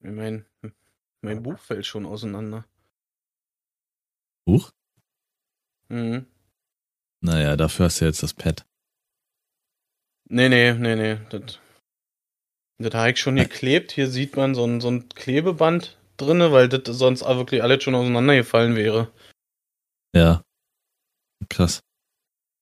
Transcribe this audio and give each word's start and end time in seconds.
Mein, 0.00 0.46
mein 1.20 1.42
Buch 1.42 1.58
fällt 1.58 1.86
schon 1.86 2.06
auseinander. 2.06 2.64
Buch? 4.44 4.72
Mhm. 5.88 6.26
Naja, 7.20 7.56
dafür 7.56 7.86
hast 7.86 8.00
du 8.00 8.04
jetzt 8.04 8.22
das 8.22 8.34
Pad. 8.34 8.64
Nee, 10.28 10.48
nee, 10.48 10.72
nee, 10.74 10.94
nee. 10.94 11.18
Das, 11.30 11.58
das 12.78 12.94
habe 12.94 13.10
ich 13.10 13.18
schon 13.18 13.36
geklebt. 13.36 13.92
Hier 13.92 14.08
sieht 14.08 14.36
man 14.36 14.54
so 14.54 14.64
ein, 14.64 14.80
so 14.80 14.88
ein 14.88 15.08
Klebeband 15.08 15.98
drinne, 16.16 16.52
weil 16.52 16.68
das 16.68 16.96
sonst 16.96 17.22
auch 17.22 17.36
wirklich 17.36 17.62
alles 17.62 17.82
schon 17.82 17.94
auseinandergefallen 17.94 18.76
wäre. 18.76 19.10
Ja. 20.14 20.42
Krass. 21.48 21.80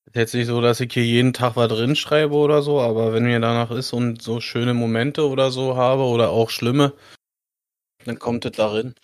Ist 0.06 0.16
jetzt 0.16 0.34
nicht 0.34 0.46
so, 0.46 0.60
dass 0.60 0.80
ich 0.80 0.92
hier 0.92 1.04
jeden 1.04 1.32
Tag 1.32 1.56
was 1.56 1.68
drin 1.68 1.96
schreibe 1.96 2.34
oder 2.34 2.62
so, 2.62 2.80
aber 2.80 3.12
wenn 3.12 3.24
mir 3.24 3.40
danach 3.40 3.70
ist 3.70 3.92
und 3.92 4.22
so 4.22 4.40
schöne 4.40 4.74
Momente 4.74 5.28
oder 5.28 5.50
so 5.50 5.76
habe 5.76 6.02
oder 6.02 6.30
auch 6.30 6.50
schlimme, 6.50 6.92
dann 8.06 8.18
kommt 8.18 8.44
das 8.44 8.52
darin. 8.52 8.94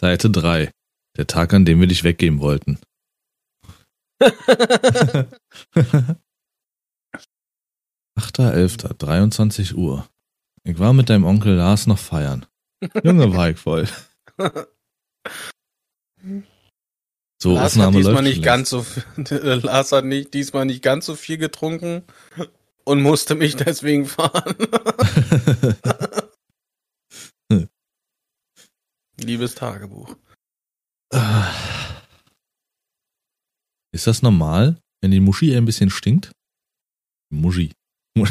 Seite 0.00 0.30
3. 0.30 0.70
Der 1.16 1.26
Tag, 1.26 1.52
an 1.52 1.64
dem 1.64 1.80
wir 1.80 1.88
dich 1.88 2.04
weggeben 2.04 2.38
wollten. 2.40 2.78
8.11. 8.18 8.94
23 8.94 9.76
Uhr. 9.76 10.08
Ich 10.64 10.78
war 10.78 10.92
mit 10.92 11.10
deinem 11.10 11.24
Onkel 11.24 11.54
Lars 11.54 11.86
noch 11.86 11.98
feiern. 11.98 12.46
Junge, 13.02 13.34
war 13.34 13.50
ich 13.50 13.58
voll. 13.58 13.88
So, 17.40 17.54
Lars 17.54 17.74
Aufnahme 17.74 17.86
hat 17.86 17.98
diesmal 17.98 18.14
läuft 18.14 18.24
nicht 18.24 18.42
ganz 18.42 18.70
so 18.70 18.82
viel, 18.82 19.04
Lars 19.62 19.92
hat 19.92 20.04
nicht, 20.04 20.34
diesmal 20.34 20.64
nicht 20.66 20.82
ganz 20.82 21.06
so 21.06 21.14
viel 21.14 21.38
getrunken 21.38 22.02
und 22.82 23.00
musste 23.00 23.36
mich 23.36 23.54
deswegen 23.54 24.06
fahren. 24.06 24.56
Liebes 29.20 29.54
Tagebuch. 29.54 30.16
Ist 33.92 34.06
das 34.06 34.22
normal, 34.22 34.78
wenn 35.00 35.10
die 35.10 35.20
Muschi 35.20 35.56
ein 35.56 35.64
bisschen 35.64 35.90
stinkt? 35.90 36.30
Muschi. 37.30 37.72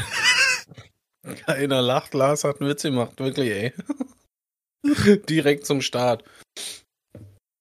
Keiner 1.45 1.81
lacht, 1.81 2.13
Lars 2.13 2.43
hat 2.43 2.61
einen 2.61 2.69
Witz 2.69 2.83
gemacht, 2.83 3.19
wirklich, 3.19 3.49
ey. 3.49 3.73
Direkt 5.29 5.65
zum 5.65 5.81
Start. 5.81 6.23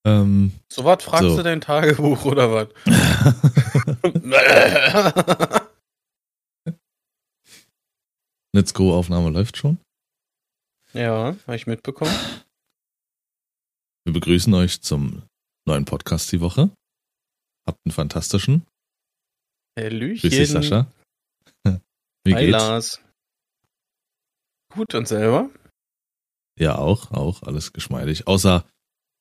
Ähm, 0.07 0.53
So 0.71 0.85
was 0.85 1.03
fragst 1.03 1.25
So. 1.31 1.37
du 1.37 1.43
dein 1.43 1.61
Tagebuch 1.61 2.25
oder 2.27 2.53
was? 2.53 2.69
Let's 8.55 8.73
Go 8.73 8.95
Aufnahme 8.97 9.31
läuft 9.31 9.57
schon. 9.57 9.79
ja, 10.95 11.37
habe 11.47 11.57
ich 11.57 11.67
mitbekommen. 11.67 12.15
Wir 14.07 14.13
begrüßen 14.13 14.55
euch 14.55 14.83
zum 14.83 15.25
neuen 15.67 15.85
Podcast 15.85 16.31
die 16.31 16.41
Woche. 16.41 16.71
Habt 17.67 17.81
einen 17.85 17.91
fantastischen. 17.93 18.65
Hallöchen. 19.77 20.31
Grüß 20.31 20.39
dich, 20.39 20.49
Sascha. 20.49 20.87
Wie 22.25 22.33
Hi, 22.33 22.45
geht's? 22.45 22.53
Lars. 22.53 23.01
Gut, 24.73 24.95
und 24.95 25.09
selber? 25.09 25.51
Ja, 26.57 26.79
auch, 26.79 27.11
auch, 27.11 27.43
alles 27.43 27.73
geschmeidig. 27.73 28.29
Außer, 28.29 28.65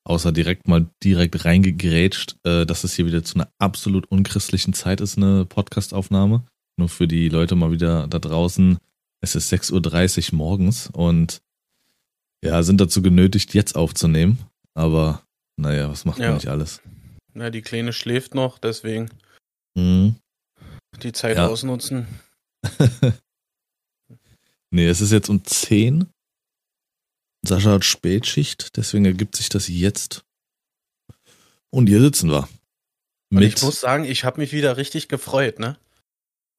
außer 0.04 0.30
direkt 0.30 0.68
mal 0.68 0.88
direkt 1.02 1.44
reingegrätscht, 1.44 2.36
äh, 2.44 2.64
dass 2.64 2.84
es 2.84 2.94
hier 2.94 3.06
wieder 3.06 3.24
zu 3.24 3.34
einer 3.34 3.50
absolut 3.58 4.06
unchristlichen 4.06 4.72
Zeit 4.72 5.00
ist, 5.00 5.16
eine 5.16 5.46
Podcastaufnahme. 5.46 6.46
Nur 6.78 6.88
für 6.88 7.08
die 7.08 7.28
Leute 7.28 7.56
mal 7.56 7.72
wieder 7.72 8.06
da 8.06 8.20
draußen. 8.20 8.78
Es 9.20 9.34
ist 9.34 9.52
6.30 9.52 10.30
Uhr 10.30 10.36
morgens 10.36 10.90
und 10.92 11.42
ja, 12.44 12.62
sind 12.62 12.80
dazu 12.80 13.02
genötigt, 13.02 13.52
jetzt 13.52 13.74
aufzunehmen. 13.74 14.38
Aber 14.76 15.22
naja, 15.58 15.88
was 15.90 16.04
macht 16.04 16.18
Ja. 16.18 16.26
man 16.26 16.34
nicht 16.36 16.48
alles? 16.48 16.80
Na, 17.32 17.50
die 17.50 17.62
Kleine 17.62 17.92
schläft 17.92 18.34
noch, 18.34 18.58
deswegen 18.58 19.10
Mhm. 19.76 20.16
die 21.02 21.12
Zeit 21.12 21.36
Ja. 21.36 21.46
ausnutzen. 21.48 22.06
nee, 24.70 24.86
es 24.86 25.00
ist 25.00 25.12
jetzt 25.12 25.28
um 25.28 25.44
10. 25.44 26.10
Sascha 27.46 27.72
hat 27.72 27.84
Spätschicht, 27.84 28.76
deswegen 28.76 29.04
ergibt 29.04 29.36
sich 29.36 29.48
das 29.48 29.68
jetzt. 29.68 30.24
Und 31.70 31.86
hier 31.88 32.00
sitzen 32.00 32.30
wir. 32.30 32.48
Und 33.32 33.42
ich 33.42 33.60
muss 33.62 33.80
sagen, 33.80 34.04
ich 34.04 34.24
habe 34.24 34.40
mich 34.40 34.52
wieder 34.52 34.76
richtig 34.76 35.08
gefreut, 35.08 35.58
ne? 35.58 35.78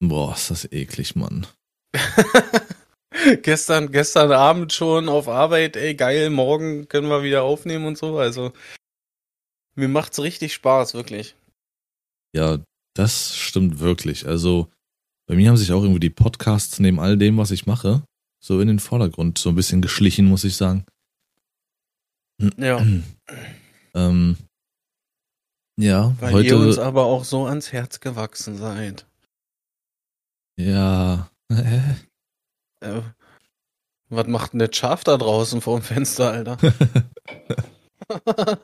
boah, 0.00 0.34
ist 0.34 0.50
das 0.50 0.64
eklig, 0.70 1.16
Mann. 1.16 1.46
gestern, 3.42 3.90
gestern 3.92 4.32
Abend 4.32 4.72
schon 4.72 5.08
auf 5.08 5.28
Arbeit, 5.28 5.76
ey, 5.76 5.94
geil, 5.94 6.30
morgen 6.30 6.88
können 6.88 7.08
wir 7.08 7.22
wieder 7.22 7.42
aufnehmen 7.42 7.86
und 7.86 7.98
so. 7.98 8.18
Also, 8.18 8.52
mir 9.74 9.88
macht's 9.88 10.20
richtig 10.20 10.54
Spaß, 10.54 10.94
wirklich. 10.94 11.34
Ja, 12.34 12.58
das 12.94 13.36
stimmt 13.36 13.80
wirklich. 13.80 14.26
Also, 14.26 14.68
bei 15.26 15.34
mir 15.34 15.48
haben 15.48 15.56
sich 15.56 15.72
auch 15.72 15.82
irgendwie 15.82 16.00
die 16.00 16.10
Podcasts 16.10 16.80
neben 16.80 17.00
all 17.00 17.16
dem, 17.16 17.36
was 17.38 17.50
ich 17.50 17.66
mache, 17.66 18.02
so 18.42 18.60
in 18.60 18.68
den 18.68 18.78
Vordergrund 18.78 19.38
so 19.38 19.48
ein 19.50 19.54
bisschen 19.54 19.82
geschlichen, 19.82 20.26
muss 20.26 20.44
ich 20.44 20.56
sagen. 20.56 20.84
Ja. 22.56 22.84
ähm, 23.94 24.36
ja, 25.76 26.14
Weil 26.20 26.32
heute. 26.32 26.48
ihr 26.48 26.58
uns 26.58 26.78
aber 26.78 27.04
auch 27.04 27.24
so 27.24 27.46
ans 27.46 27.72
Herz 27.72 28.00
gewachsen 28.00 28.56
seid. 28.56 29.06
ja. 30.56 31.30
Äh, 32.80 33.02
was 34.10 34.26
macht 34.26 34.52
denn 34.52 34.60
das 34.60 34.74
Schaf 34.74 35.04
da 35.04 35.16
draußen 35.16 35.60
vor 35.60 35.78
dem 35.78 35.82
Fenster, 35.82 36.32
Alter? 36.32 36.56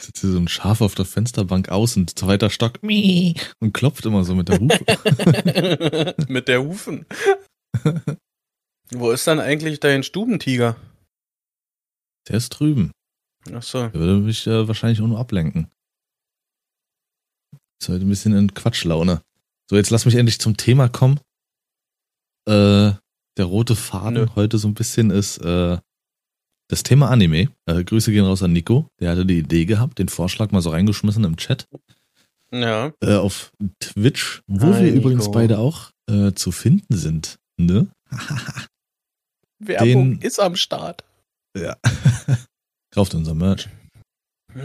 sitzt 0.00 0.20
hier 0.20 0.30
so 0.30 0.38
ein 0.38 0.48
Schaf 0.48 0.80
auf 0.80 0.94
der 0.94 1.04
Fensterbank 1.04 1.68
außen, 1.68 2.08
zweiter 2.08 2.50
Stock, 2.50 2.82
mie, 2.82 3.34
und 3.60 3.72
klopft 3.72 4.06
immer 4.06 4.24
so 4.24 4.34
mit 4.34 4.48
der 4.48 4.58
Hufe. 4.58 6.16
Mit 6.28 6.48
der 6.48 6.62
Hufen. 6.62 7.06
Wo 8.90 9.10
ist 9.10 9.26
dann 9.26 9.40
eigentlich 9.40 9.80
dein 9.80 10.02
Stubentiger? 10.02 10.76
Der 12.28 12.36
ist 12.36 12.50
drüben. 12.50 12.92
Achso. 13.52 13.88
Der 13.88 14.00
würde 14.00 14.20
mich 14.20 14.46
äh, 14.46 14.66
wahrscheinlich 14.66 15.00
auch 15.00 15.06
nur 15.06 15.18
ablenken. 15.18 15.70
Ist 17.80 17.88
heute 17.88 18.04
ein 18.04 18.08
bisschen 18.08 18.34
in 18.34 18.54
Quatschlaune. 18.54 19.22
So, 19.70 19.76
jetzt 19.76 19.90
lass 19.90 20.06
mich 20.06 20.14
endlich 20.14 20.40
zum 20.40 20.56
Thema 20.56 20.88
kommen. 20.88 21.20
Äh, 22.48 22.92
der 23.38 23.46
rote 23.46 23.74
Faden 23.76 24.14
Nö. 24.14 24.26
heute 24.34 24.58
so 24.58 24.68
ein 24.68 24.74
bisschen 24.74 25.10
ist 25.10 25.38
äh, 25.38 25.78
das 26.68 26.82
Thema 26.82 27.10
Anime. 27.10 27.48
Äh, 27.66 27.84
Grüße 27.84 28.12
gehen 28.12 28.24
raus 28.24 28.42
an 28.42 28.52
Nico. 28.52 28.88
Der 29.00 29.10
hatte 29.12 29.24
die 29.24 29.38
Idee 29.38 29.64
gehabt, 29.64 29.98
den 29.98 30.08
Vorschlag 30.08 30.50
mal 30.50 30.60
so 30.60 30.70
reingeschmissen 30.70 31.24
im 31.24 31.36
Chat. 31.36 31.66
Ja. 32.52 32.92
Äh, 33.00 33.14
auf 33.16 33.52
Twitch, 33.80 34.42
wo 34.46 34.74
Hi, 34.74 34.84
wir 34.84 34.92
übrigens 34.92 35.24
Nico. 35.26 35.32
beide 35.32 35.58
auch 35.58 35.90
äh, 36.10 36.32
zu 36.32 36.50
finden 36.52 36.96
sind. 36.96 37.38
Ne? 37.58 37.88
Werbung 39.60 40.18
Den- 40.18 40.20
ist 40.20 40.38
am 40.40 40.56
Start. 40.56 41.04
ja. 41.56 41.76
Kauft 42.90 43.14
unser 43.14 43.34
Merch. 43.34 43.68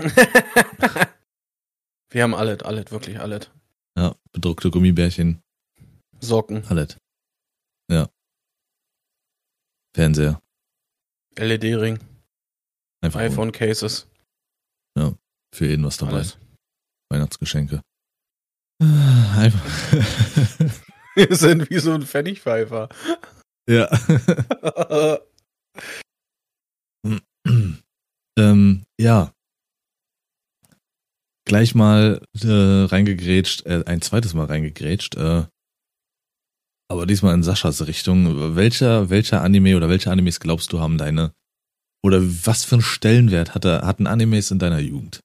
Wir 2.09 2.23
haben 2.23 2.33
alles, 2.35 2.62
alles, 2.62 2.89
wirklich 2.91 3.19
alles. 3.19 3.50
Ja, 3.97 4.16
bedruckte 4.31 4.69
Gummibärchen. 4.72 5.41
Socken, 6.19 6.63
Alles. 6.67 6.95
Ja. 7.91 8.07
Fernseher. 9.95 10.41
LED-Ring, 11.37 11.99
Einfach 13.01 13.19
iPhone-Cases, 13.21 14.07
für 15.53 15.67
jeden 15.67 15.85
was 15.85 15.97
dabei. 15.97 16.13
alles. 16.15 16.39
Weihnachtsgeschenke. 17.11 17.81
Einfach. 18.81 19.93
Wir 21.15 21.35
sind 21.35 21.69
wie 21.69 21.77
so 21.77 21.91
ein 21.91 22.01
Pfennigpfeifer. 22.01 22.89
ja. 23.69 23.87
ähm, 28.38 28.83
ja. 29.00 29.31
Gleich 31.45 31.75
mal 31.75 32.25
äh, 32.41 32.47
reingegrätscht, 32.85 33.68
äh, 33.68 33.83
ein 33.85 34.01
zweites 34.01 34.33
Mal 34.33 34.45
reingegrätscht, 34.45 35.15
äh, 35.15 35.45
aber 36.94 37.06
diesmal 37.07 37.34
in 37.34 37.44
Saschas 37.44 37.86
Richtung. 37.88 38.56
Welcher, 38.56 39.10
welcher 39.10 39.42
Anime 39.42 39.75
oder 39.75 39.90
welche 39.90 40.12
Animes 40.12 40.40
glaubst 40.40 40.72
du 40.72 40.80
haben 40.80 40.98
deine, 40.98 41.34
oder 42.06 42.22
was 42.22 42.63
für 42.63 42.75
einen 42.75 42.81
Stellenwert 42.84 43.56
hat, 43.56 43.66
er- 43.66 43.86
hatten 43.86 44.07
Animes 44.07 44.51
in 44.51 44.60
deiner 44.60 44.80
Jugend? 44.80 45.19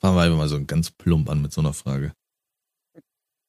Fangen 0.00 0.16
wir 0.16 0.22
einfach 0.22 0.38
mal 0.38 0.48
so 0.48 0.64
ganz 0.64 0.90
plump 0.90 1.28
an 1.28 1.42
mit 1.42 1.52
so 1.52 1.60
einer 1.60 1.74
Frage. 1.74 2.12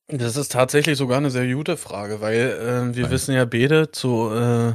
Das 0.07 0.35
ist 0.35 0.51
tatsächlich 0.51 0.97
sogar 0.97 1.17
eine 1.17 1.29
sehr 1.31 1.49
gute 1.53 1.77
Frage, 1.77 2.19
weil 2.19 2.35
äh, 2.91 2.95
wir 2.95 3.05
Weil- 3.05 3.11
wissen 3.11 3.33
ja 3.35 3.45
beide 3.45 3.91
zu, 3.91 4.29
äh, 4.33 4.73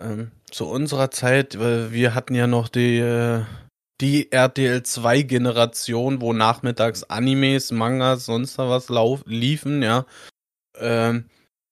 ähm, 0.00 0.30
zu 0.50 0.66
unserer 0.66 1.10
Zeit, 1.10 1.58
weil 1.58 1.90
wir 1.92 2.14
hatten 2.14 2.34
ja 2.34 2.46
noch 2.46 2.68
die, 2.68 2.98
äh, 2.98 3.42
die 4.00 4.30
RTL 4.30 4.82
2 4.82 5.22
Generation, 5.22 6.20
wo 6.20 6.32
nachmittags 6.34 7.02
Animes, 7.04 7.72
Mangas, 7.72 8.26
sonst 8.26 8.58
was 8.58 8.88
lauf 8.90 9.22
liefen, 9.26 9.82
ja. 9.82 10.04
Ähm, 10.78 11.24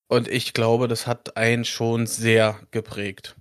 Und 0.09 0.29
ich 0.29 0.53
glaube, 0.53 0.89
das 0.89 1.07
hat 1.07 1.37
einen 1.37 1.65
schon 1.65 2.07
sehr 2.07 2.61
geprägt. 2.71 3.37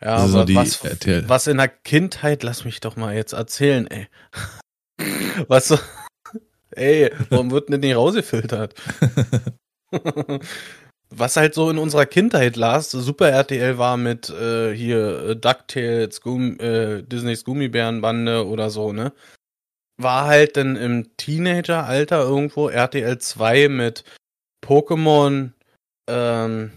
Ja, 0.00 0.16
Das 0.16 0.34
aber 0.34 0.54
was, 0.54 0.84
RTL. 0.84 1.28
was 1.28 1.46
in 1.46 1.58
der 1.58 1.68
Kindheit, 1.68 2.42
lass 2.42 2.64
mich 2.64 2.80
doch 2.80 2.96
mal 2.96 3.14
jetzt 3.14 3.32
erzählen, 3.32 3.86
ey. 3.86 4.08
Was 5.48 5.68
so, 5.68 5.78
ey, 6.72 7.10
warum 7.30 7.50
wird 7.50 7.70
denn 7.70 7.80
nicht 7.80 7.96
rausgefiltert? 7.96 8.74
Was 11.10 11.36
halt 11.36 11.54
so 11.54 11.68
in 11.70 11.78
unserer 11.78 12.06
Kindheit 12.06 12.56
las, 12.56 12.90
Super 12.90 13.28
RTL 13.30 13.78
war 13.78 13.96
mit 13.96 14.30
äh, 14.30 14.74
hier 14.74 15.28
äh, 15.30 15.36
DuckTales, 15.36 16.20
Gum 16.20 16.58
äh, 16.60 17.02
Disneys 17.02 17.44
Gummibärenbande 17.44 18.46
oder 18.46 18.70
so, 18.70 18.92
ne? 18.92 19.12
War 19.98 20.26
halt 20.26 20.56
dann 20.56 20.76
im 20.76 21.14
Teenageralter 21.16 22.22
irgendwo 22.22 22.68
RTL 22.68 23.18
2 23.18 23.68
mit 23.68 24.04
Pokémon, 24.64 25.50
ähm, 26.06 26.72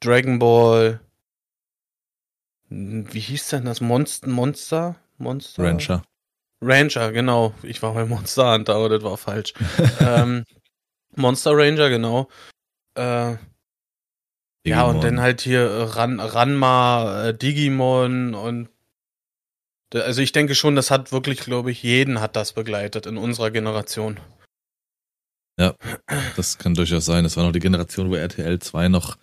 Dragon 0.00 0.38
Ball, 0.38 1.00
wie 2.68 3.20
hieß 3.20 3.48
denn 3.48 3.64
das? 3.64 3.80
Monster? 3.80 4.28
Monster? 4.28 4.96
Monster? 5.18 5.62
Rancher. 5.62 6.02
Ranger, 6.60 7.12
genau. 7.12 7.54
Ich 7.62 7.82
war 7.82 7.94
bei 7.94 8.04
Monster 8.04 8.52
Hunter, 8.52 8.74
aber 8.74 8.88
das 8.88 9.02
war 9.02 9.16
falsch. 9.16 9.52
ähm, 10.00 10.44
Monster 11.14 11.52
Ranger, 11.54 11.90
genau. 11.90 12.28
Äh, 12.96 13.36
ja, 14.66 14.84
und 14.84 15.04
dann 15.04 15.20
halt 15.20 15.42
hier 15.42 15.60
äh, 15.60 15.82
Ran, 15.82 16.20
Ranma, 16.20 17.26
äh, 17.26 17.34
Digimon 17.34 18.34
und 18.34 18.68
also 19.92 20.22
ich 20.22 20.32
denke 20.32 20.56
schon, 20.56 20.74
das 20.74 20.90
hat 20.90 21.12
wirklich, 21.12 21.40
glaube 21.40 21.70
ich, 21.70 21.82
jeden 21.84 22.20
hat 22.20 22.34
das 22.34 22.52
begleitet 22.52 23.06
in 23.06 23.16
unserer 23.16 23.52
Generation. 23.52 24.18
Das 25.56 26.58
kann 26.58 26.74
durchaus 26.74 27.04
sein. 27.04 27.24
Das 27.24 27.36
war 27.36 27.44
noch 27.44 27.52
die 27.52 27.60
Generation, 27.60 28.10
wo 28.10 28.14
RTL 28.14 28.58
2 28.58 28.88
noch, 28.88 29.16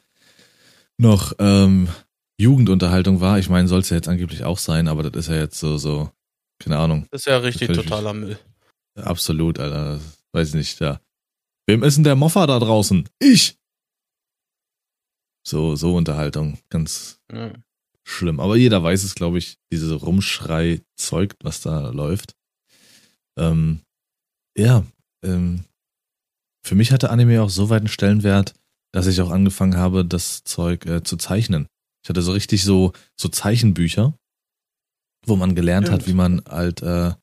noch 0.98 1.34
ähm, 1.40 1.90
Jugendunterhaltung 2.40 3.22
war. 3.22 3.38
Ich 3.40 3.50
meine, 3.50 3.68
soll 3.68 3.80
es 3.82 3.90
ja 3.90 3.98
jetzt 3.98 4.08
angeblich 4.08 4.44
auch 4.44 4.58
sein, 4.58 4.88
aber 4.88 5.04
das 5.04 5.26
ist 5.26 5.32
ja 5.32 5.36
jetzt 5.40 5.60
so, 5.60 5.78
so, 5.78 6.10
keine 6.60 6.78
Ahnung. 6.78 7.08
Das 7.12 7.22
ist 7.22 7.26
ja 7.26 7.38
richtig 7.38 7.68
totaler 7.70 8.14
Müll. 8.14 8.40
Absolut, 8.96 9.60
Alter. 9.60 10.00
Weiß 10.34 10.50
ich 10.50 10.54
nicht, 10.56 10.80
ja. 10.80 11.02
Wem 11.68 11.84
ist 11.84 11.96
denn 11.96 12.04
der 12.04 12.16
Moffa 12.16 12.48
da 12.48 12.60
draußen? 12.60 13.08
Ich! 13.20 13.58
So, 15.46 15.76
so 15.76 15.96
Unterhaltung. 15.96 16.60
Ganz 16.70 17.20
Ja. 17.32 17.52
schlimm. 18.04 18.40
Aber 18.40 18.56
jeder 18.58 18.82
weiß 18.84 19.04
es, 19.04 19.16
glaube 19.16 19.38
ich, 19.38 19.58
diese 19.72 19.96
Rumschrei-Zeug, 19.96 21.36
was 21.42 21.62
da 21.62 21.90
läuft. 21.90 22.36
Ähm, 23.38 23.82
ja, 24.58 24.86
ähm, 25.24 25.66
für 26.64 26.76
mich 26.76 26.92
hatte 26.92 27.10
Anime 27.10 27.42
auch 27.42 27.50
so 27.50 27.70
weit 27.70 27.82
einen 27.82 27.88
Stellenwert, 27.88 28.54
dass 28.92 29.08
ich 29.08 29.22
auch 29.22 29.32
angefangen 29.32 29.78
habe, 29.78 30.06
das 30.06 30.44
Zeug 30.44 30.86
äh, 30.86 31.04
zu 31.04 31.18
zeichnen. 31.18 31.68
Ich 32.04 32.10
hatte 32.10 32.22
so 32.22 32.32
richtig 32.32 32.64
so, 32.64 32.94
so 33.16 33.30
Zeichenbücher, 33.30 34.14
wo 35.26 35.36
man 35.36 35.56
gelernt 35.56 35.90
hat, 35.90 36.02
Stimmt. 36.02 36.08
wie 36.08 36.18
man 36.18 36.42
halt 36.48 36.82
äh, 36.82 37.14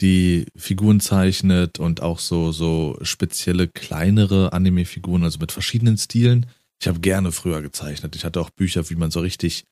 die 0.00 0.46
Figuren 0.56 1.00
zeichnet 1.00 1.78
und 1.78 2.02
auch 2.02 2.18
so, 2.18 2.52
so 2.52 2.98
spezielle 3.02 3.68
kleinere 3.68 4.52
Anime-Figuren, 4.52 5.24
also 5.24 5.38
mit 5.38 5.52
verschiedenen 5.52 5.98
Stilen. 5.98 6.46
Ich 6.80 6.88
habe 6.88 7.00
gerne 7.00 7.32
früher 7.32 7.60
gezeichnet. 7.62 8.14
Ich 8.14 8.24
hatte 8.24 8.40
auch 8.40 8.50
Bücher, 8.50 8.88
wie 8.90 8.94
man 8.94 9.10
so 9.10 9.20
richtig, 9.20 9.64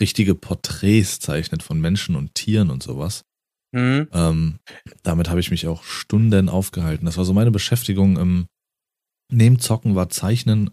richtige 0.00 0.34
Porträts 0.34 1.20
zeichnet 1.20 1.62
von 1.62 1.80
Menschen 1.80 2.16
und 2.16 2.34
Tieren 2.34 2.70
und 2.70 2.82
sowas. 2.82 3.22
Hm? 3.74 4.08
Ähm, 4.12 4.58
damit 5.02 5.28
habe 5.28 5.40
ich 5.40 5.50
mich 5.50 5.66
auch 5.66 5.84
Stunden 5.84 6.48
aufgehalten. 6.48 7.06
Das 7.06 7.16
war 7.16 7.24
so 7.24 7.34
meine 7.34 7.50
Beschäftigung 7.50 8.16
im 8.16 8.46
Neben 9.30 9.58
Zocken 9.58 9.94
war 9.94 10.08
Zeichnen 10.08 10.70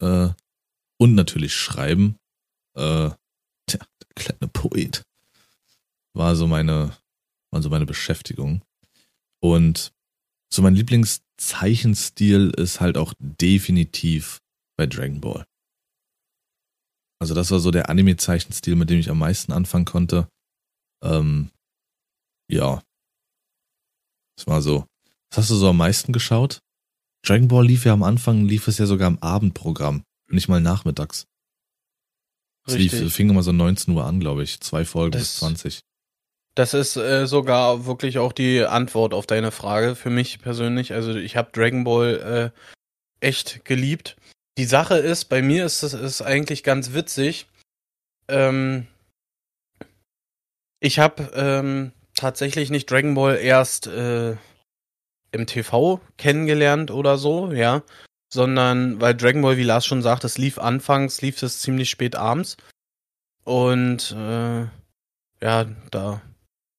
äh, 0.00 0.30
und 0.98 1.14
natürlich 1.14 1.54
Schreiben. 1.54 2.16
Äh, 2.74 3.10
tja, 3.66 3.78
der 3.78 4.14
kleine 4.14 4.48
Poet. 4.48 5.02
War 6.14 6.34
so 6.34 6.46
meine, 6.46 6.96
war 7.52 7.62
so 7.62 7.68
meine 7.68 7.86
Beschäftigung. 7.86 8.62
Und 9.40 9.92
so 10.52 10.62
mein 10.62 10.74
Lieblingszeichenstil 10.74 12.50
ist 12.56 12.80
halt 12.80 12.96
auch 12.96 13.12
definitiv 13.18 14.38
bei 14.76 14.86
Dragon 14.86 15.20
Ball. 15.20 15.44
Also 17.20 17.34
das 17.34 17.50
war 17.50 17.58
so 17.58 17.70
der 17.70 17.90
Anime-Zeichenstil, 17.90 18.76
mit 18.76 18.90
dem 18.90 19.00
ich 19.00 19.10
am 19.10 19.18
meisten 19.18 19.52
anfangen 19.52 19.84
konnte. 19.84 20.28
Ähm, 21.04 21.50
ja. 22.48 22.82
Das 24.36 24.46
war 24.46 24.62
so. 24.62 24.86
Was 25.30 25.38
hast 25.38 25.50
du 25.50 25.56
so 25.56 25.70
am 25.70 25.76
meisten 25.76 26.12
geschaut? 26.12 26.60
Dragon 27.26 27.48
Ball 27.48 27.66
lief 27.66 27.84
ja 27.84 27.92
am 27.92 28.02
Anfang, 28.02 28.44
lief 28.44 28.68
es 28.68 28.78
ja 28.78 28.86
sogar 28.86 29.08
im 29.08 29.18
Abendprogramm. 29.22 30.02
Nicht 30.30 30.48
mal 30.48 30.60
nachmittags. 30.60 31.26
Es 32.66 32.74
lief, 32.74 33.12
fing 33.14 33.30
immer 33.30 33.42
so 33.42 33.50
19 33.52 33.94
Uhr 33.94 34.04
an, 34.04 34.20
glaube 34.20 34.42
ich. 34.42 34.60
Zwei 34.60 34.84
Folgen 34.84 35.12
Das- 35.12 35.22
bis 35.22 35.36
20. 35.38 35.80
Das 36.54 36.74
ist 36.74 36.96
äh, 36.96 37.26
sogar 37.26 37.86
wirklich 37.86 38.18
auch 38.18 38.32
die 38.32 38.64
Antwort 38.64 39.14
auf 39.14 39.26
deine 39.26 39.52
Frage 39.52 39.94
für 39.94 40.10
mich 40.10 40.40
persönlich. 40.40 40.92
Also 40.92 41.14
ich 41.14 41.36
habe 41.36 41.52
Dragon 41.52 41.84
Ball 41.84 42.52
äh, 42.52 43.24
echt 43.26 43.64
geliebt. 43.64 44.16
Die 44.58 44.64
Sache 44.64 44.96
ist, 44.98 45.26
bei 45.26 45.40
mir 45.40 45.64
ist 45.64 45.84
es 45.84 45.94
ist 45.94 46.20
eigentlich 46.20 46.64
ganz 46.64 46.94
witzig. 46.94 47.46
Ähm, 48.26 48.88
ich 50.80 50.98
habe 50.98 51.30
ähm, 51.34 51.92
tatsächlich 52.18 52.70
nicht 52.70 52.90
Dragon 52.90 53.14
Ball 53.14 53.36
erst 53.36 53.86
äh, 53.86 54.36
im 55.32 55.46
TV 55.46 56.00
kennengelernt 56.16 56.90
oder 56.90 57.18
so, 57.18 57.52
ja, 57.52 57.82
sondern 58.32 59.00
weil 59.00 59.14
Dragon 59.14 59.42
Ball, 59.42 59.56
wie 59.56 59.64
Lars 59.64 59.86
schon 59.86 60.02
sagt, 60.02 60.24
es 60.24 60.38
lief 60.38 60.58
anfangs, 60.58 61.22
lief 61.22 61.42
es 61.42 61.60
ziemlich 61.60 61.90
spät 61.90 62.16
abends 62.16 62.56
und 63.44 64.12
äh, 64.12 64.66
ja, 65.40 65.66
da 65.90 66.20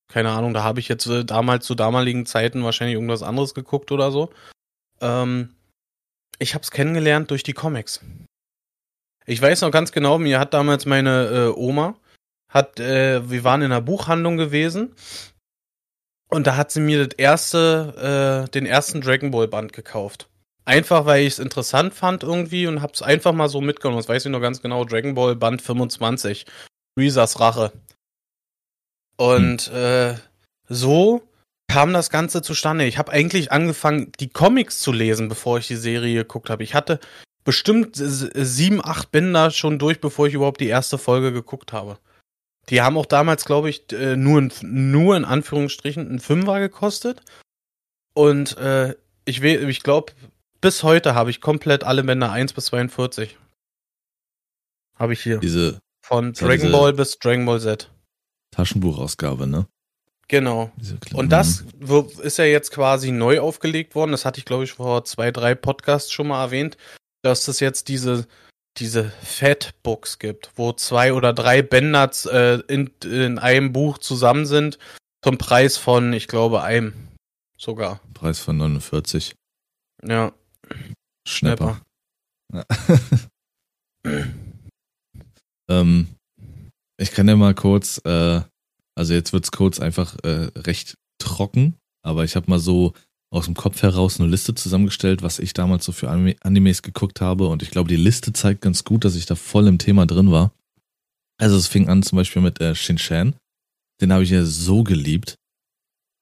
keine 0.09 0.31
Ahnung, 0.31 0.53
da 0.53 0.63
habe 0.63 0.79
ich 0.79 0.87
jetzt 0.87 1.05
äh, 1.05 1.23
damals 1.23 1.65
zu 1.65 1.75
damaligen 1.75 2.25
Zeiten 2.25 2.63
wahrscheinlich 2.63 2.95
irgendwas 2.95 3.23
anderes 3.23 3.53
geguckt 3.53 3.91
oder 3.91 4.11
so. 4.11 4.31
Ähm, 5.01 5.53
ich 6.39 6.55
habe 6.55 6.63
es 6.63 6.71
kennengelernt 6.71 7.29
durch 7.31 7.43
die 7.43 7.53
Comics. 7.53 8.01
Ich 9.25 9.39
weiß 9.39 9.61
noch 9.61 9.71
ganz 9.71 9.91
genau, 9.91 10.17
mir 10.17 10.39
hat 10.39 10.55
damals 10.55 10.87
meine 10.87 11.27
äh, 11.27 11.47
Oma, 11.55 11.95
hat, 12.49 12.79
äh, 12.79 13.29
wir 13.29 13.43
waren 13.43 13.61
in 13.61 13.71
einer 13.71 13.81
Buchhandlung 13.81 14.37
gewesen 14.37 14.93
und 16.29 16.45
da 16.47 16.57
hat 16.57 16.71
sie 16.71 16.81
mir 16.81 17.05
das 17.05 17.17
erste, 17.17 18.45
äh, 18.47 18.51
den 18.51 18.65
ersten 18.65 19.01
Dragon 19.01 19.31
Ball 19.31 19.47
Band 19.47 19.73
gekauft. 19.73 20.27
Einfach, 20.65 21.05
weil 21.05 21.23
ich 21.23 21.33
es 21.33 21.39
interessant 21.39 21.95
fand 21.95 22.21
irgendwie 22.21 22.67
und 22.67 22.81
hab's 22.81 23.01
einfach 23.01 23.33
mal 23.33 23.49
so 23.49 23.59
mitgenommen. 23.59 23.99
Das 23.99 24.09
weiß 24.09 24.25
ich 24.25 24.31
noch 24.31 24.41
ganz 24.41 24.61
genau. 24.61 24.85
Dragon 24.85 25.15
Ball 25.15 25.35
Band 25.35 25.61
25. 25.61 26.45
Freezers 26.95 27.39
Rache. 27.39 27.71
Und 29.17 29.69
äh, 29.69 30.15
so 30.67 31.23
kam 31.67 31.93
das 31.93 32.09
Ganze 32.09 32.41
zustande. 32.41 32.85
Ich 32.85 32.97
habe 32.97 33.11
eigentlich 33.11 33.51
angefangen, 33.51 34.11
die 34.19 34.29
Comics 34.29 34.79
zu 34.79 34.91
lesen, 34.91 35.27
bevor 35.27 35.57
ich 35.57 35.67
die 35.67 35.75
Serie 35.75 36.17
geguckt 36.17 36.49
habe. 36.49 36.63
Ich 36.63 36.75
hatte 36.75 36.99
bestimmt 37.43 37.95
sieben, 37.95 38.83
acht 38.83 39.11
Bänder 39.11 39.49
schon 39.49 39.79
durch, 39.79 39.99
bevor 39.99 40.27
ich 40.27 40.35
überhaupt 40.35 40.61
die 40.61 40.67
erste 40.67 40.97
Folge 40.97 41.33
geguckt 41.33 41.73
habe. 41.73 41.97
Die 42.69 42.81
haben 42.81 42.97
auch 42.97 43.05
damals, 43.05 43.45
glaube 43.45 43.69
ich, 43.69 43.91
äh, 43.91 44.15
nur, 44.15 44.39
in, 44.39 44.51
nur 44.61 45.17
in 45.17 45.25
Anführungsstrichen 45.25 46.09
ein 46.09 46.19
Fünfer 46.19 46.59
gekostet. 46.59 47.21
Und 48.13 48.57
äh, 48.57 48.95
ich, 49.25 49.41
ich 49.41 49.83
glaube, 49.83 50.13
bis 50.61 50.83
heute 50.83 51.15
habe 51.15 51.29
ich 51.29 51.41
komplett 51.41 51.83
alle 51.83 52.03
Bänder 52.03 52.31
1 52.31 52.53
bis 52.53 52.65
42. 52.65 53.37
Habe 54.95 55.13
ich 55.13 55.21
hier. 55.21 55.37
Diese 55.39 55.79
Von 56.01 56.33
Dragon 56.33 56.71
Ball 56.71 56.93
bis 56.93 57.17
Dragon 57.17 57.45
Ball 57.45 57.59
Z. 57.59 57.89
Taschenbuchausgabe, 58.51 59.47
ne? 59.47 59.67
Genau. 60.27 60.71
Und 61.13 61.29
das 61.29 61.63
ist 62.21 62.37
ja 62.37 62.45
jetzt 62.45 62.71
quasi 62.71 63.11
neu 63.11 63.39
aufgelegt 63.39 63.95
worden. 63.95 64.11
Das 64.11 64.25
hatte 64.25 64.39
ich, 64.39 64.45
glaube 64.45 64.63
ich, 64.63 64.73
vor 64.73 65.03
zwei, 65.05 65.31
drei 65.31 65.55
Podcasts 65.55 66.11
schon 66.11 66.27
mal 66.27 66.43
erwähnt, 66.43 66.77
dass 67.23 67.47
es 67.47 67.59
jetzt 67.59 67.87
diese, 67.87 68.27
diese 68.77 69.09
Fat-Books 69.09 70.19
gibt, 70.19 70.51
wo 70.55 70.71
zwei 70.73 71.13
oder 71.13 71.33
drei 71.33 71.61
Bänder 71.61 72.11
äh, 72.31 72.61
in, 72.67 72.91
in 73.03 73.39
einem 73.39 73.73
Buch 73.73 73.97
zusammen 73.97 74.45
sind, 74.45 74.79
zum 75.23 75.37
Preis 75.37 75.77
von, 75.77 76.13
ich 76.13 76.27
glaube, 76.27 76.61
einem 76.61 76.93
sogar. 77.57 77.99
Preis 78.13 78.39
von 78.39 78.57
49. 78.57 79.35
Ja, 80.05 80.31
Schnapper. 81.27 81.81
ähm, 85.69 86.07
ich 86.97 87.11
kann 87.11 87.27
ja 87.27 87.35
mal 87.35 87.53
kurz, 87.53 88.01
äh, 88.05 88.41
also 88.95 89.13
jetzt 89.13 89.33
wird's 89.33 89.51
kurz 89.51 89.79
einfach 89.79 90.15
äh, 90.23 90.49
recht 90.55 90.97
trocken, 91.19 91.75
aber 92.01 92.23
ich 92.23 92.35
habe 92.35 92.49
mal 92.49 92.59
so 92.59 92.93
aus 93.31 93.45
dem 93.45 93.53
Kopf 93.53 93.81
heraus 93.81 94.19
eine 94.19 94.29
Liste 94.29 94.55
zusammengestellt, 94.55 95.21
was 95.21 95.39
ich 95.39 95.53
damals 95.53 95.85
so 95.85 95.91
für 95.91 96.09
Anime 96.09 96.35
Animes 96.41 96.81
geguckt 96.81 97.21
habe 97.21 97.47
und 97.47 97.61
ich 97.61 97.71
glaube, 97.71 97.89
die 97.89 97.95
Liste 97.95 98.33
zeigt 98.33 98.61
ganz 98.61 98.83
gut, 98.83 99.05
dass 99.05 99.15
ich 99.15 99.25
da 99.25 99.35
voll 99.35 99.67
im 99.67 99.77
Thema 99.77 100.05
drin 100.05 100.31
war. 100.31 100.51
Also 101.39 101.55
es 101.55 101.67
fing 101.67 101.87
an 101.87 102.03
zum 102.03 102.17
Beispiel 102.17 102.41
mit 102.41 102.59
äh, 102.59 102.75
Shin-Chan, 102.75 103.35
den 104.01 104.13
habe 104.13 104.23
ich 104.23 104.29
ja 104.31 104.43
so 104.43 104.83
geliebt. 104.83 105.35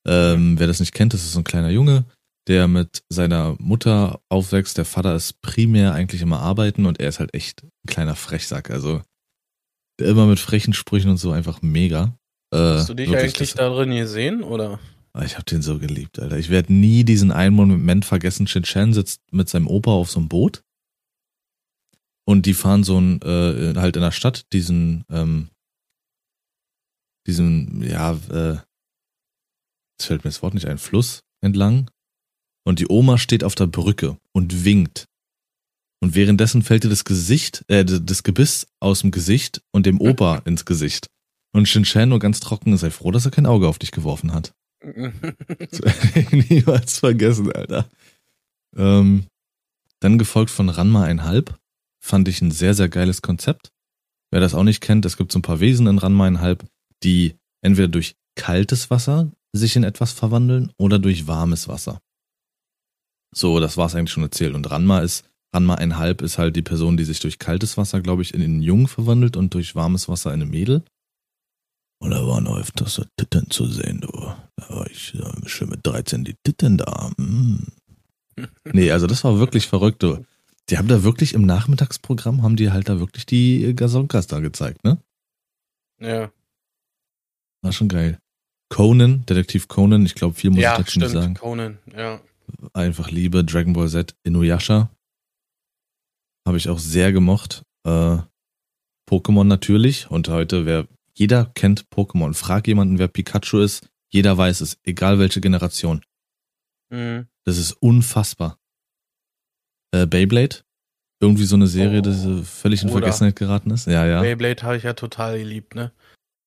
Ähm, 0.05 0.59
wer 0.59 0.67
das 0.67 0.79
nicht 0.79 0.93
kennt, 0.93 1.13
das 1.13 1.23
ist 1.23 1.33
so 1.33 1.39
ein 1.39 1.45
kleiner 1.45 1.69
Junge, 1.69 2.05
der 2.47 2.67
mit 2.67 3.03
seiner 3.09 3.55
Mutter 3.59 4.19
aufwächst. 4.29 4.77
Der 4.77 4.85
Vater 4.85 5.15
ist 5.15 5.41
primär 5.41 5.93
eigentlich 5.93 6.21
immer 6.21 6.39
arbeiten 6.39 6.85
und 6.85 6.99
er 6.99 7.09
ist 7.09 7.19
halt 7.19 7.33
echt 7.33 7.63
ein 7.63 7.69
kleiner 7.87 8.15
Frechsack. 8.15 8.69
Also 8.69 9.01
immer 9.99 10.25
mit 10.27 10.39
frechen 10.39 10.73
Sprüchen 10.73 11.09
und 11.09 11.17
so 11.17 11.31
einfach 11.31 11.61
mega. 11.61 12.13
Äh, 12.53 12.57
Hast 12.57 12.89
du 12.89 12.93
dich 12.93 13.15
eigentlich 13.15 13.53
da 13.53 13.69
drin 13.69 13.91
gesehen, 13.91 14.43
oder? 14.43 14.79
Ah, 15.13 15.23
ich 15.23 15.37
hab 15.37 15.45
den 15.45 15.61
so 15.61 15.79
geliebt, 15.79 16.19
Alter. 16.19 16.37
Ich 16.37 16.49
werde 16.49 16.73
nie 16.73 17.03
diesen 17.03 17.31
einen 17.31 17.55
Moment 17.55 18.05
vergessen. 18.05 18.47
Shin 18.47 18.63
Chan 18.63 18.93
sitzt 18.93 19.21
mit 19.31 19.49
seinem 19.49 19.67
Opa 19.67 19.91
auf 19.91 20.11
so 20.11 20.19
einem 20.19 20.29
Boot. 20.29 20.63
Und 22.25 22.45
die 22.45 22.53
fahren 22.53 22.83
so 22.83 22.99
ein, 22.99 23.21
äh, 23.21 23.73
halt 23.77 23.95
in 23.95 24.01
der 24.01 24.11
Stadt 24.11 24.51
diesen, 24.51 25.05
ähm, 25.09 25.49
diesen, 27.25 27.81
ja, 27.81 28.13
äh, 28.29 28.57
jetzt 29.97 30.07
fällt 30.07 30.23
mir 30.23 30.29
das 30.29 30.41
Wort 30.41 30.53
nicht 30.53 30.67
ein, 30.67 30.77
Fluss 30.77 31.23
entlang. 31.41 31.89
Und 32.65 32.79
die 32.79 32.89
Oma 32.89 33.17
steht 33.17 33.45
auf 33.45 33.55
der 33.55 33.67
Brücke 33.67 34.17
und 34.33 34.65
winkt. 34.65 35.07
Und 36.01 36.15
währenddessen 36.15 36.61
fällt 36.61 36.83
ihr 36.83 36.89
das 36.89 37.05
Gesicht, 37.05 37.63
äh, 37.69 37.85
das 37.85 38.23
Gebiss 38.23 38.67
aus 38.79 39.01
dem 39.01 39.11
Gesicht 39.11 39.61
und 39.71 39.85
dem 39.85 40.01
Opa 40.01 40.37
ins 40.45 40.65
Gesicht. 40.65 41.07
Und 41.53 41.67
Shinchan 41.67 42.09
nur 42.09 42.19
ganz 42.19 42.39
trocken, 42.39 42.75
sei 42.77 42.91
froh, 42.91 43.11
dass 43.11 43.25
er 43.25 43.31
kein 43.31 43.45
Auge 43.45 43.67
auf 43.67 43.79
dich 43.79 43.91
geworfen 43.91 44.33
hat. 44.33 44.53
Das 44.81 45.81
werde 45.81 46.19
ich 46.19 46.49
niemals 46.49 46.99
vergessen, 46.99 47.51
Alter. 47.51 47.89
Ähm, 48.75 49.25
dann 49.99 50.17
gefolgt 50.17 50.51
von 50.51 50.69
Ranma 50.69 51.03
einhalb. 51.03 51.57
Fand 51.99 52.27
ich 52.27 52.41
ein 52.41 52.51
sehr, 52.51 52.73
sehr 52.73 52.89
geiles 52.89 53.21
Konzept. 53.21 53.71
Wer 54.31 54.39
das 54.39 54.53
auch 54.53 54.63
nicht 54.63 54.81
kennt, 54.81 55.05
es 55.05 55.17
gibt 55.17 55.31
so 55.31 55.39
ein 55.39 55.43
paar 55.43 55.59
Wesen 55.59 55.87
in 55.87 55.97
Ranma 55.97 56.25
einhalb, 56.25 56.65
die 57.03 57.35
entweder 57.61 57.87
durch 57.87 58.15
kaltes 58.35 58.89
Wasser 58.89 59.31
sich 59.53 59.75
in 59.75 59.83
etwas 59.83 60.11
verwandeln 60.11 60.71
oder 60.77 60.99
durch 60.99 61.27
warmes 61.27 61.67
Wasser. 61.67 62.01
So, 63.33 63.59
das 63.59 63.77
war's 63.77 63.95
eigentlich 63.95 64.11
schon 64.11 64.23
erzählt. 64.23 64.53
Und 64.53 64.69
Ranma 64.69 64.99
ist 64.99 65.25
Ranma 65.53 65.75
einhalb 65.75 66.21
ist 66.21 66.37
halt 66.37 66.55
die 66.55 66.61
Person, 66.61 66.97
die 66.97 67.05
sich 67.05 67.19
durch 67.19 67.39
kaltes 67.39 67.77
Wasser, 67.77 68.01
glaube 68.01 68.21
ich, 68.21 68.33
in 68.33 68.41
einen 68.41 68.61
Jungen 68.61 68.87
verwandelt 68.87 69.37
und 69.37 69.53
durch 69.53 69.75
warmes 69.75 70.09
Wasser 70.09 70.33
in 70.33 70.41
eine 70.41 70.49
Mädel. 70.49 70.83
Und 71.99 72.11
da 72.11 72.27
waren 72.27 72.47
öfters 72.47 72.95
so 72.95 73.05
Titten 73.15 73.49
zu 73.49 73.65
sehen, 73.65 74.01
du. 74.01 74.33
Da 74.57 74.69
war 74.69 74.89
ich 74.89 75.15
äh, 75.15 75.47
schön 75.47 75.69
mit 75.69 75.85
13 75.85 76.25
die 76.25 76.35
Titten 76.43 76.77
da. 76.77 77.11
Mm. 77.17 77.67
Nee, 78.71 78.91
also 78.91 79.07
das 79.07 79.23
war 79.23 79.39
wirklich 79.39 79.67
verrückt, 79.67 80.03
du. 80.03 80.25
Die 80.69 80.77
haben 80.77 80.87
da 80.87 81.03
wirklich 81.03 81.33
im 81.33 81.43
Nachmittagsprogramm, 81.43 82.43
haben 82.43 82.57
die 82.57 82.71
halt 82.71 82.89
da 82.89 82.99
wirklich 82.99 83.25
die 83.25 83.73
Gazonkas 83.73 84.27
da 84.27 84.39
gezeigt, 84.39 84.83
ne? 84.83 84.97
Ja. 85.99 86.29
War 87.61 87.71
schon 87.71 87.87
geil. 87.87 88.19
Conan, 88.69 89.25
Detektiv 89.25 89.69
Conan, 89.69 90.05
ich 90.05 90.15
glaube, 90.15 90.35
viel 90.35 90.49
muss 90.49 90.59
ja, 90.59 90.73
ich 90.73 90.85
dazu 90.85 90.99
nicht 90.99 91.11
sagen. 91.11 91.35
Conan, 91.35 91.77
ja. 91.95 92.19
Einfach 92.73 93.09
Liebe, 93.09 93.45
Dragon 93.45 93.73
Ball 93.73 93.89
Z, 93.89 94.15
Inuyasha, 94.23 94.89
habe 96.45 96.57
ich 96.57 96.69
auch 96.69 96.79
sehr 96.79 97.11
gemocht. 97.11 97.63
Äh, 97.85 98.17
Pokémon 99.09 99.45
natürlich. 99.45 100.09
Und 100.11 100.29
heute, 100.29 100.65
wer 100.65 100.87
jeder 101.13 101.45
kennt 101.45 101.85
Pokémon. 101.89 102.33
Frag 102.33 102.67
jemanden, 102.67 102.99
wer 102.99 103.07
Pikachu 103.07 103.59
ist. 103.59 103.89
Jeder 104.09 104.37
weiß 104.37 104.61
es, 104.61 104.79
egal 104.83 105.19
welche 105.19 105.41
Generation. 105.41 106.03
Mhm. 106.89 107.27
Das 107.45 107.57
ist 107.57 107.73
unfassbar. 107.73 108.59
Äh, 109.91 110.05
Beyblade, 110.05 110.57
irgendwie 111.21 111.45
so 111.45 111.55
eine 111.55 111.67
Serie, 111.67 111.99
oh, 111.99 112.01
die 112.01 112.43
völlig 112.43 112.83
in 112.83 112.89
Vergessenheit 112.89 113.35
geraten 113.35 113.71
ist. 113.71 113.87
Ja, 113.87 114.05
ja. 114.05 114.21
Beyblade 114.21 114.63
habe 114.63 114.77
ich 114.77 114.83
ja 114.83 114.93
total 114.93 115.39
geliebt, 115.39 115.75
ne? 115.75 115.91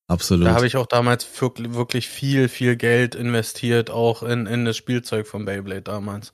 Absolut. 0.07 0.45
Da 0.45 0.53
habe 0.53 0.67
ich 0.67 0.75
auch 0.75 0.87
damals 0.87 1.25
wirklich 1.39 2.09
viel, 2.09 2.49
viel 2.49 2.75
Geld 2.75 3.15
investiert, 3.15 3.89
auch 3.89 4.23
in, 4.23 4.45
in 4.45 4.65
das 4.65 4.75
Spielzeug 4.75 5.25
von 5.25 5.45
Beyblade 5.45 5.83
damals. 5.83 6.33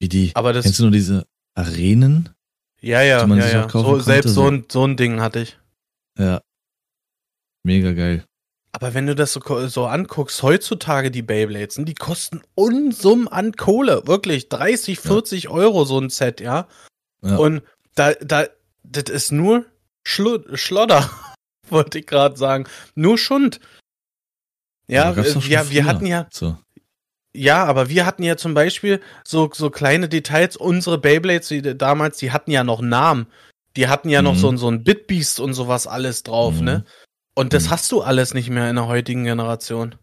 Wie 0.00 0.08
die? 0.08 0.32
Aber 0.34 0.52
das, 0.52 0.64
kennst 0.64 0.78
du 0.78 0.84
nur 0.84 0.92
diese 0.92 1.26
Arenen? 1.54 2.30
Ja, 2.80 3.02
ja, 3.02 3.26
ja, 3.26 3.48
ja. 3.48 3.68
So, 3.68 3.98
selbst 3.98 4.34
so 4.34 4.48
ein, 4.48 4.64
so 4.70 4.86
ein 4.86 4.96
Ding 4.96 5.20
hatte 5.20 5.40
ich. 5.40 5.58
Ja. 6.18 6.40
Mega 7.64 7.92
geil. 7.92 8.24
Aber 8.76 8.92
wenn 8.92 9.06
du 9.06 9.14
das 9.14 9.32
so, 9.32 9.68
so 9.68 9.86
anguckst, 9.86 10.42
heutzutage 10.42 11.10
die 11.10 11.22
Beyblades, 11.22 11.76
die 11.78 11.94
kosten 11.94 12.42
Unsummen 12.54 13.26
an 13.26 13.52
Kohle. 13.52 14.06
Wirklich 14.06 14.50
30, 14.50 15.00
40 15.00 15.44
ja. 15.44 15.50
Euro 15.50 15.86
so 15.86 15.98
ein 15.98 16.10
Set, 16.10 16.42
ja. 16.42 16.68
ja. 17.22 17.36
Und 17.36 17.62
da, 17.94 18.12
da, 18.12 18.44
das 18.82 19.04
ist 19.04 19.32
nur 19.32 19.64
Schlu 20.06 20.40
Schlodder, 20.52 21.10
wollte 21.70 22.00
ich 22.00 22.06
gerade 22.06 22.36
sagen. 22.36 22.66
Nur 22.94 23.16
Schund. 23.16 23.60
Ja, 24.88 25.10
ja 25.12 25.16
wir, 25.16 25.70
wir 25.70 25.84
hatten 25.86 26.04
ja, 26.04 26.26
so. 26.30 26.58
Ja, 27.34 27.64
aber 27.64 27.88
wir 27.88 28.04
hatten 28.04 28.24
ja 28.24 28.36
zum 28.36 28.52
Beispiel 28.52 29.00
so, 29.24 29.50
so 29.54 29.70
kleine 29.70 30.10
Details. 30.10 30.54
Unsere 30.54 30.98
Beyblades 30.98 31.48
die, 31.48 31.62
damals, 31.62 32.18
die 32.18 32.30
hatten 32.30 32.50
ja 32.50 32.62
noch 32.62 32.82
Namen. 32.82 33.26
Die 33.76 33.88
hatten 33.88 34.10
ja 34.10 34.20
mhm. 34.20 34.26
noch 34.26 34.36
so, 34.36 34.54
so 34.58 34.68
ein 34.68 34.84
Bitbeast 34.84 35.40
und 35.40 35.54
sowas 35.54 35.86
alles 35.86 36.24
drauf, 36.24 36.56
mhm. 36.56 36.64
ne? 36.64 36.84
Und 37.36 37.52
das 37.52 37.66
mhm. 37.66 37.70
hast 37.70 37.92
du 37.92 38.00
alles 38.00 38.34
nicht 38.34 38.48
mehr 38.48 38.68
in 38.70 38.76
der 38.76 38.86
heutigen 38.86 39.24
Generation. 39.24 39.94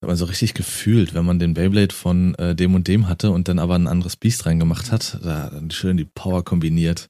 Aber 0.00 0.14
so 0.14 0.26
richtig 0.26 0.54
gefühlt, 0.54 1.12
wenn 1.12 1.24
man 1.24 1.40
den 1.40 1.54
Beyblade 1.54 1.92
von 1.92 2.36
äh, 2.36 2.54
dem 2.54 2.76
und 2.76 2.86
dem 2.86 3.08
hatte 3.08 3.32
und 3.32 3.48
dann 3.48 3.58
aber 3.58 3.74
ein 3.74 3.88
anderes 3.88 4.16
Biest 4.16 4.46
reingemacht 4.46 4.92
hat, 4.92 5.18
da 5.24 5.50
dann 5.50 5.72
schön 5.72 5.96
die 5.96 6.04
Power 6.04 6.44
kombiniert. 6.44 7.08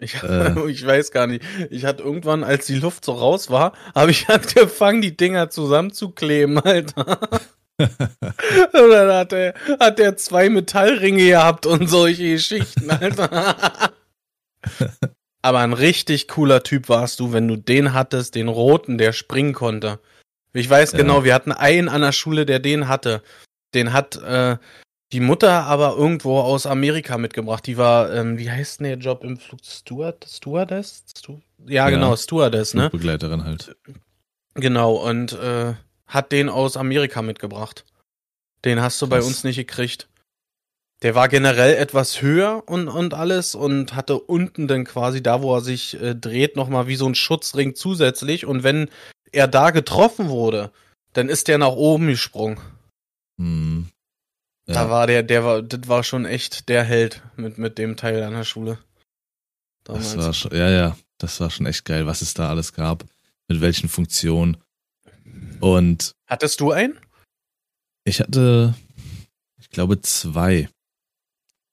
Ich, 0.00 0.14
äh. 0.22 0.70
ich 0.70 0.84
weiß 0.86 1.10
gar 1.10 1.26
nicht. 1.26 1.44
Ich 1.70 1.84
hatte 1.84 2.02
irgendwann, 2.02 2.42
als 2.42 2.64
die 2.66 2.76
Luft 2.76 3.04
so 3.04 3.12
raus 3.12 3.50
war, 3.50 3.74
habe 3.94 4.12
ich 4.12 4.28
angefangen, 4.30 5.02
die 5.02 5.14
Dinger 5.14 5.50
zusammenzukleben, 5.50 6.58
Alter. 6.58 7.18
und 7.78 7.90
dann 8.72 9.12
hat 9.12 9.34
er, 9.34 9.54
hat 9.78 10.00
er 10.00 10.16
zwei 10.16 10.48
Metallringe 10.48 11.26
gehabt 11.26 11.66
und 11.66 11.88
solche 11.88 12.30
Geschichten, 12.32 12.90
Alter. 12.90 13.92
Aber 15.44 15.58
ein 15.58 15.74
richtig 15.74 16.26
cooler 16.26 16.62
Typ 16.62 16.88
warst 16.88 17.20
du, 17.20 17.34
wenn 17.34 17.46
du 17.46 17.56
den 17.56 17.92
hattest, 17.92 18.34
den 18.34 18.48
roten, 18.48 18.96
der 18.96 19.12
springen 19.12 19.52
konnte. 19.52 20.00
Ich 20.54 20.70
weiß 20.70 20.92
ja. 20.92 20.98
genau, 20.98 21.22
wir 21.22 21.34
hatten 21.34 21.52
einen 21.52 21.90
an 21.90 22.00
der 22.00 22.12
Schule, 22.12 22.46
der 22.46 22.60
den 22.60 22.88
hatte. 22.88 23.22
Den 23.74 23.92
hat 23.92 24.16
äh, 24.16 24.56
die 25.12 25.20
Mutter 25.20 25.64
aber 25.64 25.96
irgendwo 25.98 26.40
aus 26.40 26.64
Amerika 26.64 27.18
mitgebracht. 27.18 27.66
Die 27.66 27.76
war, 27.76 28.10
ähm, 28.14 28.38
wie 28.38 28.50
heißt 28.50 28.80
denn 28.80 28.86
der 28.86 28.96
Job 28.96 29.22
im 29.22 29.36
Flug? 29.36 29.60
Steward? 29.62 30.24
Stewardess? 30.26 31.04
Stu 31.14 31.40
ja, 31.66 31.74
ja, 31.74 31.90
genau, 31.90 32.16
Stewardess, 32.16 32.72
ne? 32.72 32.88
Begleiterin 32.88 33.44
halt. 33.44 33.76
Genau, 34.54 34.94
und 34.94 35.34
äh, 35.34 35.74
hat 36.06 36.32
den 36.32 36.48
aus 36.48 36.78
Amerika 36.78 37.20
mitgebracht. 37.20 37.84
Den 38.64 38.80
hast 38.80 39.02
du 39.02 39.06
Krass. 39.06 39.20
bei 39.20 39.26
uns 39.26 39.44
nicht 39.44 39.56
gekriegt. 39.56 40.08
Der 41.04 41.14
war 41.14 41.28
generell 41.28 41.74
etwas 41.74 42.22
höher 42.22 42.62
und, 42.66 42.88
und 42.88 43.12
alles 43.12 43.54
und 43.54 43.94
hatte 43.94 44.18
unten 44.18 44.66
dann 44.66 44.84
quasi 44.84 45.22
da, 45.22 45.42
wo 45.42 45.54
er 45.54 45.60
sich 45.60 46.00
äh, 46.00 46.14
dreht, 46.14 46.56
nochmal 46.56 46.86
wie 46.86 46.96
so 46.96 47.06
ein 47.06 47.14
Schutzring 47.14 47.74
zusätzlich. 47.74 48.46
Und 48.46 48.62
wenn 48.62 48.88
er 49.30 49.46
da 49.46 49.70
getroffen 49.70 50.30
wurde, 50.30 50.72
dann 51.12 51.28
ist 51.28 51.48
der 51.48 51.58
nach 51.58 51.72
oben 51.72 52.06
gesprungen. 52.06 52.58
Hm. 53.38 53.90
Ja. 54.66 54.74
Da 54.74 54.90
war 54.90 55.06
der, 55.06 55.22
der 55.22 55.44
war, 55.44 55.60
das 55.60 55.86
war 55.88 56.04
schon 56.04 56.24
echt 56.24 56.70
der 56.70 56.84
Held 56.84 57.22
mit, 57.36 57.58
mit 57.58 57.76
dem 57.76 57.98
Teil 57.98 58.22
an 58.22 58.32
der 58.32 58.44
Schule. 58.44 58.78
Damals. 59.84 60.14
Das 60.14 60.24
war 60.24 60.32
schon, 60.32 60.56
ja, 60.56 60.70
ja, 60.70 60.96
das 61.18 61.38
war 61.38 61.50
schon 61.50 61.66
echt 61.66 61.84
geil, 61.84 62.06
was 62.06 62.22
es 62.22 62.32
da 62.32 62.48
alles 62.48 62.72
gab, 62.72 63.04
mit 63.46 63.60
welchen 63.60 63.90
Funktionen. 63.90 64.56
Und. 65.60 66.14
Hattest 66.26 66.60
du 66.60 66.72
einen? 66.72 66.98
Ich 68.04 68.20
hatte, 68.20 68.74
ich 69.58 69.68
glaube, 69.68 70.00
zwei. 70.00 70.70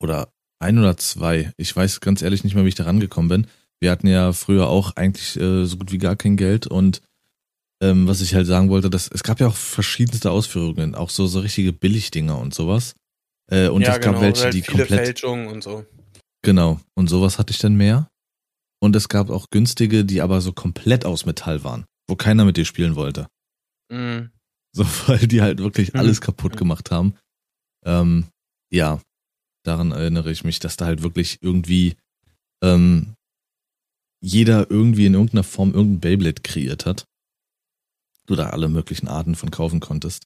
Oder 0.01 0.31
ein 0.59 0.77
oder 0.77 0.97
zwei. 0.97 1.51
Ich 1.57 1.75
weiß 1.75 2.01
ganz 2.01 2.21
ehrlich 2.21 2.43
nicht 2.43 2.55
mehr, 2.55 2.63
wie 2.65 2.69
ich 2.69 2.75
da 2.75 2.83
rangekommen 2.83 3.29
bin. 3.29 3.47
Wir 3.79 3.91
hatten 3.91 4.07
ja 4.07 4.31
früher 4.33 4.67
auch 4.67 4.95
eigentlich 4.95 5.39
äh, 5.39 5.65
so 5.65 5.77
gut 5.77 5.91
wie 5.91 5.97
gar 5.97 6.15
kein 6.15 6.37
Geld 6.37 6.67
und 6.67 7.01
ähm, 7.81 8.07
was 8.07 8.21
ich 8.21 8.35
halt 8.35 8.45
sagen 8.45 8.69
wollte, 8.69 8.91
dass 8.91 9.07
es 9.07 9.23
gab 9.23 9.39
ja 9.39 9.47
auch 9.47 9.55
verschiedenste 9.55 10.29
Ausführungen, 10.29 10.93
auch 10.93 11.09
so, 11.09 11.25
so 11.25 11.39
richtige 11.39 11.73
Billigdinger 11.73 12.37
und 12.37 12.53
sowas. 12.53 12.93
Äh, 13.51 13.69
und 13.69 13.81
ja, 13.81 13.93
es 13.93 14.01
gab 14.01 14.13
genau, 14.13 14.21
welche, 14.21 14.43
halt 14.43 14.53
die 14.53 14.61
viele 14.61 14.85
komplett. 14.85 15.05
Fälschungen 15.05 15.47
und 15.47 15.63
so. 15.63 15.85
Genau. 16.43 16.79
Und 16.95 17.07
sowas 17.07 17.39
hatte 17.39 17.51
ich 17.51 17.59
dann 17.59 17.75
mehr. 17.75 18.07
Und 18.79 18.95
es 18.95 19.09
gab 19.09 19.29
auch 19.29 19.49
günstige, 19.49 20.05
die 20.05 20.21
aber 20.21 20.41
so 20.41 20.53
komplett 20.53 21.05
aus 21.05 21.25
Metall 21.25 21.63
waren, 21.63 21.85
wo 22.07 22.15
keiner 22.15 22.45
mit 22.45 22.57
dir 22.57 22.65
spielen 22.65 22.95
wollte. 22.95 23.27
Mhm. 23.91 24.29
So, 24.73 24.85
weil 25.07 25.27
die 25.27 25.41
halt 25.41 25.59
wirklich 25.59 25.93
mhm. 25.93 25.99
alles 26.01 26.21
kaputt 26.21 26.57
gemacht 26.57 26.91
haben. 26.91 27.15
Ähm, 27.83 28.27
ja, 28.71 29.01
daran 29.63 29.91
erinnere 29.91 30.31
ich 30.31 30.43
mich, 30.43 30.59
dass 30.59 30.77
da 30.77 30.85
halt 30.85 31.03
wirklich 31.03 31.39
irgendwie 31.41 31.95
ähm, 32.63 33.15
jeder 34.21 34.69
irgendwie 34.69 35.05
in 35.05 35.13
irgendeiner 35.13 35.43
Form 35.43 35.73
irgendein 35.73 35.99
Beyblade 35.99 36.41
kreiert 36.41 36.85
hat. 36.85 37.05
Du 38.27 38.35
da 38.35 38.49
alle 38.49 38.69
möglichen 38.69 39.07
Arten 39.07 39.35
von 39.35 39.51
kaufen 39.51 39.79
konntest. 39.79 40.25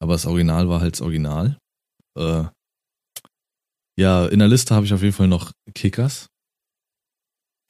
Aber 0.00 0.12
das 0.12 0.26
Original 0.26 0.68
war 0.68 0.80
halt 0.80 0.94
das 0.94 1.00
Original. 1.00 1.56
Äh, 2.16 2.44
ja, 3.98 4.26
in 4.26 4.38
der 4.38 4.48
Liste 4.48 4.74
habe 4.74 4.86
ich 4.86 4.92
auf 4.92 5.02
jeden 5.02 5.14
Fall 5.14 5.28
noch 5.28 5.52
Kickers. 5.74 6.28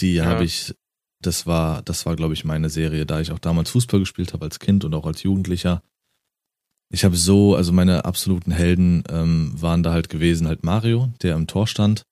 Die 0.00 0.14
ja. 0.14 0.24
habe 0.24 0.44
ich 0.44 0.74
das 1.22 1.46
war, 1.46 1.82
das 1.82 2.04
war, 2.04 2.16
glaube 2.16 2.34
ich, 2.34 2.44
meine 2.44 2.68
Serie, 2.68 3.06
da 3.06 3.20
ich 3.20 3.30
auch 3.30 3.38
damals 3.38 3.70
Fußball 3.70 4.00
gespielt 4.00 4.32
habe 4.32 4.44
als 4.44 4.58
Kind 4.58 4.84
und 4.84 4.94
auch 4.94 5.06
als 5.06 5.22
Jugendlicher. 5.22 5.82
Ich 6.92 7.04
habe 7.04 7.16
so, 7.16 7.56
also 7.56 7.72
meine 7.72 8.04
absoluten 8.04 8.52
Helden 8.52 9.02
ähm, 9.08 9.50
waren 9.56 9.82
da 9.82 9.92
halt 9.92 10.10
gewesen, 10.10 10.46
halt 10.46 10.62
Mario, 10.62 11.10
der 11.22 11.34
im 11.36 11.46
Tor 11.46 11.66
stand. 11.66 12.02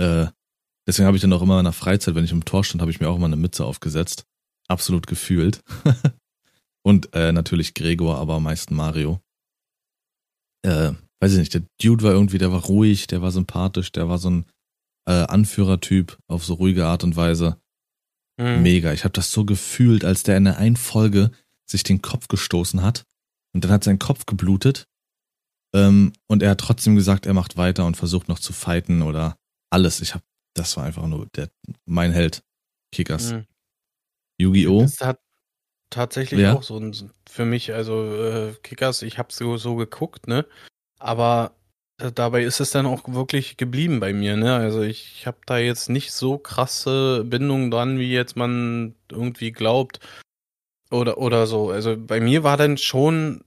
Äh, 0.00 0.28
deswegen 0.86 1.06
habe 1.06 1.18
ich 1.18 1.20
dann 1.20 1.32
auch 1.34 1.42
immer 1.42 1.58
in 1.58 1.64
der 1.64 1.74
Freizeit, 1.74 2.14
wenn 2.14 2.24
ich 2.24 2.32
im 2.32 2.46
Tor 2.46 2.64
stand, 2.64 2.80
habe 2.80 2.90
ich 2.90 3.00
mir 3.00 3.08
auch 3.10 3.16
immer 3.16 3.26
eine 3.26 3.36
Mütze 3.36 3.66
aufgesetzt. 3.66 4.24
Absolut 4.66 5.06
gefühlt. 5.06 5.60
Und 6.82 7.14
äh, 7.14 7.32
natürlich 7.32 7.74
Gregor, 7.74 8.16
aber 8.16 8.36
am 8.36 8.44
meisten 8.44 8.74
Mario. 8.74 9.20
Äh, 10.62 10.92
weiß 11.20 11.32
ich 11.32 11.38
nicht, 11.38 11.54
der 11.54 11.64
Dude 11.82 12.02
war 12.02 12.12
irgendwie, 12.12 12.38
der 12.38 12.50
war 12.50 12.64
ruhig, 12.64 13.08
der 13.08 13.20
war 13.20 13.30
sympathisch, 13.30 13.92
der 13.92 14.08
war 14.08 14.16
so 14.16 14.30
ein 14.30 14.46
äh, 15.06 15.12
Anführertyp 15.12 16.16
auf 16.28 16.46
so 16.46 16.54
ruhige 16.54 16.86
Art 16.86 17.04
und 17.04 17.16
Weise. 17.16 17.60
Mhm. 18.40 18.62
Mega. 18.62 18.94
Ich 18.94 19.04
habe 19.04 19.12
das 19.12 19.32
so 19.32 19.44
gefühlt, 19.44 20.02
als 20.02 20.22
der 20.22 20.38
in 20.38 20.44
der 20.44 20.56
einen 20.56 20.76
Folge 20.76 21.30
sich 21.68 21.82
den 21.82 22.00
Kopf 22.00 22.28
gestoßen 22.28 22.82
hat 22.82 23.04
und 23.54 23.64
dann 23.64 23.70
hat 23.70 23.84
sein 23.84 23.98
Kopf 23.98 24.26
geblutet 24.26 24.86
ähm, 25.74 26.12
und 26.26 26.42
er 26.42 26.50
hat 26.50 26.60
trotzdem 26.60 26.96
gesagt, 26.96 27.26
er 27.26 27.34
macht 27.34 27.56
weiter 27.56 27.84
und 27.86 27.96
versucht 27.96 28.28
noch 28.28 28.38
zu 28.38 28.52
fighten 28.52 29.02
oder 29.02 29.36
alles. 29.70 30.00
Ich 30.00 30.14
habe, 30.14 30.24
das 30.54 30.76
war 30.76 30.84
einfach 30.84 31.06
nur 31.06 31.26
der, 31.34 31.50
mein 31.84 32.12
Held, 32.12 32.42
Kickers. 32.92 33.32
Mhm. 33.32 33.46
Yu-Gi-Oh! 34.40 34.82
Das 34.82 35.00
hat 35.00 35.20
tatsächlich 35.90 36.40
ja? 36.40 36.54
auch 36.54 36.62
so 36.62 36.78
ein, 36.78 36.94
für 37.28 37.44
mich, 37.44 37.74
also 37.74 38.14
äh, 38.14 38.54
Kickers, 38.62 39.02
ich 39.02 39.18
habe 39.18 39.32
so, 39.32 39.56
so 39.56 39.76
geguckt, 39.76 40.26
ne? 40.26 40.46
Aber 40.98 41.56
äh, 41.98 42.12
dabei 42.12 42.44
ist 42.44 42.60
es 42.60 42.70
dann 42.70 42.86
auch 42.86 43.08
wirklich 43.08 43.56
geblieben 43.56 44.00
bei 44.00 44.12
mir, 44.12 44.36
ne? 44.36 44.54
Also 44.54 44.82
ich, 44.82 45.12
ich 45.16 45.26
habe 45.26 45.38
da 45.46 45.58
jetzt 45.58 45.88
nicht 45.88 46.12
so 46.12 46.38
krasse 46.38 47.24
Bindungen 47.24 47.70
dran, 47.70 47.98
wie 47.98 48.12
jetzt 48.12 48.36
man 48.36 48.94
irgendwie 49.10 49.52
glaubt. 49.52 50.00
Oder, 50.90 51.18
oder 51.18 51.46
so. 51.46 51.70
Also 51.70 51.96
bei 51.96 52.20
mir 52.20 52.42
war 52.42 52.56
dann 52.56 52.78
schon 52.78 53.44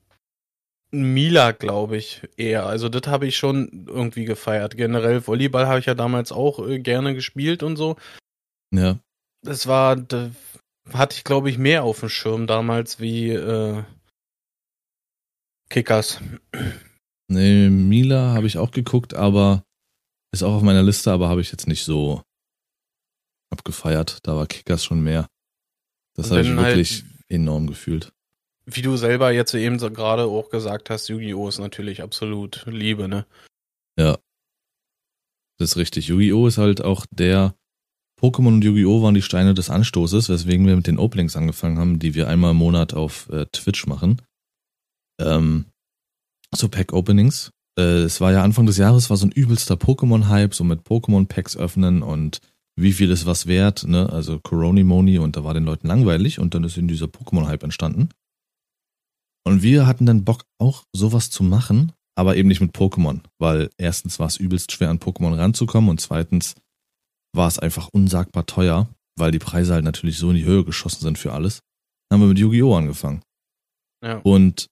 Mila, 0.91 1.51
glaube 1.51 1.97
ich, 1.97 2.21
eher. 2.37 2.65
Also 2.65 2.89
das 2.89 3.07
habe 3.07 3.25
ich 3.25 3.37
schon 3.37 3.87
irgendwie 3.87 4.25
gefeiert. 4.25 4.75
Generell 4.75 5.25
Volleyball 5.25 5.67
habe 5.67 5.79
ich 5.79 5.85
ja 5.85 5.95
damals 5.95 6.31
auch 6.31 6.67
äh, 6.67 6.79
gerne 6.79 7.15
gespielt 7.15 7.63
und 7.63 7.77
so. 7.77 7.95
Ja. 8.73 8.99
Das 9.43 9.67
war, 9.67 9.95
da 9.95 10.31
hatte 10.93 11.15
ich, 11.15 11.23
glaube 11.23 11.49
ich, 11.49 11.57
mehr 11.57 11.83
auf 11.83 12.01
dem 12.01 12.09
Schirm 12.09 12.45
damals 12.45 12.99
wie 12.99 13.31
äh, 13.31 13.83
Kickers. 15.69 16.19
Nee, 17.29 17.69
Mila 17.69 18.33
habe 18.33 18.47
ich 18.47 18.57
auch 18.57 18.71
geguckt, 18.71 19.13
aber 19.13 19.63
ist 20.33 20.43
auch 20.43 20.53
auf 20.53 20.61
meiner 20.61 20.83
Liste, 20.83 21.11
aber 21.11 21.29
habe 21.29 21.41
ich 21.41 21.51
jetzt 21.51 21.67
nicht 21.67 21.85
so 21.85 22.21
abgefeiert. 23.49 24.19
Da 24.23 24.35
war 24.35 24.47
Kickers 24.47 24.83
schon 24.83 25.01
mehr. 25.01 25.27
Das 26.15 26.29
habe 26.29 26.41
ich 26.41 26.49
halt 26.49 26.57
wirklich 26.57 27.03
halt, 27.03 27.10
enorm 27.31 27.67
gefühlt. 27.67 28.11
Wie 28.65 28.81
du 28.81 28.95
selber 28.95 29.31
jetzt 29.31 29.53
eben 29.53 29.79
so 29.79 29.89
gerade 29.89 30.25
auch 30.25 30.49
gesagt 30.49 30.89
hast, 30.89 31.07
Yu-Gi-Oh! 31.07 31.47
ist 31.47 31.59
natürlich 31.59 32.03
absolut 32.03 32.63
Liebe, 32.67 33.07
ne? 33.07 33.25
Ja. 33.97 34.17
Das 35.57 35.71
ist 35.71 35.77
richtig. 35.77 36.07
Yu-Gi-Oh! 36.07 36.47
ist 36.47 36.57
halt 36.57 36.83
auch 36.83 37.05
der. 37.09 37.55
Pokémon 38.19 38.49
und 38.49 38.63
Yu-Gi-Oh! 38.63 39.01
waren 39.01 39.15
die 39.15 39.23
Steine 39.23 39.55
des 39.55 39.71
Anstoßes, 39.71 40.29
weswegen 40.29 40.67
wir 40.67 40.75
mit 40.75 40.85
den 40.85 40.99
Openings 40.99 41.35
angefangen 41.35 41.79
haben, 41.79 41.97
die 41.97 42.13
wir 42.13 42.27
einmal 42.27 42.51
im 42.51 42.57
Monat 42.57 42.93
auf 42.93 43.29
äh, 43.29 43.47
Twitch 43.51 43.87
machen. 43.87 44.21
Ähm, 45.19 45.65
so 46.53 46.69
Pack-Openings. 46.69 47.51
Äh, 47.79 48.03
es 48.03 48.21
war 48.21 48.31
ja 48.31 48.43
Anfang 48.43 48.67
des 48.67 48.77
Jahres, 48.77 49.09
war 49.09 49.17
so 49.17 49.25
ein 49.25 49.31
übelster 49.31 49.75
Pokémon-Hype, 49.75 50.53
so 50.53 50.63
mit 50.63 50.81
Pokémon-Packs 50.81 51.57
öffnen 51.57 52.03
und 52.03 52.41
wie 52.81 52.93
viel 52.93 53.11
ist 53.11 53.25
was 53.25 53.47
wert, 53.47 53.85
ne? 53.87 54.09
Also 54.09 54.39
Coronimoni 54.39 55.19
und 55.19 55.35
da 55.35 55.43
war 55.43 55.53
den 55.53 55.65
Leuten 55.65 55.87
langweilig 55.87 56.39
und 56.39 56.53
dann 56.53 56.63
ist 56.63 56.77
in 56.77 56.87
dieser 56.87 57.07
Pokémon-Hype 57.07 57.63
entstanden. 57.63 58.09
Und 59.43 59.63
wir 59.63 59.87
hatten 59.87 60.05
dann 60.05 60.23
Bock, 60.23 60.45
auch 60.59 60.83
sowas 60.95 61.29
zu 61.29 61.43
machen, 61.43 61.91
aber 62.15 62.35
eben 62.35 62.47
nicht 62.47 62.61
mit 62.61 62.75
Pokémon, 62.75 63.21
weil 63.39 63.69
erstens 63.77 64.19
war 64.19 64.27
es 64.27 64.37
übelst 64.37 64.71
schwer, 64.71 64.89
an 64.89 64.99
Pokémon 64.99 65.35
ranzukommen 65.35 65.89
und 65.89 65.99
zweitens 65.99 66.55
war 67.35 67.47
es 67.47 67.57
einfach 67.57 67.89
unsagbar 67.91 68.45
teuer, 68.45 68.89
weil 69.17 69.31
die 69.31 69.39
Preise 69.39 69.73
halt 69.73 69.85
natürlich 69.85 70.17
so 70.17 70.29
in 70.29 70.35
die 70.35 70.45
Höhe 70.45 70.63
geschossen 70.63 71.01
sind 71.01 71.17
für 71.17 71.33
alles. 71.33 71.61
Dann 72.09 72.19
haben 72.19 72.25
wir 72.25 72.29
mit 72.29 72.39
Yu-Gi-Oh! 72.39 72.75
angefangen. 72.75 73.21
Ja. 74.03 74.17
Und 74.17 74.67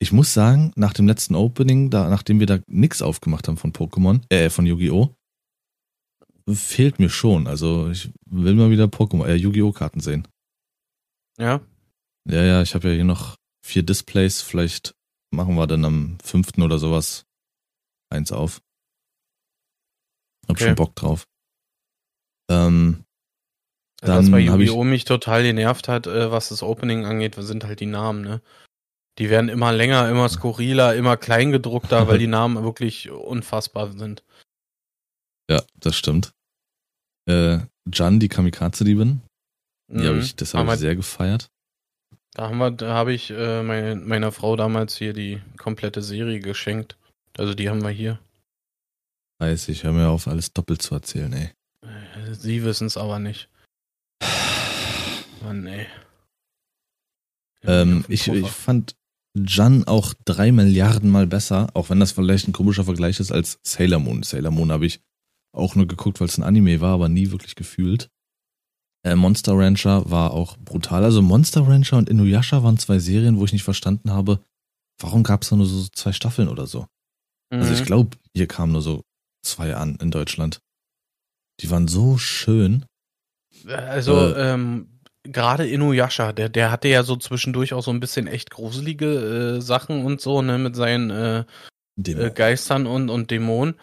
ich 0.00 0.12
muss 0.12 0.34
sagen, 0.34 0.72
nach 0.76 0.92
dem 0.92 1.06
letzten 1.06 1.34
Opening, 1.34 1.90
da, 1.90 2.10
nachdem 2.10 2.40
wir 2.40 2.46
da 2.46 2.58
nix 2.66 3.00
aufgemacht 3.00 3.48
haben 3.48 3.56
von 3.56 3.72
Pokémon, 3.72 4.20
äh, 4.28 4.50
von 4.50 4.66
Yu-Gi-Oh!, 4.66 5.14
fehlt 6.52 6.98
mir 6.98 7.08
schon. 7.08 7.46
Also 7.46 7.90
ich 7.90 8.10
will 8.26 8.54
mal 8.54 8.70
wieder 8.70 8.84
Pokémon, 8.84 9.26
äh, 9.26 9.34
Yu-Gi-Oh! 9.34 9.72
Karten 9.72 10.00
sehen. 10.00 10.28
Ja. 11.38 11.60
Ja, 12.28 12.42
ja, 12.42 12.62
ich 12.62 12.74
habe 12.74 12.88
ja 12.88 12.94
hier 12.94 13.04
noch 13.04 13.36
vier 13.64 13.82
Displays. 13.82 14.42
Vielleicht 14.42 14.94
machen 15.30 15.56
wir 15.56 15.66
dann 15.66 15.84
am 15.84 16.18
fünften 16.22 16.62
oder 16.62 16.78
sowas 16.78 17.24
eins 18.10 18.32
auf. 18.32 18.60
Hab 20.44 20.56
okay. 20.56 20.64
schon 20.64 20.74
Bock 20.74 20.94
drauf. 20.94 21.26
Ähm, 22.50 23.04
also 24.02 24.14
dann 24.14 24.24
was 24.24 24.30
bei 24.30 24.40
Yu-Gi-Oh! 24.40 24.84
mich 24.84 25.04
total 25.04 25.42
genervt 25.42 25.88
hat, 25.88 26.06
äh, 26.06 26.30
was 26.30 26.50
das 26.50 26.62
Opening 26.62 27.06
angeht, 27.06 27.36
sind 27.38 27.64
halt 27.64 27.80
die 27.80 27.86
Namen, 27.86 28.22
ne? 28.22 28.42
Die 29.18 29.30
werden 29.30 29.48
immer 29.48 29.72
länger, 29.72 30.08
immer 30.10 30.28
skurriler, 30.28 30.96
immer 30.96 31.16
kleingedruckter, 31.16 32.08
weil 32.08 32.18
die 32.18 32.26
Namen 32.26 32.62
wirklich 32.64 33.10
unfassbar 33.10 33.92
sind. 33.92 34.23
Ja, 35.50 35.62
das 35.78 35.96
stimmt. 35.96 36.32
Äh, 37.26 37.58
Jan, 37.92 38.20
die 38.20 38.28
Kamikaze-Diebin. 38.28 39.20
Die 39.88 39.98
mhm. 39.98 40.06
habe 40.06 40.18
ich, 40.18 40.36
das 40.36 40.54
habe 40.54 40.72
ich 40.72 40.78
sehr 40.78 40.96
gefeiert. 40.96 41.50
Da 42.32 42.48
haben 42.48 42.58
wir, 42.58 42.70
da 42.70 42.94
habe 42.94 43.12
ich 43.12 43.30
äh, 43.30 43.62
meine, 43.62 43.94
meiner 43.96 44.32
Frau 44.32 44.56
damals 44.56 44.96
hier 44.96 45.12
die 45.12 45.40
komplette 45.56 46.02
Serie 46.02 46.40
geschenkt. 46.40 46.96
Also 47.36 47.54
die 47.54 47.68
haben 47.68 47.82
wir 47.82 47.90
hier. 47.90 48.18
Weiß 49.38 49.68
ich, 49.68 49.84
hör 49.84 49.92
mir 49.92 50.08
auf, 50.08 50.26
alles 50.26 50.52
doppelt 50.52 50.82
zu 50.82 50.94
erzählen, 50.94 51.32
ey. 51.32 51.50
Äh, 51.82 52.34
sie 52.34 52.64
wissen 52.64 52.86
es 52.86 52.96
aber 52.96 53.18
nicht. 53.18 53.48
Mann, 55.42 55.66
ey. 55.66 55.86
Ähm, 57.62 58.04
ich, 58.08 58.28
ich 58.28 58.48
fand 58.48 58.96
Jan 59.34 59.84
auch 59.84 60.14
drei 60.24 60.52
Milliarden 60.52 61.10
Mal 61.10 61.26
besser, 61.26 61.68
auch 61.74 61.90
wenn 61.90 62.00
das 62.00 62.12
vielleicht 62.12 62.48
ein 62.48 62.52
komischer 62.52 62.84
Vergleich 62.84 63.20
ist 63.20 63.32
als 63.32 63.58
Sailor 63.62 64.00
Moon. 64.00 64.22
Sailor 64.22 64.50
Moon 64.50 64.72
habe 64.72 64.86
ich 64.86 65.00
auch 65.54 65.74
nur 65.74 65.86
geguckt, 65.86 66.20
weil 66.20 66.28
es 66.28 66.38
ein 66.38 66.42
Anime 66.42 66.80
war, 66.80 66.94
aber 66.94 67.08
nie 67.08 67.30
wirklich 67.30 67.54
gefühlt. 67.54 68.10
Äh, 69.04 69.14
Monster 69.14 69.56
Rancher 69.56 70.10
war 70.10 70.32
auch 70.32 70.56
brutal. 70.58 71.04
Also 71.04 71.22
Monster 71.22 71.66
Rancher 71.66 71.98
und 71.98 72.08
Inuyasha 72.08 72.62
waren 72.62 72.78
zwei 72.78 72.98
Serien, 72.98 73.38
wo 73.38 73.44
ich 73.44 73.52
nicht 73.52 73.62
verstanden 73.62 74.10
habe, 74.10 74.40
warum 74.98 75.22
gab 75.22 75.42
es 75.42 75.50
da 75.50 75.56
nur 75.56 75.66
so 75.66 75.86
zwei 75.92 76.12
Staffeln 76.12 76.48
oder 76.48 76.66
so. 76.66 76.86
Mhm. 77.50 77.60
Also 77.60 77.74
ich 77.74 77.80
mhm. 77.80 77.86
glaube, 77.86 78.16
hier 78.34 78.48
kamen 78.48 78.72
nur 78.72 78.82
so 78.82 79.02
zwei 79.42 79.74
an 79.76 79.96
in 80.00 80.10
Deutschland. 80.10 80.60
Die 81.60 81.70
waren 81.70 81.86
so 81.86 82.18
schön. 82.18 82.86
Also 83.66 84.34
äh, 84.34 84.52
ähm, 84.52 85.00
gerade 85.22 85.66
Inuyasha, 85.66 86.32
der, 86.32 86.48
der 86.48 86.70
hatte 86.70 86.88
ja 86.88 87.02
so 87.02 87.16
zwischendurch 87.16 87.72
auch 87.72 87.82
so 87.82 87.90
ein 87.90 88.00
bisschen 88.00 88.26
echt 88.26 88.50
gruselige 88.50 89.56
äh, 89.56 89.60
Sachen 89.60 90.04
und 90.04 90.20
so, 90.20 90.42
ne, 90.42 90.58
mit 90.58 90.74
seinen 90.76 91.10
äh, 91.10 91.44
äh, 91.96 92.30
Geistern 92.30 92.86
und, 92.86 93.10
und 93.10 93.30
Dämonen. 93.30 93.74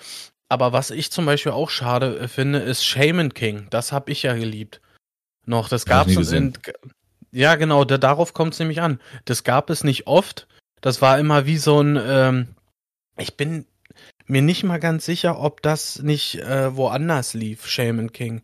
Aber 0.51 0.73
was 0.73 0.91
ich 0.91 1.11
zum 1.11 1.25
Beispiel 1.25 1.53
auch 1.53 1.69
schade 1.69 2.19
äh, 2.19 2.27
finde, 2.27 2.59
ist 2.59 2.83
Shaman 2.83 3.33
King. 3.33 3.67
Das 3.69 3.93
habe 3.93 4.11
ich 4.11 4.23
ja 4.23 4.33
geliebt. 4.33 4.81
Noch, 5.45 5.69
das 5.69 5.85
gab 5.85 6.09
es 6.09 6.33
in. 6.33 6.51
Ja, 7.31 7.55
genau, 7.55 7.85
da, 7.85 7.97
darauf 7.97 8.33
kommt 8.33 8.51
es 8.51 8.59
nämlich 8.59 8.81
an. 8.81 8.99
Das 9.23 9.45
gab 9.45 9.69
es 9.69 9.85
nicht 9.85 10.07
oft. 10.07 10.49
Das 10.81 11.01
war 11.01 11.17
immer 11.19 11.45
wie 11.45 11.55
so 11.55 11.79
ein. 11.79 11.97
Ähm, 12.03 12.47
ich 13.17 13.37
bin 13.37 13.65
mir 14.25 14.41
nicht 14.41 14.65
mal 14.65 14.81
ganz 14.81 15.05
sicher, 15.05 15.39
ob 15.39 15.61
das 15.61 15.99
nicht 15.99 16.39
äh, 16.39 16.75
woanders 16.75 17.33
lief, 17.33 17.65
Shaman 17.65 18.11
King. 18.11 18.41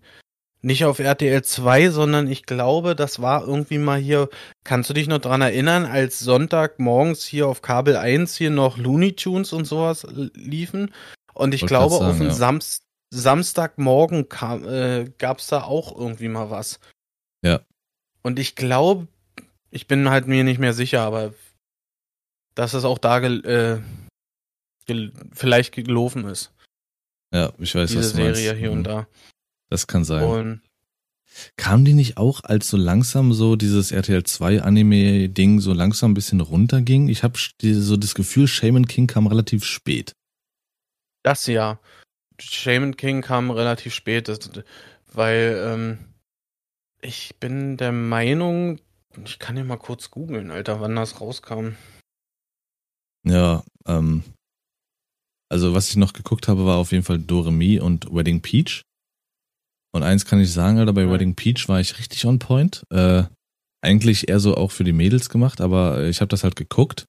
Nicht 0.61 0.85
auf 0.85 0.99
RTL 0.99 1.43
2, 1.43 1.89
sondern 1.89 2.27
ich 2.31 2.45
glaube, 2.45 2.95
das 2.95 3.21
war 3.21 3.45
irgendwie 3.45 3.79
mal 3.79 3.99
hier. 3.99 4.29
Kannst 4.63 4.89
du 4.89 4.93
dich 4.93 5.09
noch 5.09 5.19
dran 5.19 5.41
erinnern, 5.41 5.85
als 5.85 6.19
Sonntag 6.19 6.79
morgens 6.79 7.25
hier 7.25 7.49
auf 7.49 7.61
Kabel 7.61 7.97
1 7.97 8.37
hier 8.37 8.49
noch 8.49 8.77
Looney 8.77 9.11
Tunes 9.11 9.51
und 9.51 9.65
sowas 9.65 10.07
liefen? 10.33 10.93
Und 11.37 11.53
ich 11.53 11.65
glaube, 11.65 11.95
sagen, 11.95 12.05
auf 12.05 12.17
den 12.17 12.27
ja. 12.27 12.33
Samst 12.33 12.83
Samstagmorgen 13.09 14.27
äh, 14.65 15.09
gab 15.17 15.39
es 15.39 15.47
da 15.47 15.63
auch 15.63 15.97
irgendwie 15.97 16.27
mal 16.27 16.49
was. 16.49 16.79
Ja. 17.41 17.61
Und 18.21 18.37
ich 18.37 18.55
glaube, 18.55 19.07
ich 19.69 19.87
bin 19.87 20.09
halt 20.09 20.27
mir 20.27 20.43
nicht 20.43 20.59
mehr 20.59 20.73
sicher, 20.73 21.03
aber 21.03 21.33
dass 22.53 22.73
es 22.73 22.83
auch 22.83 22.97
da 22.97 23.19
gel 23.19 23.45
äh, 23.45 23.81
gel 24.85 25.13
vielleicht 25.31 25.73
gelaufen 25.73 26.25
ist. 26.25 26.51
Ja, 27.33 27.53
ich 27.59 27.73
weiß, 27.75 27.91
Diese 27.91 27.99
was 27.99 28.11
du 28.11 28.17
Serie 28.17 28.49
meinst. 28.49 28.59
hier 28.59 28.71
und 28.71 28.79
mhm. 28.79 28.83
da. 28.83 29.07
Das 29.69 29.87
kann 29.87 30.03
sein. 30.03 30.23
Und 30.23 30.61
Kam 31.55 31.85
die 31.85 31.93
nicht 31.93 32.17
auch, 32.17 32.43
als 32.43 32.69
so 32.69 32.77
langsam 32.77 33.33
so 33.33 33.55
dieses 33.55 33.91
RTL 33.91 34.23
2 34.23 34.61
Anime-Ding 34.61 35.59
so 35.59 35.73
langsam 35.73 36.11
ein 36.11 36.13
bisschen 36.13 36.41
runterging? 36.41 37.09
Ich 37.09 37.23
habe 37.23 37.37
so 37.61 37.97
das 37.97 38.15
Gefühl, 38.15 38.47
Shaman 38.47 38.87
King 38.87 39.07
kam 39.07 39.27
relativ 39.27 39.63
spät. 39.63 40.13
Das 41.27 41.45
ja. 41.47 41.77
Shaman 42.39 42.95
King 42.95 43.21
kam 43.21 43.51
relativ 43.51 43.93
spät, 43.93 44.29
das, 44.29 44.49
weil 45.11 45.61
ähm, 45.61 45.97
ich 47.01 47.35
bin 47.41 47.75
der 47.75 47.91
Meinung, 47.91 48.79
ich 49.25 49.37
kann 49.37 49.57
ja 49.57 49.65
mal 49.65 49.75
kurz 49.75 50.09
googeln, 50.09 50.51
Alter, 50.51 50.79
wann 50.79 50.95
das 50.95 51.19
rauskam. 51.19 51.75
Ja, 53.25 53.65
ähm, 53.85 54.23
also 55.49 55.73
was 55.73 55.89
ich 55.89 55.97
noch 55.97 56.13
geguckt 56.13 56.47
habe, 56.47 56.65
war 56.65 56.77
auf 56.77 56.93
jeden 56.93 57.03
Fall 57.03 57.19
Doremi 57.19 57.81
und 57.81 58.05
Wedding 58.09 58.41
Peach. 58.41 58.83
Und 59.91 60.03
eins 60.03 60.23
kann 60.23 60.39
ich 60.39 60.53
sagen, 60.53 60.79
Alter, 60.79 60.93
bei 60.93 61.03
ja. 61.03 61.11
Wedding 61.11 61.35
Peach 61.35 61.67
war 61.67 61.81
ich 61.81 61.99
richtig 61.99 62.25
on 62.25 62.39
point. 62.39 62.83
Äh, 62.89 63.23
eigentlich 63.83 64.29
eher 64.29 64.39
so 64.39 64.55
auch 64.55 64.71
für 64.71 64.85
die 64.85 64.93
Mädels 64.93 65.27
gemacht, 65.27 65.59
aber 65.59 66.05
ich 66.05 66.21
habe 66.21 66.29
das 66.29 66.45
halt 66.45 66.55
geguckt 66.55 67.05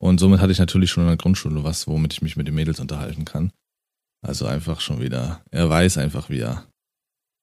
und 0.00 0.18
somit 0.18 0.40
hatte 0.40 0.52
ich 0.52 0.58
natürlich 0.58 0.90
schon 0.90 1.04
in 1.04 1.08
der 1.08 1.16
Grundschule 1.16 1.64
was, 1.64 1.86
womit 1.86 2.12
ich 2.12 2.22
mich 2.22 2.36
mit 2.36 2.46
den 2.46 2.54
Mädels 2.54 2.80
unterhalten 2.80 3.24
kann. 3.24 3.52
Also 4.26 4.46
einfach 4.46 4.80
schon 4.80 5.00
wieder, 5.00 5.42
er 5.50 5.68
weiß 5.68 5.98
einfach 5.98 6.28
wieder. 6.28 6.68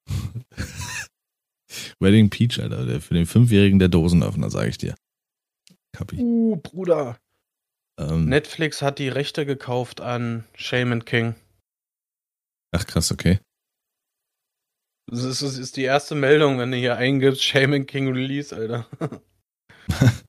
Wedding 2.00 2.30
Peach, 2.30 2.60
Alter, 2.60 2.86
der 2.86 3.02
für 3.02 3.14
den 3.14 3.26
Fünfjährigen 3.26 3.80
der 3.80 3.90
Dosenöffner, 3.90 4.50
sage 4.50 4.70
ich 4.70 4.78
dir. 4.78 4.96
Kapi. 5.94 6.18
Uh, 6.18 6.58
Bruder. 6.58 7.18
Ähm, 7.98 8.26
Netflix 8.26 8.82
hat 8.82 9.00
die 9.00 9.08
Rechte 9.08 9.46
gekauft 9.46 10.02
an 10.02 10.46
Shaman 10.56 11.06
King. 11.06 11.36
Ach 12.74 12.86
krass, 12.86 13.12
okay. 13.12 13.40
Das 15.08 15.24
ist, 15.24 15.42
das 15.42 15.58
ist 15.58 15.78
die 15.78 15.84
erste 15.84 16.16
Meldung, 16.16 16.58
wenn 16.58 16.72
du 16.72 16.78
hier 16.78 16.98
eingibst, 16.98 17.44
Shaman 17.44 17.86
King 17.86 18.12
Release, 18.12 18.54
Alter. 18.56 18.88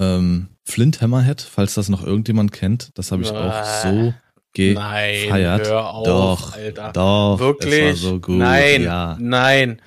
ähm, 0.00 0.48
Flint 0.64 1.00
Hammerhead, 1.00 1.40
falls 1.40 1.74
das 1.74 1.88
noch 1.88 2.04
irgendjemand 2.04 2.52
kennt, 2.52 2.90
das 2.94 3.12
habe 3.12 3.22
ich 3.22 3.30
äh, 3.30 3.34
auch 3.34 3.64
so 3.64 4.14
gefeiert. 4.54 5.60
Nein, 5.60 5.66
hör 5.66 5.90
auf, 5.90 6.06
doch, 6.06 6.52
Alter. 6.54 6.92
doch, 6.92 7.38
wirklich, 7.38 8.00
so 8.00 8.20
gut. 8.20 8.38
Nein, 8.38 8.82
ja. 8.82 9.16
nein, 9.20 9.82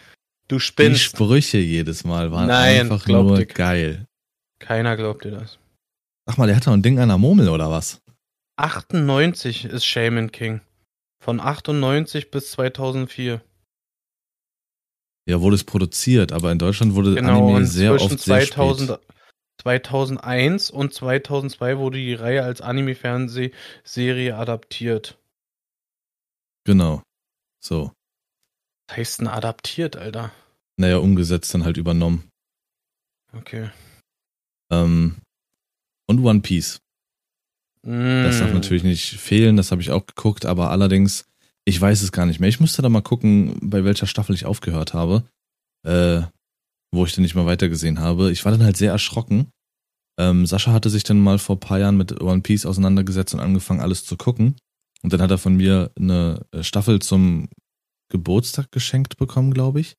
du 0.48 0.60
spinnst. 0.60 1.02
Die 1.02 1.04
Sprüche 1.06 1.58
jedes 1.58 2.04
Mal 2.04 2.32
waren 2.32 2.48
nein, 2.48 2.91
einfach 2.91 3.08
nur 3.08 3.43
geil. 3.46 4.06
Keiner 4.60 4.98
glaubt 4.98 5.24
dir 5.24 5.32
das. 5.32 5.58
Ach 6.26 6.38
mal, 6.38 6.48
der 6.48 6.58
hat 6.58 6.67
doch 6.67 6.74
ein 6.74 6.82
Ding 6.82 7.00
an 7.00 7.10
der 7.10 7.17
Murmel 7.17 7.50
oder 7.50 7.72
was? 7.72 8.02
98 8.58 9.65
ist 9.65 9.86
Shaman 9.86 10.32
King. 10.32 10.62
Von 11.24 11.39
98 11.39 12.32
bis 12.32 12.52
2004. 12.52 13.41
Ja, 15.28 15.41
wurde 15.41 15.56
es 15.56 15.63
produziert, 15.63 16.32
aber 16.32 16.52
in 16.52 16.60
Deutschland 16.60 16.96
wurde 16.96 17.15
genau, 17.15 17.50
Anime 17.50 17.65
sehr 17.65 17.93
oft 17.93 18.20
2000, 18.20 18.88
sehr 18.88 19.00
2001 19.67 20.71
und 20.71 20.93
2002 20.93 21.77
wurde 21.77 21.97
die 21.97 22.13
Reihe 22.13 22.41
als 22.43 22.62
Anime-Fernsehserie 22.62 24.38
adaptiert. 24.38 25.17
Genau. 26.63 27.03
So. 27.62 27.91
Was 28.88 28.97
heißt 28.97 29.19
denn 29.19 29.27
adaptiert, 29.27 29.97
Alter? 29.97 30.32
Naja, 30.77 30.97
umgesetzt 30.97 31.53
dann 31.53 31.65
halt 31.65 31.75
übernommen. 31.75 32.30
Okay. 33.34 33.69
Ähm, 34.71 35.17
und 36.08 36.23
One 36.23 36.39
Piece. 36.39 36.80
Mm. 37.84 38.23
Das 38.23 38.39
darf 38.39 38.53
natürlich 38.53 38.84
nicht 38.84 39.19
fehlen, 39.19 39.58
das 39.58 39.71
habe 39.71 39.82
ich 39.82 39.91
auch 39.91 40.06
geguckt, 40.06 40.45
aber 40.45 40.71
allerdings, 40.71 41.25
ich 41.65 41.80
weiß 41.80 42.01
es 42.03 42.13
gar 42.13 42.25
nicht 42.25 42.39
mehr. 42.39 42.49
Ich 42.49 42.62
müsste 42.62 42.82
da 42.82 42.88
mal 42.88 43.01
gucken, 43.01 43.60
bei 43.62 43.84
welcher 43.84 44.08
Staffel 44.08 44.34
ich 44.34 44.45
aufgehört 44.45 44.93
habe, 44.93 45.27
äh, 45.86 46.21
wo 46.93 47.06
ich 47.06 47.13
dann 47.13 47.23
nicht 47.23 47.36
mehr 47.36 47.45
weitergesehen 47.45 47.99
habe. 47.99 48.32
Ich 48.32 48.45
war 48.45 48.53
dann 48.53 48.63
halt 48.63 48.77
sehr 48.77 48.93
erschrocken. 48.93 49.51
Ähm, 50.19 50.45
Sascha 50.45 50.71
hatte 50.71 50.89
sich 50.89 51.03
dann 51.03 51.19
mal 51.19 51.38
vor 51.38 51.58
ein 51.58 51.60
paar 51.60 51.80
Jahren 51.80 51.97
mit 51.97 52.21
One 52.21 52.41
Piece 52.41 52.65
auseinandergesetzt 52.65 53.34
und 53.34 53.39
angefangen, 53.39 53.82
alles 53.82 54.06
zu 54.06 54.17
gucken. 54.17 54.56
Und 55.03 55.13
dann 55.13 55.21
hat 55.21 55.32
er 55.32 55.38
von 55.38 55.56
mir 55.56 55.91
eine 55.95 56.45
Staffel 56.62 56.99
zum 56.99 57.49
Geburtstag 58.10 58.71
geschenkt 58.71 59.17
bekommen, 59.17 59.53
glaube 59.53 59.80
ich. 59.80 59.95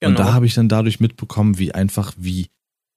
Genau. 0.00 0.10
Und 0.10 0.18
da 0.18 0.32
habe 0.32 0.46
ich 0.46 0.54
dann 0.54 0.68
dadurch 0.68 1.00
mitbekommen, 1.00 1.58
wie 1.58 1.72
einfach, 1.72 2.14
wie, 2.16 2.48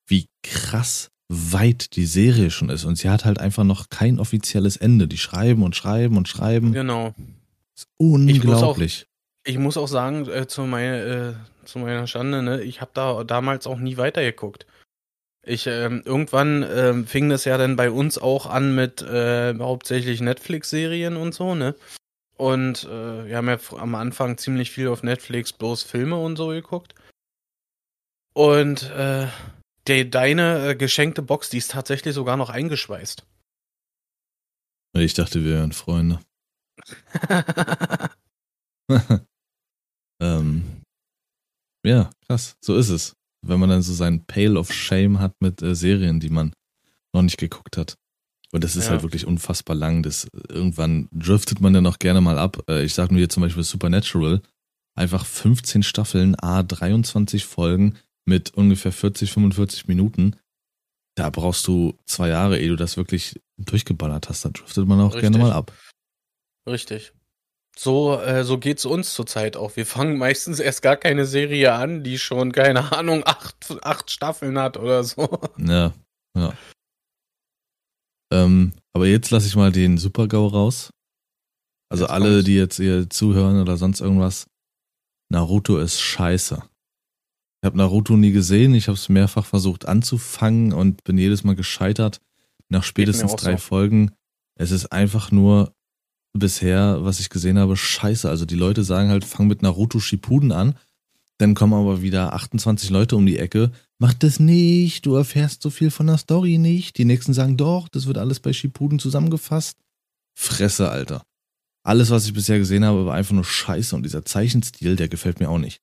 wie 0.08 0.28
krass 0.44 1.10
weit 1.30 1.96
die 1.96 2.06
Serie 2.06 2.52
schon 2.52 2.70
ist. 2.70 2.86
Und 2.86 2.98
sie 2.98 3.10
hat 3.10 3.26
halt 3.26 3.40
einfach 3.40 3.64
noch 3.64 3.90
kein 3.90 4.20
offizielles 4.20 4.78
Ende. 4.78 5.08
Die 5.08 5.18
schreiben 5.18 5.64
und 5.64 5.76
schreiben 5.76 6.18
und 6.18 6.28
schreiben. 6.28 6.74
Genau. 6.74 7.14
Ist 7.76 7.88
unglaublich. 7.98 9.08
Ich 9.46 9.58
muss 9.58 9.78
auch, 9.78 9.86
ich 9.86 9.88
muss 9.88 9.92
auch 9.92 9.94
sagen, 9.94 10.28
äh, 10.30 10.48
zu, 10.48 10.64
meine, 10.64 11.02
äh, 11.02 11.66
zu 11.66 11.80
meiner 11.80 12.06
Schande, 12.08 12.44
ne, 12.44 12.62
ich 12.62 12.82
habe 12.82 12.92
da 12.94 13.24
damals 13.24 13.66
auch 13.66 13.80
nie 13.80 13.98
weitergeguckt. 13.98 14.68
Ich, 15.44 15.66
ähm, 15.66 16.04
irgendwann 16.06 16.64
ähm, 16.64 17.08
fing 17.08 17.30
das 17.30 17.46
ja 17.46 17.58
dann 17.58 17.76
bei 17.76 17.90
uns 17.90 18.18
auch 18.20 18.46
an 18.46 18.76
mit 18.76 19.02
äh, 19.02 19.58
hauptsächlich 19.58 20.22
Netflix-Serien 20.22 21.18
und 21.18 21.34
so, 21.34 21.56
ne? 21.56 21.76
Und 22.38 22.84
äh, 22.86 23.26
wir 23.26 23.38
haben 23.38 23.50
ja 23.50 23.60
am 23.78 23.96
Anfang 23.96 24.38
ziemlich 24.38 24.72
viel 24.72 24.88
auf 24.88 25.04
Netflix 25.04 25.54
bloß 25.54 25.84
Filme 25.84 26.18
und 26.18 26.38
so 26.38 26.48
geguckt. 26.48 26.96
Und 28.34 28.84
äh, 28.92 29.28
der, 29.88 30.06
deine 30.06 30.70
äh, 30.70 30.76
geschenkte 30.76 31.22
Box, 31.22 31.50
die 31.50 31.58
ist 31.58 31.72
tatsächlich 31.72 32.16
sogar 32.16 32.38
noch 32.38 32.50
eingeschweißt. 32.50 33.26
Ich 34.94 35.14
dachte, 35.14 35.44
wir 35.44 35.54
wären 35.54 35.72
Freunde. 35.72 36.20
ähm, 40.22 40.82
ja, 41.86 42.10
krass, 42.28 42.58
so 42.62 42.76
ist 42.76 42.90
es. 42.90 43.14
Wenn 43.42 43.60
man 43.60 43.70
dann 43.70 43.82
so 43.82 43.94
seinen 43.94 44.26
Pale 44.26 44.60
of 44.60 44.72
Shame 44.72 45.20
hat 45.20 45.34
mit 45.40 45.62
äh, 45.62 45.76
Serien, 45.76 46.20
die 46.20 46.30
man 46.30 46.54
noch 47.14 47.24
nicht 47.24 47.38
geguckt 47.38 47.78
hat. 47.78 47.98
Und 48.52 48.64
das 48.64 48.76
ist 48.76 48.86
ja. 48.86 48.92
halt 48.92 49.04
wirklich 49.04 49.26
unfassbar 49.26 49.76
lang. 49.76 50.04
Das, 50.04 50.28
irgendwann 50.50 51.08
driftet 51.12 51.62
man 51.62 51.74
dann 51.74 51.88
auch 51.88 52.00
gerne 52.00 52.22
mal 52.22 52.38
ab. 52.38 52.64
Äh, 52.70 52.84
ich 52.84 52.94
sag 52.94 53.12
nur 53.12 53.20
hier 53.20 53.30
zum 53.30 53.42
Beispiel 53.42 53.64
Supernatural. 53.64 54.42
Einfach 54.96 55.26
15 55.26 55.84
Staffeln, 55.84 56.36
A, 56.36 56.64
23 56.64 57.46
Folgen, 57.46 57.98
mit 58.26 58.54
ungefähr 58.54 58.92
40, 58.92 59.32
45 59.32 59.88
Minuten, 59.88 60.36
da 61.16 61.30
brauchst 61.30 61.68
du 61.68 61.98
zwei 62.06 62.30
Jahre, 62.30 62.60
ehe 62.60 62.70
du 62.70 62.76
das 62.76 62.98
wirklich 62.98 63.40
durchgeballert 63.58 64.30
hast. 64.30 64.46
Da 64.46 64.50
driftet 64.50 64.88
man 64.88 65.00
auch 65.00 65.14
Richtig. 65.14 65.22
gerne 65.22 65.38
mal 65.38 65.52
ab. 65.52 65.74
Richtig. 66.68 67.14
So, 67.84 68.20
äh, 68.22 68.44
so 68.44 68.60
geht's 68.60 68.86
uns 68.86 69.16
zurzeit 69.16 69.58
auch. 69.58 69.76
Wir 69.76 69.88
fangen 69.88 70.20
meistens 70.20 70.60
erst 70.60 70.84
gar 70.84 70.98
keine 70.98 71.26
Serie 71.26 71.74
an, 71.74 72.04
die 72.04 72.20
schon, 72.20 72.52
keine 72.52 72.92
Ahnung, 72.92 73.24
acht, 73.26 73.76
acht 73.82 74.12
Staffeln 74.12 74.60
hat 74.60 74.78
oder 74.78 75.04
so. 75.04 75.40
Ja, 75.58 75.92
ja. 76.38 76.54
Ähm, 78.32 78.74
aber 78.94 79.08
jetzt 79.08 79.32
lasse 79.32 79.48
ich 79.48 79.56
mal 79.56 79.72
den 79.72 79.98
Super-GAU 79.98 80.46
raus. 80.46 80.92
Also 81.90 82.04
jetzt 82.04 82.12
alle, 82.12 82.30
kommt's. 82.30 82.46
die 82.46 82.56
jetzt 82.56 82.76
hier 82.76 83.10
zuhören 83.10 83.60
oder 83.60 83.78
sonst 83.78 84.00
irgendwas. 84.00 84.46
Naruto 85.30 85.80
ist 85.80 86.00
scheiße. 86.00 86.62
Ich 86.62 87.66
habe 87.66 87.78
Naruto 87.78 88.16
nie 88.16 88.32
gesehen. 88.32 88.76
Ich 88.76 88.90
habe 88.90 88.96
es 88.96 89.10
mehrfach 89.10 89.48
versucht 89.48 89.88
anzufangen 89.88 90.72
und 90.72 91.04
bin 91.04 91.18
jedes 91.18 91.44
Mal 91.44 91.56
gescheitert. 91.56 92.22
Nach 92.70 92.84
spätestens 92.84 93.36
drei 93.38 93.54
so. 93.54 93.58
Folgen. 93.58 94.12
Es 94.54 94.70
ist 94.70 94.92
einfach 94.92 95.32
nur 95.32 95.74
bisher, 96.34 97.04
was 97.04 97.20
ich 97.20 97.30
gesehen 97.30 97.60
habe, 97.60 97.78
scheiße. 97.78 98.30
Also 98.30 98.46
die 98.46 98.56
Leute 98.56 98.84
sagen 98.84 99.10
halt, 99.10 99.26
fang 99.26 99.48
mit 99.48 99.62
Naruto 99.62 100.00
Shippuden 100.00 100.52
an. 100.52 100.76
Dann 101.38 101.56
kommen 101.56 101.74
aber 101.74 102.02
wieder 102.02 102.34
28 102.34 102.90
Leute 102.92 103.16
um 103.16 103.26
die 103.26 103.40
Ecke. 103.40 103.72
Mach 103.98 104.14
das 104.14 104.40
nicht, 104.40 105.06
du 105.06 105.16
erfährst 105.16 105.62
so 105.62 105.70
viel 105.70 105.90
von 105.90 106.08
der 106.08 106.18
Story 106.18 106.58
nicht. 106.58 106.98
Die 106.98 107.06
nächsten 107.06 107.34
sagen 107.34 107.58
doch, 107.58 107.88
das 107.88 108.06
wird 108.06 108.18
alles 108.18 108.40
bei 108.40 108.54
Shippuden 108.54 109.00
zusammengefasst. 109.00 109.78
Fresse, 110.36 110.90
Alter. 110.90 111.24
Alles, 111.84 112.12
was 112.12 112.26
ich 112.26 112.34
bisher 112.34 112.60
gesehen 112.60 112.86
habe, 112.86 113.06
war 113.06 113.16
einfach 113.16 113.34
nur 113.34 113.44
scheiße 113.44 113.96
und 113.96 114.04
dieser 114.04 114.24
Zeichenstil, 114.24 114.96
der 114.96 115.08
gefällt 115.08 115.40
mir 115.40 115.50
auch 115.50 115.58
nicht. 115.58 115.82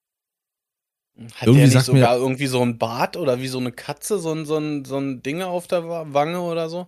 Hat 1.35 1.49
irgendwie 1.49 1.67
der 1.67 1.75
nicht 1.75 1.87
sogar 1.87 2.15
mir, 2.15 2.23
irgendwie 2.23 2.47
so 2.47 2.63
ein 2.63 2.79
Bart 2.79 3.17
oder 3.17 3.41
wie 3.41 3.49
so 3.49 3.59
eine 3.59 3.73
Katze, 3.73 4.21
so 4.21 4.33
ein, 4.33 4.47
so 4.47 4.57
ein, 4.57 4.85
so 4.85 4.97
ein 4.97 5.23
Ding 5.25 5.43
auf 5.43 5.67
der 5.67 5.89
Wange 6.15 6.41
oder 6.41 6.69
so? 6.69 6.87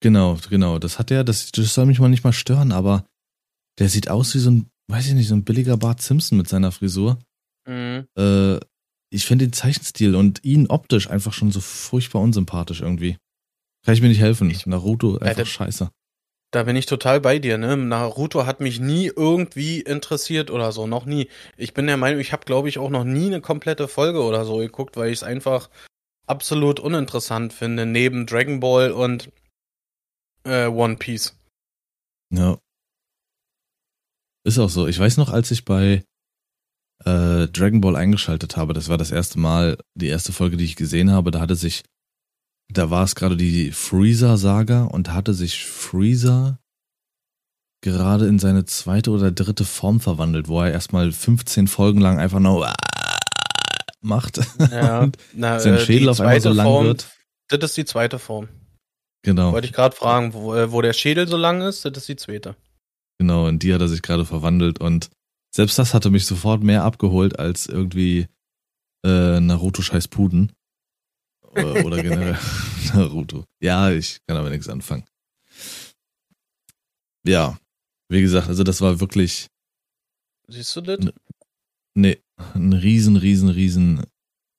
Genau, 0.00 0.38
genau. 0.50 0.78
Das 0.78 0.98
hat 0.98 1.10
er, 1.10 1.24
das, 1.24 1.52
das 1.52 1.74
soll 1.74 1.86
mich 1.86 2.00
mal 2.00 2.08
nicht 2.08 2.24
mal 2.24 2.32
stören, 2.32 2.72
aber 2.72 3.06
der 3.78 3.88
sieht 3.88 4.08
aus 4.10 4.34
wie 4.34 4.38
so 4.38 4.50
ein, 4.50 4.70
weiß 4.88 5.06
ich 5.08 5.14
nicht, 5.14 5.28
so 5.28 5.34
ein 5.34 5.44
billiger 5.44 5.76
Bart 5.76 6.02
Simpson 6.02 6.38
mit 6.38 6.48
seiner 6.48 6.72
Frisur. 6.72 7.18
Mhm. 7.66 8.06
Äh, 8.16 8.58
ich 9.10 9.24
finde 9.24 9.46
den 9.46 9.52
Zeichenstil 9.52 10.14
und 10.14 10.44
ihn 10.44 10.66
optisch 10.66 11.08
einfach 11.08 11.32
schon 11.32 11.50
so 11.50 11.60
furchtbar 11.60 12.20
unsympathisch 12.20 12.80
irgendwie. 12.80 13.16
Kann 13.84 13.94
ich 13.94 14.02
mir 14.02 14.08
nicht 14.08 14.20
helfen. 14.20 14.50
Ich, 14.50 14.66
Naruto 14.66 15.18
einfach 15.18 15.38
ja, 15.38 15.44
scheiße. 15.46 15.90
Da 16.52 16.62
bin 16.62 16.76
ich 16.76 16.86
total 16.86 17.20
bei 17.20 17.38
dir, 17.38 17.58
ne? 17.58 17.76
Naruto 17.76 18.46
hat 18.46 18.60
mich 18.60 18.80
nie 18.80 19.10
irgendwie 19.14 19.80
interessiert 19.80 20.50
oder 20.50 20.72
so, 20.72 20.86
noch 20.86 21.04
nie. 21.04 21.28
Ich 21.56 21.74
bin 21.74 21.86
der 21.86 21.96
Meinung, 21.96 22.20
ich 22.20 22.32
habe 22.32 22.44
glaube 22.44 22.68
ich 22.68 22.78
auch 22.78 22.90
noch 22.90 23.04
nie 23.04 23.26
eine 23.26 23.40
komplette 23.40 23.88
Folge 23.88 24.22
oder 24.22 24.44
so 24.44 24.58
geguckt, 24.58 24.96
weil 24.96 25.10
ich 25.10 25.18
es 25.18 25.22
einfach 25.22 25.70
absolut 26.26 26.80
uninteressant 26.80 27.52
finde, 27.52 27.86
neben 27.86 28.26
Dragon 28.26 28.60
Ball 28.60 28.90
und 28.90 29.30
äh, 30.46 30.66
One 30.66 30.96
Piece. 30.96 31.36
Ja. 32.30 32.58
Ist 34.44 34.58
auch 34.58 34.70
so. 34.70 34.86
Ich 34.86 34.98
weiß 34.98 35.16
noch, 35.16 35.30
als 35.30 35.50
ich 35.50 35.64
bei 35.64 36.04
äh, 37.04 37.46
Dragon 37.48 37.80
Ball 37.80 37.96
eingeschaltet 37.96 38.56
habe, 38.56 38.72
das 38.72 38.88
war 38.88 38.96
das 38.96 39.10
erste 39.10 39.38
Mal, 39.38 39.78
die 39.94 40.08
erste 40.08 40.32
Folge, 40.32 40.56
die 40.56 40.64
ich 40.64 40.76
gesehen 40.76 41.10
habe, 41.10 41.30
da 41.30 41.40
hatte 41.40 41.56
sich 41.56 41.84
da 42.72 42.90
war 42.90 43.04
es 43.04 43.14
gerade 43.14 43.36
die 43.36 43.70
Freezer-Saga 43.70 44.84
und 44.84 45.12
hatte 45.12 45.34
sich 45.34 45.64
Freezer 45.64 46.58
gerade 47.80 48.26
in 48.26 48.38
seine 48.38 48.64
zweite 48.64 49.10
oder 49.10 49.30
dritte 49.30 49.64
Form 49.64 50.00
verwandelt, 50.00 50.48
wo 50.48 50.60
er 50.60 50.72
erstmal 50.72 51.12
15 51.12 51.68
Folgen 51.68 52.00
lang 52.00 52.18
einfach 52.18 52.40
nur 52.40 52.72
macht 54.00 54.40
ja, 54.70 55.00
und 55.02 55.16
na, 55.32 55.60
sein 55.60 55.74
äh, 55.74 55.80
Schädel 55.80 56.08
auf 56.08 56.20
einmal 56.20 56.40
so 56.40 56.52
lang 56.52 56.66
Form, 56.66 56.86
wird. 56.86 57.08
Das 57.48 57.70
ist 57.70 57.76
die 57.76 57.84
zweite 57.84 58.18
Form. 58.18 58.48
Genau. 59.26 59.50
Wollte 59.50 59.66
ich 59.66 59.72
gerade 59.72 59.96
fragen, 59.96 60.34
wo, 60.34 60.54
äh, 60.54 60.70
wo 60.70 60.80
der 60.82 60.92
Schädel 60.92 61.26
so 61.26 61.36
lang 61.36 61.60
ist, 61.60 61.84
das 61.84 61.96
ist 61.96 62.08
die 62.08 62.14
zweite. 62.14 62.54
Genau, 63.18 63.48
in 63.48 63.58
die 63.58 63.74
hat 63.74 63.80
er 63.80 63.88
sich 63.88 64.00
gerade 64.00 64.24
verwandelt 64.24 64.80
und 64.80 65.10
selbst 65.52 65.80
das 65.80 65.94
hatte 65.94 66.10
mich 66.10 66.26
sofort 66.26 66.62
mehr 66.62 66.84
abgeholt 66.84 67.36
als 67.36 67.66
irgendwie 67.66 68.28
äh, 69.04 69.40
Naruto 69.40 69.82
scheiß 69.82 70.06
Puden. 70.06 70.52
Oder, 71.42 71.84
oder 71.84 72.00
generell 72.00 72.38
Naruto. 72.94 73.44
Ja, 73.60 73.90
ich 73.90 74.18
kann 74.28 74.36
aber 74.36 74.50
nichts 74.50 74.68
anfangen. 74.68 75.04
Ja, 77.26 77.58
wie 78.08 78.20
gesagt, 78.20 78.46
also 78.46 78.62
das 78.62 78.80
war 78.80 79.00
wirklich. 79.00 79.48
Siehst 80.46 80.76
du 80.76 80.82
das? 80.82 81.00
Nee, 81.96 82.22
ein 82.54 82.74
riesen, 82.74 83.16
riesen, 83.16 83.48
riesen 83.48 84.04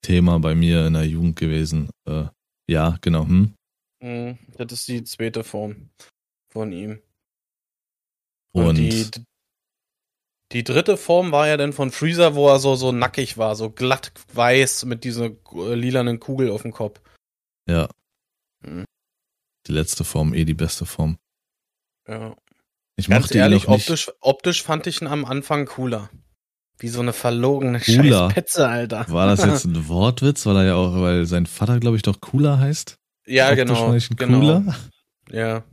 Thema 0.02 0.40
bei 0.40 0.56
mir 0.56 0.88
in 0.88 0.94
der 0.94 1.08
Jugend 1.08 1.38
gewesen. 1.38 1.90
Äh, 2.06 2.26
ja, 2.70 2.98
genau. 3.00 3.26
Hm? 3.26 3.54
Mhm, 4.00 4.38
das 4.58 4.72
ist 4.74 4.88
die 4.88 5.04
zweite 5.04 5.44
Form 5.44 5.90
von 6.50 6.72
ihm. 6.72 7.02
Und, 8.54 8.66
Und 8.68 8.76
die, 8.78 9.10
die 10.52 10.64
dritte 10.64 10.98
Form 10.98 11.32
war 11.32 11.48
ja 11.48 11.58
dann 11.58 11.74
von 11.74 11.92
Freezer, 11.92 12.36
wo 12.36 12.48
er 12.50 12.60
so, 12.60 12.76
so 12.76 12.92
nackig 12.92 13.38
war, 13.38 13.56
so 13.56 13.70
glatt 13.70 14.12
weiß 14.34 14.86
mit 14.86 15.04
dieser 15.04 15.26
äh, 15.54 15.74
lilanen 15.76 16.20
Kugel 16.20 16.52
auf 16.52 16.62
dem 16.62 16.72
Kopf. 16.72 17.02
ja, 17.70 17.88
Mhm. 18.66 18.86
die 19.68 19.72
letzte 19.74 20.04
Form, 20.04 20.34
eh 20.34 20.46
die 20.46 20.56
beste 20.56 20.86
Form. 20.88 21.18
Ja. 22.08 22.36
Ich 22.96 23.08
Ganz 23.10 23.34
ehrlich, 23.36 23.68
optisch, 23.68 24.12
optisch 24.22 24.64
fand 24.64 24.88
ich 24.88 25.02
ihn 25.02 25.08
am 25.08 25.26
Anfang 25.26 25.66
cooler. 25.68 26.10
Wie 26.80 26.88
so 26.88 27.00
eine 27.02 27.14
verlogene 27.14 27.80
Cooler? 27.80 28.30
scheiß 28.30 28.34
Petze, 28.34 28.68
Alter. 28.68 29.08
War 29.10 29.28
das 29.28 29.44
jetzt 29.44 29.66
ein 29.66 29.88
Wortwitz, 29.88 30.46
weil 30.48 30.56
er 30.58 30.64
ja 30.66 30.76
auch, 30.76 30.94
weil 31.02 31.26
sein 31.26 31.46
Vater, 31.46 31.80
glaube 31.80 31.98
ich, 31.98 32.02
doch 32.04 32.20
cooler 32.22 32.58
heißt? 32.60 32.98
Ja, 33.28 33.50
Optisch 33.50 33.66
genau. 33.66 33.76
fand 33.76 33.98
ich 33.98 34.10
genau. 34.10 34.40
Cooler? 34.40 34.76
Ja. 35.32 35.64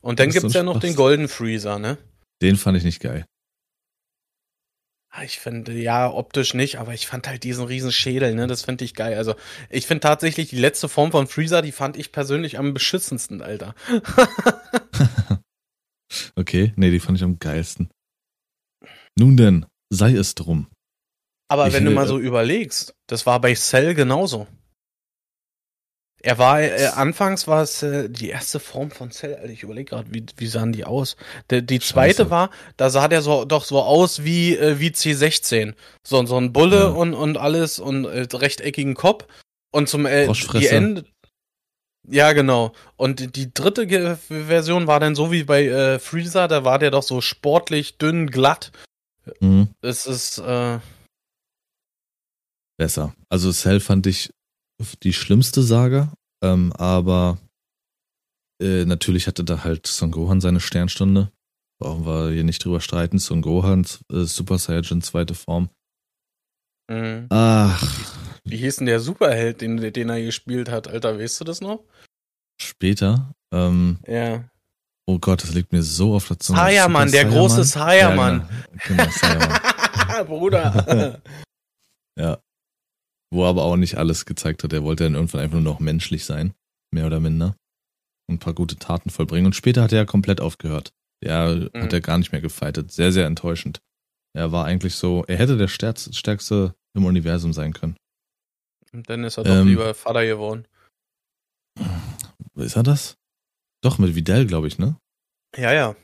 Und 0.00 0.18
dann 0.18 0.30
gibt's 0.30 0.52
so 0.52 0.58
ja 0.58 0.62
noch 0.64 0.80
den. 0.80 0.94
Golden 0.94 1.28
Freezer, 1.28 1.78
ne? 1.78 1.98
Den 2.40 2.56
fand 2.56 2.76
ich 2.78 2.84
nicht 2.84 3.00
geil. 3.00 3.26
Ah, 5.14 5.24
Ich 5.24 5.38
finde, 5.40 5.72
ja, 5.74 6.10
optisch 6.10 6.54
nicht, 6.54 6.76
aber 6.78 6.94
ich 6.94 7.06
fand 7.06 7.28
halt 7.28 7.44
diesen 7.44 7.66
riesen 7.66 7.92
Schädel, 7.92 8.34
ne? 8.34 8.46
Das 8.46 8.62
finde 8.62 8.84
ich 8.84 8.94
geil. 8.94 9.16
Also, 9.18 9.34
ich 9.68 9.86
finde 9.86 10.00
tatsächlich 10.00 10.48
die 10.48 10.58
letzte 10.58 10.88
Form 10.88 11.12
von 11.12 11.26
Freezer, 11.26 11.60
die 11.60 11.72
fand 11.72 11.96
ich 11.98 12.12
persönlich 12.12 12.58
am 12.58 12.72
beschissensten, 12.72 13.42
Alter. 13.42 13.74
Okay, 16.36 16.72
nee, 16.76 16.90
die 16.90 17.00
fand 17.00 17.16
ich 17.18 17.24
am 17.24 17.38
geilsten. 17.38 17.90
Nun 19.18 19.36
denn, 19.36 19.66
sei 19.90 20.12
es 20.12 20.34
drum. 20.34 20.66
Aber 21.48 21.68
Ich 21.68 21.72
wenn 21.74 21.84
du 21.84 21.90
will, 21.90 21.94
mal 21.96 22.04
äh, 22.04 22.08
so 22.08 22.18
überlegst, 22.18 22.94
das 23.06 23.24
war 23.26 23.40
bei 23.40 23.54
Cell 23.54 23.94
genauso. 23.94 24.46
Er 26.24 26.38
war, 26.38 26.62
äh, 26.62 26.86
anfangs 26.94 27.48
war 27.48 27.62
es 27.62 27.82
äh, 27.82 28.08
die 28.08 28.28
erste 28.28 28.60
Form 28.60 28.92
von 28.92 29.10
Cell, 29.10 29.34
Alter, 29.34 29.48
ich 29.48 29.64
überlege 29.64 29.90
gerade, 29.90 30.08
wie, 30.14 30.24
wie 30.36 30.46
sahen 30.46 30.72
die 30.72 30.84
aus? 30.84 31.16
Die, 31.50 31.66
die 31.66 31.80
zweite 31.80 32.22
Scheiße. 32.22 32.30
war, 32.30 32.50
da 32.76 32.90
sah 32.90 33.08
der 33.08 33.22
so 33.22 33.44
doch 33.44 33.64
so 33.64 33.82
aus 33.82 34.22
wie, 34.22 34.56
äh, 34.56 34.78
wie 34.78 34.90
C16. 34.90 35.74
So, 36.06 36.24
so 36.24 36.36
ein 36.36 36.52
Bulle 36.52 36.78
Ja. 36.78 36.86
und, 36.88 37.14
und 37.14 37.38
alles 37.38 37.80
und 37.80 38.04
äh, 38.04 38.28
rechteckigen 38.32 38.94
Kopf. 38.94 39.26
Und 39.72 39.88
zum 39.88 40.06
äh, 40.06 40.28
die. 40.32 40.66
Ende. 40.66 41.04
Ja, 42.08 42.32
genau. 42.32 42.72
Und 42.96 43.36
die 43.36 43.52
dritte 43.52 43.86
Ge 43.86 44.16
Version 44.28 44.86
war 44.86 45.00
dann 45.00 45.14
so 45.14 45.32
wie 45.32 45.44
bei 45.44 45.66
äh, 45.66 45.98
Freezer, 45.98 46.46
da 46.46 46.64
war 46.64 46.78
der 46.78 46.90
doch 46.90 47.02
so 47.02 47.20
sportlich, 47.20 47.98
dünn, 47.98 48.28
glatt. 48.28 48.70
Mhm. 49.40 49.68
Es 49.82 50.06
ist, 50.06 50.38
äh, 50.38 50.78
Besser. 52.76 53.14
Also 53.28 53.52
Cell 53.52 53.80
fand 53.80 54.06
ich 54.06 54.30
die 55.02 55.12
schlimmste 55.12 55.62
Saga, 55.62 56.12
ähm, 56.42 56.72
aber 56.72 57.38
äh, 58.60 58.84
natürlich 58.84 59.26
hatte 59.26 59.44
da 59.44 59.64
halt 59.64 59.86
Son 59.86 60.10
Gohan 60.10 60.40
seine 60.40 60.60
Sternstunde. 60.60 61.30
Brauchen 61.80 62.06
wir 62.06 62.30
hier 62.30 62.44
nicht 62.44 62.64
drüber 62.64 62.80
streiten. 62.80 63.18
Son 63.18 63.42
Gohan, 63.42 63.86
äh, 64.12 64.22
Super 64.24 64.58
Saiyan, 64.58 65.02
zweite 65.02 65.34
Form. 65.34 65.68
mh. 66.88 67.26
Ach, 67.30 67.82
Wie 68.44 68.56
hieß 68.56 68.76
denn 68.76 68.86
der 68.86 69.00
Superheld, 69.00 69.60
den, 69.60 69.76
den 69.92 70.08
er 70.08 70.20
gespielt 70.22 70.68
hat, 70.70 70.88
Alter? 70.88 71.18
Weißt 71.18 71.40
du 71.40 71.44
das 71.44 71.60
noch? 71.60 71.84
später. 72.60 73.34
Ähm, 73.52 73.98
Ja. 74.06 74.44
oh 75.06 75.18
Gott, 75.18 75.42
das 75.42 75.52
liegt 75.54 75.72
mir 75.72 75.82
so 75.82 76.14
auf 76.14 76.28
der 76.28 76.38
Zunge. 76.38 76.58
Sayaman, 76.60 77.10
der 77.10 77.24
große? 77.24 77.64
Sayaman. 77.64 78.48
Ja, 78.88 78.88
genau, 78.88 79.04
genau. 79.20 80.24
Bruder. 80.26 81.20
Ja. 82.18 82.38
Wo 83.32 83.44
er 83.44 83.48
aber 83.48 83.64
auch 83.64 83.76
nicht 83.76 83.96
alles 83.96 84.26
gezeigt 84.26 84.62
hat. 84.62 84.72
Er 84.72 84.82
wollte 84.84 85.04
dann 85.04 85.14
irgendwann 85.14 85.40
einfach 85.40 85.54
nur 85.60 85.72
noch 85.72 85.80
menschlich 85.80 86.24
sein. 86.24 86.52
Mehr 86.92 87.06
oder 87.06 87.18
minder. 87.18 87.56
Und 88.28 88.36
ein 88.36 88.38
paar 88.38 88.52
gute 88.54 88.76
Taten 88.76 89.08
vollbringen. 89.10 89.46
Und 89.46 89.56
später 89.56 89.82
hat 89.82 89.92
er 89.92 89.98
ja 90.00 90.04
komplett 90.04 90.40
aufgehört. 90.40 90.92
Ja, 91.24 91.54
Mhm. 91.54 91.70
hat 91.74 91.92
er 91.92 92.00
gar 92.00 92.18
nicht 92.18 92.32
mehr 92.32 92.40
gefightet. 92.42 92.92
Sehr, 92.92 93.10
sehr 93.12 93.26
enttäuschend. 93.26 93.80
Er 94.34 94.52
war 94.52 94.64
eigentlich 94.66 94.94
so, 94.96 95.24
er 95.26 95.36
hätte 95.38 95.56
der 95.56 95.68
stärkste, 95.68 96.12
stärkste 96.12 96.74
im 96.94 97.04
Universum 97.06 97.52
sein 97.52 97.72
können. 97.72 97.96
Und 98.92 99.08
dann 99.08 99.24
ist 99.24 99.38
er 99.38 99.44
doch 99.44 99.54
Ähm. 99.54 99.68
lieber 99.68 99.94
Vater 99.94 100.26
geworden. 100.26 100.66
Ist 102.56 102.76
er 102.76 102.82
das? 102.82 103.16
Doch, 103.82 103.98
mit 103.98 104.14
Vidal, 104.14 104.46
glaube 104.46 104.68
ich, 104.68 104.78
ne? 104.78 104.96
Ja, 105.56 105.72
ja. 105.72 105.96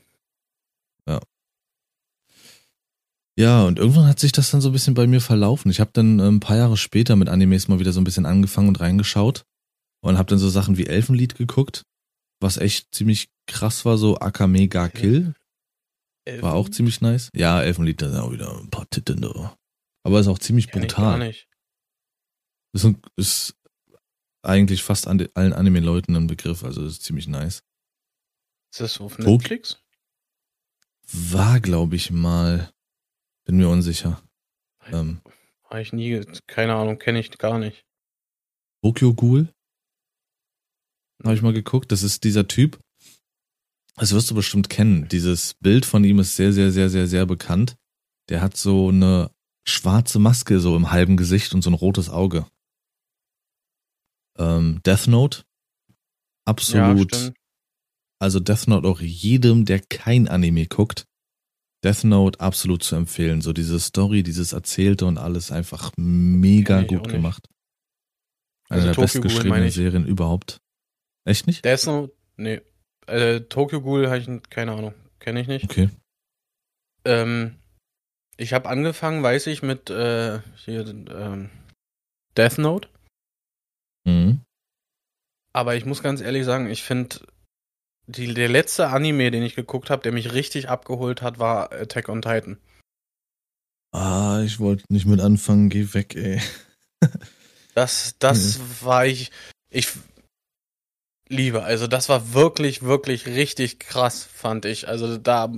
Ja, 3.39 3.63
und 3.63 3.79
irgendwann 3.79 4.05
hat 4.05 4.19
sich 4.19 4.33
das 4.33 4.51
dann 4.51 4.59
so 4.59 4.67
ein 4.67 4.73
bisschen 4.73 4.95
bei 4.95 5.07
mir 5.07 5.21
verlaufen. 5.21 5.71
Ich 5.71 5.79
habe 5.79 5.91
dann 5.93 6.19
äh, 6.19 6.27
ein 6.27 6.41
paar 6.41 6.57
Jahre 6.57 6.75
später 6.75 7.15
mit 7.15 7.29
Animes 7.29 7.69
mal 7.69 7.79
wieder 7.79 7.93
so 7.93 8.01
ein 8.01 8.03
bisschen 8.03 8.25
angefangen 8.25 8.67
und 8.67 8.81
reingeschaut 8.81 9.45
und 10.01 10.17
habe 10.17 10.29
dann 10.29 10.39
so 10.39 10.49
Sachen 10.49 10.77
wie 10.77 10.87
Elfenlied 10.87 11.35
geguckt, 11.35 11.83
was 12.41 12.57
echt 12.57 12.93
ziemlich 12.93 13.29
krass 13.47 13.85
war, 13.85 13.97
so 13.97 14.17
Akame 14.17 14.67
ga 14.67 14.89
Kill, 14.89 15.35
war 16.41 16.53
auch 16.53 16.67
ziemlich 16.67 16.99
nice. 16.99 17.29
Ja, 17.33 17.61
Elfenlied, 17.61 18.01
da 18.01 18.09
sind 18.09 18.19
auch 18.19 18.33
wieder 18.33 18.59
ein 18.59 18.69
paar 18.69 18.89
Titten 18.89 19.21
da. 19.21 19.55
Aber 20.03 20.19
ist 20.19 20.27
auch 20.27 20.39
ziemlich 20.39 20.67
Kenn 20.67 20.83
ich 20.83 20.89
gar 20.89 21.13
brutal. 21.13 21.27
nicht. 21.27 21.47
Ist, 22.73 22.85
ist 23.15 23.55
eigentlich 24.43 24.83
fast 24.83 25.07
an 25.07 25.25
allen 25.33 25.53
Anime-Leuten 25.53 26.13
ein 26.17 26.27
Begriff, 26.27 26.65
also 26.65 26.85
ist 26.85 27.03
ziemlich 27.03 27.29
nice. 27.29 27.63
Ist 28.73 28.81
das 28.81 28.99
auf 28.99 29.17
Netflix? 29.17 29.81
War, 31.11 31.61
glaube 31.61 31.95
ich, 31.95 32.11
mal, 32.11 32.71
bin 33.49 33.57
mir 33.57 33.67
unsicher. 33.67 34.21
Ähm, 34.91 35.21
Habe 35.63 35.81
ich 35.81 35.91
nie, 35.91 36.23
keine 36.45 36.75
Ahnung, 36.75 36.99
kenne 36.99 37.19
ich 37.19 37.35
gar 37.35 37.57
nicht. 37.57 37.83
Tokyo 38.83 39.15
Ghoul. 39.15 39.51
Habe 41.23 41.33
ich 41.33 41.41
mal 41.41 41.51
geguckt. 41.51 41.91
Das 41.91 42.03
ist 42.03 42.23
dieser 42.23 42.47
Typ. 42.47 42.79
Das 43.95 44.13
wirst 44.13 44.29
du 44.29 44.35
bestimmt 44.35 44.69
kennen. 44.69 45.07
Dieses 45.07 45.55
Bild 45.55 45.87
von 45.87 46.03
ihm 46.03 46.19
ist 46.19 46.35
sehr, 46.35 46.53
sehr, 46.53 46.71
sehr, 46.71 46.91
sehr, 46.91 47.07
sehr 47.07 47.25
bekannt. 47.25 47.75
Der 48.29 48.41
hat 48.41 48.55
so 48.55 48.89
eine 48.89 49.31
schwarze 49.67 50.19
Maske 50.19 50.59
so 50.59 50.75
im 50.75 50.91
halben 50.91 51.17
Gesicht 51.17 51.55
und 51.55 51.63
so 51.63 51.71
ein 51.71 51.73
rotes 51.75 52.07
Auge. 52.07 52.45
Ähm, 54.37 54.79
Death 54.85 55.07
Note. 55.07 55.43
Absolut. 56.45 57.15
Ja, 57.15 57.31
also 58.19 58.39
Death 58.39 58.67
Note 58.67 58.87
auch 58.87 59.01
jedem, 59.01 59.65
der 59.65 59.79
kein 59.79 60.27
Anime 60.27 60.67
guckt. 60.67 61.08
Death 61.83 62.03
Note 62.03 62.39
absolut 62.39 62.83
zu 62.83 62.95
empfehlen. 62.95 63.41
So 63.41 63.53
diese 63.53 63.79
Story, 63.79 64.23
dieses 64.23 64.53
Erzählte 64.53 65.05
und 65.05 65.17
alles 65.17 65.51
einfach 65.51 65.91
mega 65.97 66.81
gut 66.83 67.07
gemacht. 67.07 67.47
Eine 68.69 68.81
Also 68.81 68.85
der 68.87 68.95
Tokyo 68.95 69.21
bestgeschriebenen. 69.21 69.71
Serien 69.71 70.05
überhaupt. 70.05 70.59
Echt 71.25 71.47
nicht? 71.47 71.65
Ist 71.65 71.85
noch, 71.85 72.09
nee. 72.37 72.61
Äh, 73.07 73.41
Tokyo 73.41 73.81
Ghoul 73.81 74.07
habe 74.07 74.19
ich, 74.19 74.27
keine 74.49 74.73
Ahnung, 74.73 74.93
kenne 75.19 75.41
ich 75.41 75.47
nicht. 75.47 75.65
Okay. 75.65 75.89
Ähm, 77.05 77.55
ich 78.37 78.53
habe 78.53 78.69
angefangen, 78.69 79.23
weiß 79.23 79.47
ich, 79.47 79.63
mit 79.63 79.89
äh, 79.89 80.39
hier, 80.57 80.87
ähm, 80.87 81.49
Death 82.37 82.57
Note. 82.57 82.87
Mhm. 84.05 84.41
Aber 85.51 85.75
ich 85.75 85.85
muss 85.85 86.03
ganz 86.03 86.21
ehrlich 86.21 86.45
sagen, 86.45 86.69
ich 86.69 86.83
finde, 86.83 87.19
der 88.09 88.49
letzte 88.49 88.87
Anime, 88.87 89.31
den 89.31 89.43
ich 89.43 89.55
geguckt 89.55 89.89
habe, 89.89 90.01
der 90.01 90.11
mich 90.11 90.33
richtig 90.33 90.69
abgeholt 90.69 91.21
hat, 91.21 91.39
war 91.39 91.71
Attack 91.71 92.09
on 92.09 92.21
Titan. 92.21 92.57
Ah, 93.91 94.41
ich 94.43 94.59
wollte 94.59 94.83
nicht 94.89 95.05
mit 95.05 95.19
anfangen, 95.19 95.69
geh 95.69 95.93
weg, 95.93 96.15
ey. 96.15 96.41
Das, 97.75 98.15
das 98.19 98.59
war 98.83 99.05
ich, 99.05 99.31
ich 99.69 99.87
liebe. 101.29 101.63
Also 101.63 101.87
das 101.87 102.09
war 102.09 102.33
wirklich, 102.33 102.81
wirklich 102.81 103.25
richtig 103.25 103.79
krass, 103.79 104.23
fand 104.25 104.65
ich. 104.65 104.89
Also 104.89 105.17
da, 105.17 105.53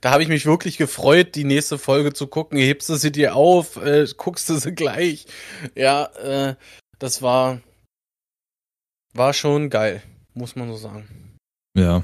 da 0.00 0.10
habe 0.10 0.22
ich 0.22 0.28
mich 0.28 0.46
wirklich 0.46 0.78
gefreut, 0.78 1.34
die 1.34 1.44
nächste 1.44 1.76
Folge 1.76 2.14
zu 2.14 2.28
gucken. 2.28 2.58
Hebst 2.58 2.88
du 2.88 2.94
sie 2.94 3.12
dir 3.12 3.36
auf, 3.36 3.76
äh, 3.76 4.06
guckst 4.16 4.48
du 4.48 4.56
sie 4.56 4.74
gleich. 4.74 5.26
Ja, 5.74 6.04
äh, 6.16 6.54
das 6.98 7.20
war, 7.20 7.60
war 9.12 9.34
schon 9.34 9.68
geil, 9.68 10.02
muss 10.32 10.56
man 10.56 10.68
so 10.68 10.78
sagen. 10.78 11.35
Ja. 11.76 12.02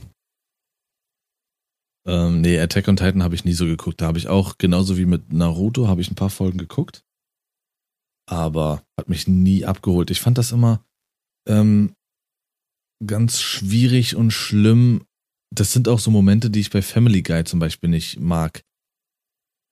Ähm, 2.07 2.41
nee, 2.41 2.59
Attack 2.59 2.89
on 2.89 2.97
Titan 2.97 3.23
habe 3.23 3.35
ich 3.35 3.45
nie 3.45 3.53
so 3.53 3.65
geguckt. 3.65 4.01
Da 4.01 4.07
habe 4.07 4.19
ich 4.19 4.29
auch, 4.29 4.59
genauso 4.59 4.99
wie 4.99 5.07
mit 5.07 5.33
Naruto, 5.33 5.89
habe 5.89 6.01
ich 6.01 6.11
ein 6.11 6.17
paar 6.17 6.31
Folgen 6.31 6.59
geguckt. 6.59 7.05
Aber 8.29 8.85
hat 8.99 9.09
mich 9.09 9.27
nie 9.27 9.65
abgeholt. 9.65 10.11
Ich 10.11 10.21
fand 10.21 10.39
das 10.39 10.53
immer, 10.53 10.85
ähm, 11.49 11.95
ganz 13.05 13.41
schwierig 13.41 14.15
und 14.15 14.31
schlimm. 14.31 15.05
Das 15.55 15.73
sind 15.73 15.89
auch 15.89 15.99
so 15.99 16.11
Momente, 16.11 16.51
die 16.51 16.61
ich 16.61 16.71
bei 16.71 16.83
Family 16.83 17.23
Guy 17.23 17.45
zum 17.45 17.59
Beispiel 17.59 17.89
nicht 17.89 18.21
mag. 18.21 18.63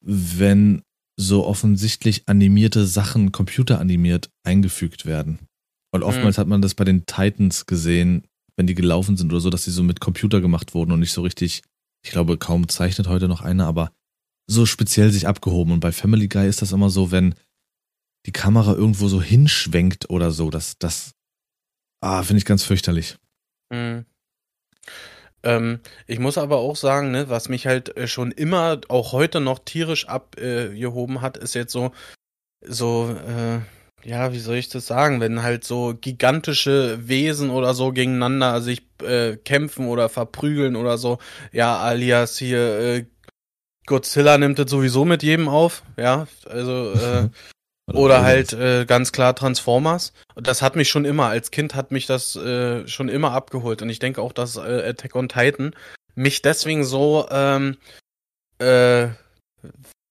Wenn 0.02 0.82
so 1.18 1.46
offensichtlich 1.46 2.26
animierte 2.26 2.86
Sachen 2.86 3.32
computeranimiert 3.32 4.30
eingefügt 4.44 5.04
werden. 5.04 5.46
Und 5.92 6.02
oftmals 6.02 6.36
mhm. 6.36 6.40
hat 6.40 6.48
man 6.48 6.62
das 6.62 6.74
bei 6.74 6.84
den 6.84 7.04
Titans 7.04 7.66
gesehen, 7.66 8.24
wenn 8.60 8.66
die 8.66 8.74
gelaufen 8.74 9.16
sind 9.16 9.32
oder 9.32 9.40
so, 9.40 9.48
dass 9.48 9.64
sie 9.64 9.70
so 9.70 9.82
mit 9.82 10.00
Computer 10.00 10.42
gemacht 10.42 10.74
wurden 10.74 10.92
und 10.92 11.00
nicht 11.00 11.14
so 11.14 11.22
richtig, 11.22 11.62
ich 12.04 12.10
glaube, 12.10 12.36
kaum 12.36 12.68
zeichnet 12.68 13.08
heute 13.08 13.26
noch 13.26 13.40
einer, 13.40 13.66
aber 13.66 13.90
so 14.46 14.66
speziell 14.66 15.10
sich 15.10 15.26
abgehoben. 15.26 15.72
Und 15.72 15.80
bei 15.80 15.92
Family 15.92 16.28
Guy 16.28 16.46
ist 16.46 16.60
das 16.60 16.72
immer 16.72 16.90
so, 16.90 17.10
wenn 17.10 17.34
die 18.26 18.32
Kamera 18.32 18.74
irgendwo 18.74 19.08
so 19.08 19.22
hinschwenkt 19.22 20.10
oder 20.10 20.30
so, 20.30 20.50
das, 20.50 20.76
das, 20.78 21.12
ah, 22.02 22.22
finde 22.22 22.36
ich 22.36 22.44
ganz 22.44 22.62
fürchterlich. 22.62 23.16
Mhm. 23.72 24.04
Ähm, 25.42 25.80
ich 26.06 26.18
muss 26.18 26.36
aber 26.36 26.58
auch 26.58 26.76
sagen, 26.76 27.12
ne, 27.12 27.30
was 27.30 27.48
mich 27.48 27.66
halt 27.66 27.96
äh, 27.96 28.06
schon 28.06 28.30
immer, 28.30 28.82
auch 28.90 29.12
heute 29.12 29.40
noch 29.40 29.60
tierisch 29.60 30.06
abgehoben 30.06 31.16
äh, 31.16 31.20
hat, 31.20 31.38
ist 31.38 31.54
jetzt 31.54 31.72
so, 31.72 31.92
so, 32.62 33.08
äh, 33.08 33.60
ja, 34.04 34.32
wie 34.32 34.38
soll 34.38 34.56
ich 34.56 34.68
das 34.68 34.86
sagen, 34.86 35.20
wenn 35.20 35.42
halt 35.42 35.64
so 35.64 35.94
gigantische 36.00 37.08
Wesen 37.08 37.50
oder 37.50 37.74
so 37.74 37.92
gegeneinander 37.92 38.60
sich 38.60 38.82
äh, 39.02 39.36
kämpfen 39.36 39.88
oder 39.88 40.08
verprügeln 40.08 40.76
oder 40.76 40.98
so, 40.98 41.18
ja, 41.52 41.78
alias 41.78 42.38
hier, 42.38 42.78
äh, 42.78 43.06
Godzilla 43.86 44.38
nimmt 44.38 44.58
das 44.58 44.70
sowieso 44.70 45.04
mit 45.04 45.22
jedem 45.22 45.48
auf, 45.48 45.82
ja, 45.96 46.26
also, 46.48 46.92
äh, 46.92 47.28
oder 47.92 48.22
halt 48.22 48.52
äh, 48.52 48.84
ganz 48.86 49.12
klar 49.12 49.34
Transformers. 49.34 50.12
Das 50.36 50.62
hat 50.62 50.76
mich 50.76 50.88
schon 50.88 51.04
immer, 51.04 51.26
als 51.26 51.50
Kind 51.50 51.74
hat 51.74 51.90
mich 51.90 52.06
das 52.06 52.36
äh, 52.36 52.86
schon 52.86 53.08
immer 53.08 53.32
abgeholt. 53.32 53.82
Und 53.82 53.90
ich 53.90 53.98
denke 53.98 54.22
auch, 54.22 54.32
dass 54.32 54.56
äh, 54.56 54.88
Attack 54.88 55.16
on 55.16 55.28
Titan 55.28 55.74
mich 56.14 56.42
deswegen 56.42 56.84
so, 56.84 57.26
ähm, 57.30 57.78
äh, 58.58 59.08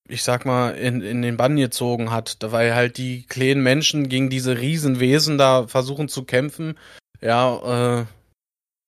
ich 0.09 0.23
sag 0.23 0.45
mal, 0.45 0.71
in, 0.71 1.01
in 1.01 1.21
den 1.21 1.37
Bann 1.37 1.55
gezogen 1.55 2.11
hat. 2.11 2.37
Weil 2.41 2.75
halt 2.75 2.97
die 2.97 3.23
kleinen 3.23 3.61
Menschen 3.61 4.09
gegen 4.09 4.29
diese 4.29 4.59
Riesenwesen 4.59 5.37
da 5.37 5.67
versuchen 5.67 6.09
zu 6.09 6.23
kämpfen. 6.23 6.77
Ja, 7.21 8.01
äh, 8.01 8.05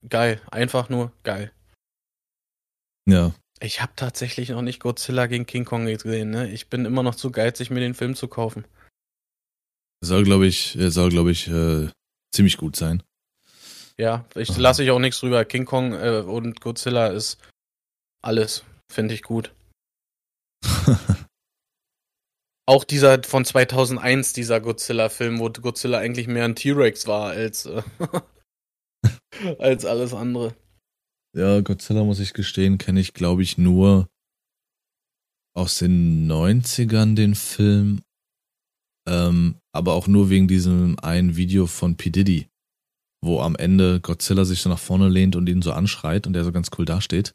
geil. 0.08 0.42
Einfach 0.52 0.90
nur 0.90 1.12
geil. 1.24 1.52
Ja. 3.08 3.34
Ich 3.60 3.82
habe 3.82 3.94
tatsächlich 3.96 4.50
noch 4.50 4.64
nicht 4.64 4.80
Godzilla 4.80 5.28
gegen 5.28 5.46
King 5.46 5.66
Kong 5.66 5.86
gesehen. 5.86 6.32
Ne? 6.32 6.50
Ich 6.50 6.68
bin 6.68 6.86
immer 6.86 7.04
noch 7.04 7.16
zu 7.16 7.32
geizig, 7.32 7.70
mir 7.70 7.80
den 7.80 7.94
Film 7.94 8.16
zu 8.16 8.28
kaufen. 8.28 8.66
Soll, 10.04 10.24
glaube 10.24 10.48
ich, 10.48 10.76
soll, 10.80 11.10
glaube 11.10 11.32
ich, 11.32 11.48
äh, 11.48 11.90
ziemlich 12.34 12.58
gut 12.58 12.76
sein. 12.76 13.04
Ja, 13.98 14.26
ich 14.34 14.58
lasse 14.58 14.84
ich 14.84 14.90
auch 14.90 14.98
nichts 14.98 15.20
drüber. 15.20 15.46
King 15.46 15.66
Kong 15.66 15.94
äh, 15.94 16.24
und 16.26 16.60
Godzilla 16.60 17.08
ist 17.08 17.38
alles, 18.24 18.64
finde 18.92 19.14
ich 19.14 19.22
gut. 19.22 19.54
auch 22.72 22.84
dieser 22.84 23.24
von 23.24 23.46
2001, 23.46 24.34
dieser 24.34 24.62
Godzilla-Film, 24.62 25.40
wo 25.40 25.50
Godzilla 25.50 26.00
eigentlich 26.00 26.28
mehr 26.28 26.46
ein 26.46 26.56
T-Rex 26.56 27.06
war 27.08 27.32
als, 27.32 27.66
äh, 27.66 27.84
als 29.60 29.86
alles 29.86 30.14
andere. 30.14 30.56
Ja, 31.38 31.62
Godzilla, 31.62 32.04
muss 32.04 32.20
ich 32.20 32.34
gestehen, 32.34 32.78
kenne 32.78 33.00
ich, 33.00 33.14
glaube 33.14 33.44
ich, 33.44 33.58
nur 33.58 34.08
aus 35.54 35.80
den 35.80 36.32
90ern 36.32 37.16
den 37.16 37.36
Film 37.36 38.02
ähm, 39.08 39.56
aber 39.74 39.94
auch 39.94 40.08
nur 40.08 40.30
wegen 40.30 40.48
diesem 40.48 40.98
einen 41.00 41.36
Video 41.36 41.66
von 41.66 41.98
P. 41.98 42.10
Diddy, 42.10 42.48
wo 43.24 43.42
am 43.42 43.56
Ende 43.56 44.00
Godzilla 44.00 44.46
sich 44.46 44.62
so 44.62 44.70
nach 44.70 44.80
vorne 44.80 45.10
lehnt 45.10 45.36
und 45.36 45.50
ihn 45.50 45.62
so 45.62 45.74
anschreit 45.74 46.28
und 46.28 46.34
der 46.34 46.44
so 46.44 46.52
ganz 46.52 46.70
cool 46.78 46.86
dasteht. 46.86 47.34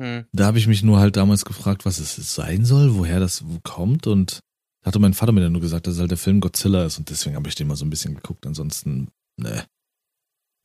Hm. 0.00 0.26
Da 0.32 0.46
habe 0.46 0.58
ich 0.58 0.66
mich 0.66 0.82
nur 0.82 1.00
halt 1.00 1.16
damals 1.16 1.44
gefragt, 1.44 1.84
was 1.84 1.98
es 1.98 2.14
sein 2.34 2.64
soll, 2.64 2.94
woher 2.94 3.20
das 3.20 3.44
kommt 3.64 4.06
und 4.06 4.40
da 4.80 4.88
hatte 4.88 5.00
mein 5.00 5.14
Vater 5.14 5.32
mir 5.32 5.40
dann 5.40 5.52
nur 5.52 5.60
gesagt, 5.60 5.86
dass 5.86 5.98
halt 5.98 6.10
der 6.10 6.18
Film 6.18 6.40
Godzilla 6.40 6.84
ist 6.86 6.98
und 6.98 7.10
deswegen 7.10 7.36
habe 7.36 7.48
ich 7.48 7.56
den 7.56 7.66
mal 7.66 7.76
so 7.76 7.84
ein 7.84 7.90
bisschen 7.90 8.14
geguckt. 8.14 8.46
Ansonsten, 8.46 9.08
ne, 9.36 9.66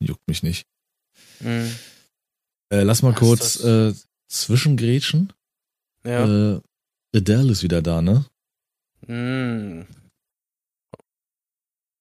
juckt 0.00 0.26
mich 0.28 0.42
nicht. 0.42 0.66
Hm. 1.40 1.70
Äh, 2.70 2.82
lass 2.82 3.02
mal 3.02 3.12
was 3.12 3.18
kurz 3.18 3.64
äh, 3.64 3.92
zwischengrätschen. 4.28 5.32
Ja. 6.04 6.54
Äh, 6.54 6.60
Adele 7.14 7.52
ist 7.52 7.62
wieder 7.62 7.82
da, 7.82 8.02
ne? 8.02 8.24
Hm. 9.06 9.86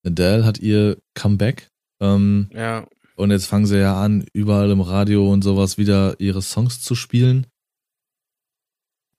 Adele 0.06 0.46
hat 0.46 0.60
ihr 0.60 0.98
Comeback. 1.16 1.70
Ähm, 2.00 2.50
ja. 2.54 2.88
Und 3.16 3.32
jetzt 3.32 3.46
fangen 3.46 3.66
sie 3.66 3.80
ja 3.80 4.02
an, 4.02 4.26
überall 4.34 4.72
im 4.72 4.82
Radio 4.82 5.32
und 5.32 5.44
sowas 5.44 5.78
wieder 5.78 6.20
ihre 6.20 6.42
Songs 6.42 6.82
zu 6.82 6.96
spielen. 6.96 7.48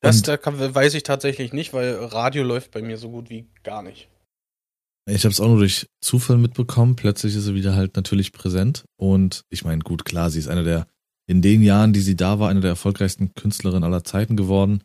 Das 0.01 0.23
da 0.23 0.37
kann, 0.37 0.59
weiß 0.59 0.95
ich 0.95 1.03
tatsächlich 1.03 1.53
nicht, 1.53 1.73
weil 1.73 1.95
Radio 1.95 2.45
läuft 2.45 2.73
bei 2.73 2.83
mir 2.83 2.99
so 2.99 3.11
gut 3.11 3.31
wie 3.31 3.47
gar 3.63 3.83
nicht. 3.83 4.09
Ich 5.07 5.25
habe 5.25 5.33
es 5.33 5.41
auch 5.41 5.49
nur 5.49 5.59
durch 5.59 5.87
Zufall 6.01 6.39
mitbekommen. 6.39 6.97
Plötzlich 6.97 7.37
ist 7.37 7.45
sie 7.45 7.55
wieder 7.55 7.75
halt 7.75 7.97
natürlich 7.97 8.33
präsent. 8.33 8.85
Und 8.97 9.45
ich 9.51 9.65
meine, 9.65 9.83
gut, 9.83 10.05
klar, 10.05 10.31
sie 10.31 10.39
ist 10.39 10.49
eine 10.49 10.65
der, 10.65 10.87
in 11.27 11.41
den 11.41 11.63
Jahren, 11.63 11.93
die 11.93 12.01
sie 12.01 12.17
da 12.17 12.39
war, 12.39 12.49
eine 12.49 12.61
der 12.61 12.71
erfolgreichsten 12.71 13.35
Künstlerinnen 13.35 13.85
aller 13.85 14.05
Zeiten 14.05 14.37
geworden. 14.37 14.83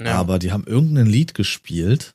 Ja. 0.00 0.14
Aber 0.14 0.38
die 0.38 0.52
haben 0.52 0.64
irgendein 0.66 1.06
Lied 1.06 1.34
gespielt 1.34 2.14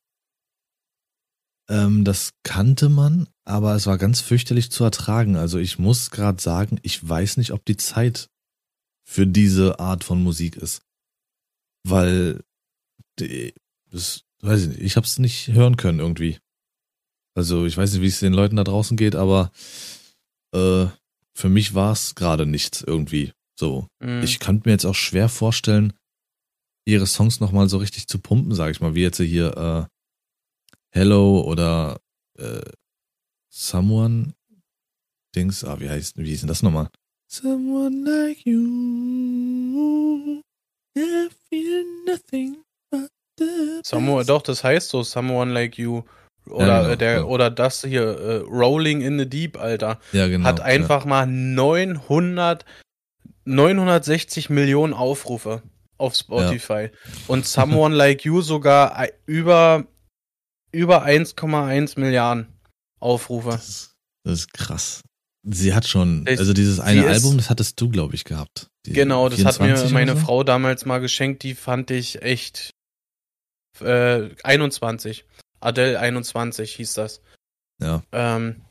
ähm, 1.69 2.03
das 2.03 2.33
kannte 2.43 2.89
man, 2.89 3.27
aber 3.45 3.75
es 3.75 3.85
war 3.87 3.97
ganz 3.97 4.21
fürchterlich 4.21 4.71
zu 4.71 4.83
ertragen. 4.83 5.35
Also 5.35 5.59
ich 5.59 5.79
muss 5.79 6.11
gerade 6.11 6.41
sagen, 6.41 6.79
ich 6.83 7.07
weiß 7.07 7.37
nicht, 7.37 7.51
ob 7.51 7.65
die 7.65 7.77
Zeit 7.77 8.29
für 9.05 9.27
diese 9.27 9.79
Art 9.79 10.03
von 10.03 10.21
Musik 10.21 10.55
ist. 10.57 10.81
Weil, 11.83 12.43
das, 13.89 14.23
weiß 14.41 14.63
ich 14.63 14.67
nicht, 14.69 14.81
ich 14.81 14.95
habe 14.95 15.05
es 15.05 15.19
nicht 15.19 15.47
hören 15.49 15.77
können 15.77 15.99
irgendwie. 15.99 16.37
Also 17.35 17.65
ich 17.65 17.77
weiß 17.77 17.93
nicht, 17.93 18.01
wie 18.01 18.07
es 18.07 18.19
den 18.19 18.33
Leuten 18.33 18.55
da 18.55 18.63
draußen 18.63 18.97
geht, 18.97 19.15
aber 19.15 19.51
äh, 20.53 20.87
für 21.33 21.49
mich 21.49 21.73
war 21.73 21.91
es 21.91 22.15
gerade 22.15 22.45
nichts 22.45 22.81
irgendwie. 22.81 23.31
So, 23.59 23.87
mhm. 23.99 24.23
ich 24.23 24.39
kann 24.39 24.61
mir 24.65 24.71
jetzt 24.71 24.85
auch 24.85 24.95
schwer 24.95 25.29
vorstellen, 25.29 25.93
ihre 26.85 27.07
Songs 27.07 27.39
nochmal 27.39 27.69
so 27.69 27.77
richtig 27.77 28.07
zu 28.07 28.19
pumpen, 28.19 28.53
sage 28.55 28.71
ich 28.71 28.81
mal, 28.81 28.95
wie 28.95 29.01
jetzt 29.01 29.17
hier 29.17 29.57
äh, 29.57 29.96
Hello 30.91 31.41
oder 31.41 31.99
äh, 32.39 32.61
Someone 33.49 34.33
Dings, 35.35 35.63
ah, 35.63 35.79
wie 35.79 35.89
heißt, 35.89 36.17
wie 36.17 36.29
hieß 36.29 36.41
denn 36.41 36.47
das 36.47 36.63
nochmal? 36.63 36.89
Someone 37.29 38.03
like 38.05 38.45
you, 38.45 40.41
I 40.97 41.29
feel 41.49 41.83
nothing 42.05 42.57
but 42.89 43.09
the 43.37 43.81
Someone, 43.83 44.25
doch, 44.25 44.41
das 44.41 44.63
heißt 44.63 44.89
so, 44.89 45.03
Someone 45.03 45.51
like 45.53 45.77
you. 45.77 46.03
Oder, 46.49 46.67
ja, 46.67 46.81
genau, 46.83 46.95
der, 46.95 47.13
ja. 47.13 47.23
oder 47.25 47.49
das 47.49 47.81
hier, 47.83 48.03
äh, 48.03 48.37
Rolling 48.37 49.01
in 49.01 49.19
the 49.19 49.29
Deep, 49.29 49.59
Alter. 49.59 49.99
Ja, 50.13 50.27
genau. 50.27 50.45
Hat 50.45 50.61
einfach 50.61 51.03
mal 51.03 51.27
900, 51.27 52.63
960 53.43 54.49
Millionen 54.49 54.93
Aufrufe 54.93 55.61
auf 55.97 56.15
Spotify. 56.15 56.89
Und 57.27 57.45
Someone 57.45 57.93
Like 57.97 58.23
You 58.23 58.41
sogar 58.41 59.03
äh, 59.03 59.11
über 59.25 59.85
über 60.77 61.05
1,1 61.05 61.99
Milliarden 61.99 62.47
Aufrufe. 62.99 63.49
Das 63.49 63.67
ist, 63.67 63.95
das 64.23 64.39
ist, 64.39 64.53
krass. 64.53 65.01
Sie 65.43 65.73
hat 65.73 65.87
schon, 65.87 66.25
also 66.27 66.53
dieses 66.53 66.79
eine 66.79 67.07
Album, 67.07 67.37
das 67.37 67.49
hattest 67.49 67.79
du, 67.79 67.89
glaube 67.89 68.15
ich, 68.15 68.25
gehabt. 68.25 68.67
Genau, 68.83 69.29
das 69.29 69.43
hat 69.45 69.59
mir 69.59 69.75
meine 69.91 70.13
so? 70.13 70.19
Frau 70.19 70.43
damals 70.43 70.85
mal 70.85 70.99
geschenkt, 70.99 71.43
die 71.43 71.55
fand 71.55 71.89
ich 71.89 72.21
echt 72.21 72.71
äh, 73.79 74.29
21. 74.43 75.25
Adele 75.59 75.99
21 75.99 76.75
hieß 76.75 76.93
das. 76.93 77.21
Ja. 77.81 78.03
Ähm, 78.11 78.61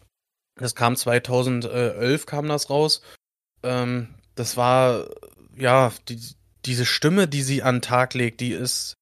das 0.57 0.75
kam 0.75 0.97
2011 0.97 2.27
kam 2.27 2.47
das 2.47 2.71
raus. 2.71 3.03
Ähm, 3.62 4.14
das 4.35 4.57
war, 4.57 5.09
ja, 5.57 5.92
die, 6.09 6.21
diese 6.67 6.85
Stimme, 6.87 7.27
die 7.27 7.42
sie 7.42 7.63
an 7.63 7.77
den 7.77 7.83
Tag 7.83 8.15
legt, 8.15 8.40
die 8.40 8.52
ist 8.52 8.96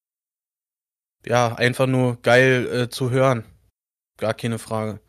ja, 1.26 1.54
einfach 1.54 1.86
nur 1.86 2.20
geil 2.22 2.68
äh, 2.72 2.88
zu 2.88 3.10
hören. 3.10 3.44
Gar 4.18 4.34
keine 4.34 4.58
Frage. 4.58 5.00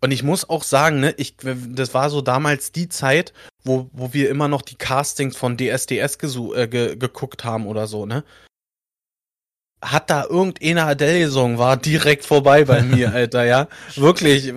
Und 0.00 0.10
ich 0.10 0.22
muss 0.22 0.48
auch 0.48 0.62
sagen, 0.62 1.00
ne, 1.00 1.14
ich, 1.16 1.36
das 1.38 1.94
war 1.94 2.10
so 2.10 2.20
damals 2.20 2.72
die 2.72 2.88
Zeit, 2.88 3.32
wo, 3.64 3.88
wo 3.92 4.12
wir 4.12 4.30
immer 4.30 4.48
noch 4.48 4.62
die 4.62 4.76
Castings 4.76 5.36
von 5.36 5.56
DSDS 5.56 6.18
äh, 6.54 6.68
ge 6.68 6.96
geguckt 6.96 7.44
haben 7.44 7.66
oder 7.66 7.86
so, 7.86 8.06
ne? 8.06 8.24
Hat 9.82 10.10
da 10.10 10.24
irgendeine 10.24 10.84
Adele 10.84 11.20
gesungen, 11.20 11.58
war 11.58 11.76
direkt 11.76 12.24
vorbei 12.24 12.64
bei 12.64 12.82
mir, 12.82 13.12
Alter, 13.12 13.44
ja? 13.44 13.68
Wirklich. 13.94 14.52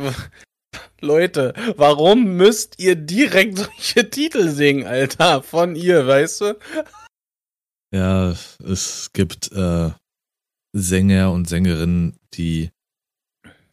Leute, 1.02 1.54
warum 1.78 2.36
müsst 2.36 2.80
ihr 2.80 2.96
direkt 2.96 3.58
solche 3.58 4.10
Titel 4.10 4.50
singen, 4.50 4.86
Alter, 4.86 5.42
von 5.42 5.76
ihr, 5.76 6.06
weißt 6.06 6.42
du? 6.42 6.60
Ja, 7.92 8.36
es 8.64 9.10
gibt 9.14 9.52
äh, 9.54 9.92
Sänger 10.74 11.32
und 11.32 11.48
Sängerinnen, 11.48 12.20
die, 12.34 12.72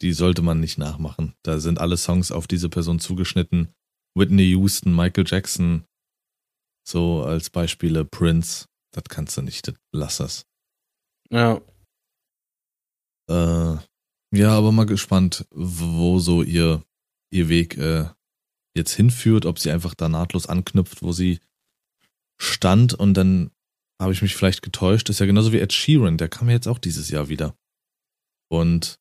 die 0.01 0.12
sollte 0.12 0.42
man 0.42 0.61
nicht 0.61 0.78
nachmachen. 0.78 1.34
Da 1.42 1.59
sind 1.59 1.78
alle 1.78 1.97
Songs 1.97 2.32
auf 2.32 2.47
diese 2.47 2.68
Person 2.68 3.01
zugeschnitten 3.01 3.72
Whitney 4.16 4.51
Houston, 4.51 4.97
Michael 4.97 5.24
Jackson, 5.26 5.84
so 6.88 7.22
als 7.22 7.51
Beispiele, 7.51 8.05
Prince, 8.05 8.66
das 8.92 9.05
kannst 9.05 9.36
du 9.36 9.42
nicht, 9.42 9.72
lass 9.92 10.16
das. 10.16 10.47
Ja. 11.30 11.61
Äh, 13.28 13.76
ja, 14.32 14.51
aber 14.51 14.72
mal 14.72 14.86
gespannt, 14.86 15.47
wo 15.51 16.18
so 16.18 16.42
ihr, 16.42 16.82
ihr 17.30 17.49
Weg 17.49 17.76
äh, 17.76 18.09
jetzt 18.74 18.92
hinführt, 18.92 19.44
ob 19.44 19.59
sie 19.59 19.70
einfach 19.70 19.94
da 19.94 20.09
nahtlos 20.09 20.47
anknüpft, 20.47 21.03
wo 21.03 21.12
sie 21.12 21.40
stand 22.38 22.94
und 22.94 23.14
dann 23.14 23.51
habe 24.01 24.12
ich 24.12 24.22
mich 24.22 24.36
vielleicht 24.36 24.62
getäuscht. 24.62 25.09
ist 25.09 25.20
ja 25.20 25.26
genauso 25.26 25.53
wie 25.53 25.61
Ed 25.61 25.72
Sheeran, 25.72 26.18
der 26.18 26.28
kam 26.28 26.49
ja 26.49 26.55
jetzt 26.55 26.68
auch 26.68 26.78
dieses 26.78 27.11
Jahr 27.11 27.28
wieder. 27.28 27.55
Und. 28.49 28.99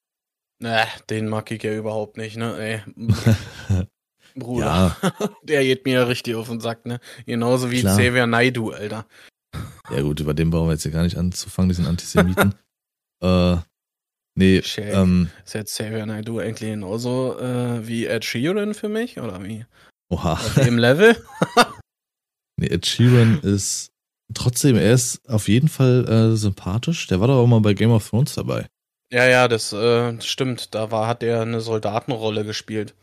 Äh, 0.64 0.86
den 1.10 1.28
mag 1.28 1.52
ich 1.52 1.64
ja 1.64 1.74
überhaupt 1.76 2.18
nicht, 2.18 2.38
ne? 2.38 2.58
Ey. 2.58 2.82
Bruder. 4.36 4.98
Ja. 5.02 5.30
Der 5.44 5.64
geht 5.64 5.86
mir 5.86 6.08
richtig 6.08 6.36
auf 6.36 6.50
den 6.50 6.60
Sack, 6.60 6.86
ne? 6.86 7.00
Genauso 7.26 7.72
wie 7.72 7.80
Klar. 7.80 7.98
Xavier 7.98 8.28
Naidu, 8.28 8.72
Alter. 8.72 9.08
Ja, 9.90 10.02
gut, 10.02 10.20
über 10.20 10.34
den 10.34 10.50
brauchen 10.50 10.68
wir 10.68 10.74
jetzt 10.74 10.84
ja 10.84 10.92
gar 10.92 11.04
nicht 11.04 11.18
anzufangen, 11.18 11.70
diesen 11.70 11.86
Antisemiten. 11.86 12.54
äh, 13.24 13.58
nee, 14.36 14.62
Shake. 14.62 14.94
ähm. 14.94 15.30
Ist 15.46 15.54
jetzt 15.54 15.74
Xavier 15.74 16.06
Naidu 16.06 16.40
eigentlich 16.40 16.70
genauso 16.70 17.40
äh, 17.40 17.88
wie 17.88 18.06
Ed 18.06 18.26
Sheeran 18.26 18.74
für 18.74 18.90
mich, 18.90 19.20
oder 19.20 19.42
wie? 19.44 19.66
Oha. 20.10 20.34
Auf 20.34 20.56
dem 20.56 20.78
Level? 20.78 21.16
nee, 22.60 22.68
Ed 22.68 22.86
Sheeran 22.86 23.40
ist 23.40 23.92
trotzdem, 24.34 24.76
er 24.76 24.94
ist 24.94 25.28
auf 25.30 25.48
jeden 25.48 25.68
Fall 25.68 26.08
äh, 26.08 26.36
sympathisch. 26.36 27.08
Der 27.08 27.20
war 27.20 27.28
doch 27.28 27.38
auch 27.38 27.48
mal 27.48 27.62
bei 27.62 27.74
Game 27.74 27.92
of 27.92 28.10
Thrones 28.10 28.36
dabei. 28.36 28.68
Ja, 29.12 29.26
ja, 29.28 29.48
das 29.48 29.72
äh, 29.72 30.20
stimmt. 30.22 30.74
Da 30.74 30.92
war, 30.92 31.08
hat 31.08 31.24
er 31.24 31.42
eine 31.42 31.62
Soldatenrolle 31.62 32.44
gespielt. 32.44 32.96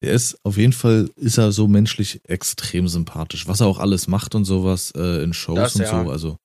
Er 0.00 0.12
ist 0.12 0.38
auf 0.44 0.58
jeden 0.58 0.74
Fall, 0.74 1.08
ist 1.16 1.38
er 1.38 1.50
so 1.50 1.66
menschlich 1.66 2.20
extrem 2.28 2.88
sympathisch. 2.88 3.48
Was 3.48 3.60
er 3.60 3.66
auch 3.66 3.78
alles 3.78 4.06
macht 4.06 4.34
und 4.34 4.44
sowas 4.44 4.92
äh, 4.94 5.22
in 5.22 5.32
Shows 5.32 5.56
das, 5.56 5.76
und 5.76 5.82
ja. 5.82 6.04
so, 6.04 6.10
also 6.10 6.36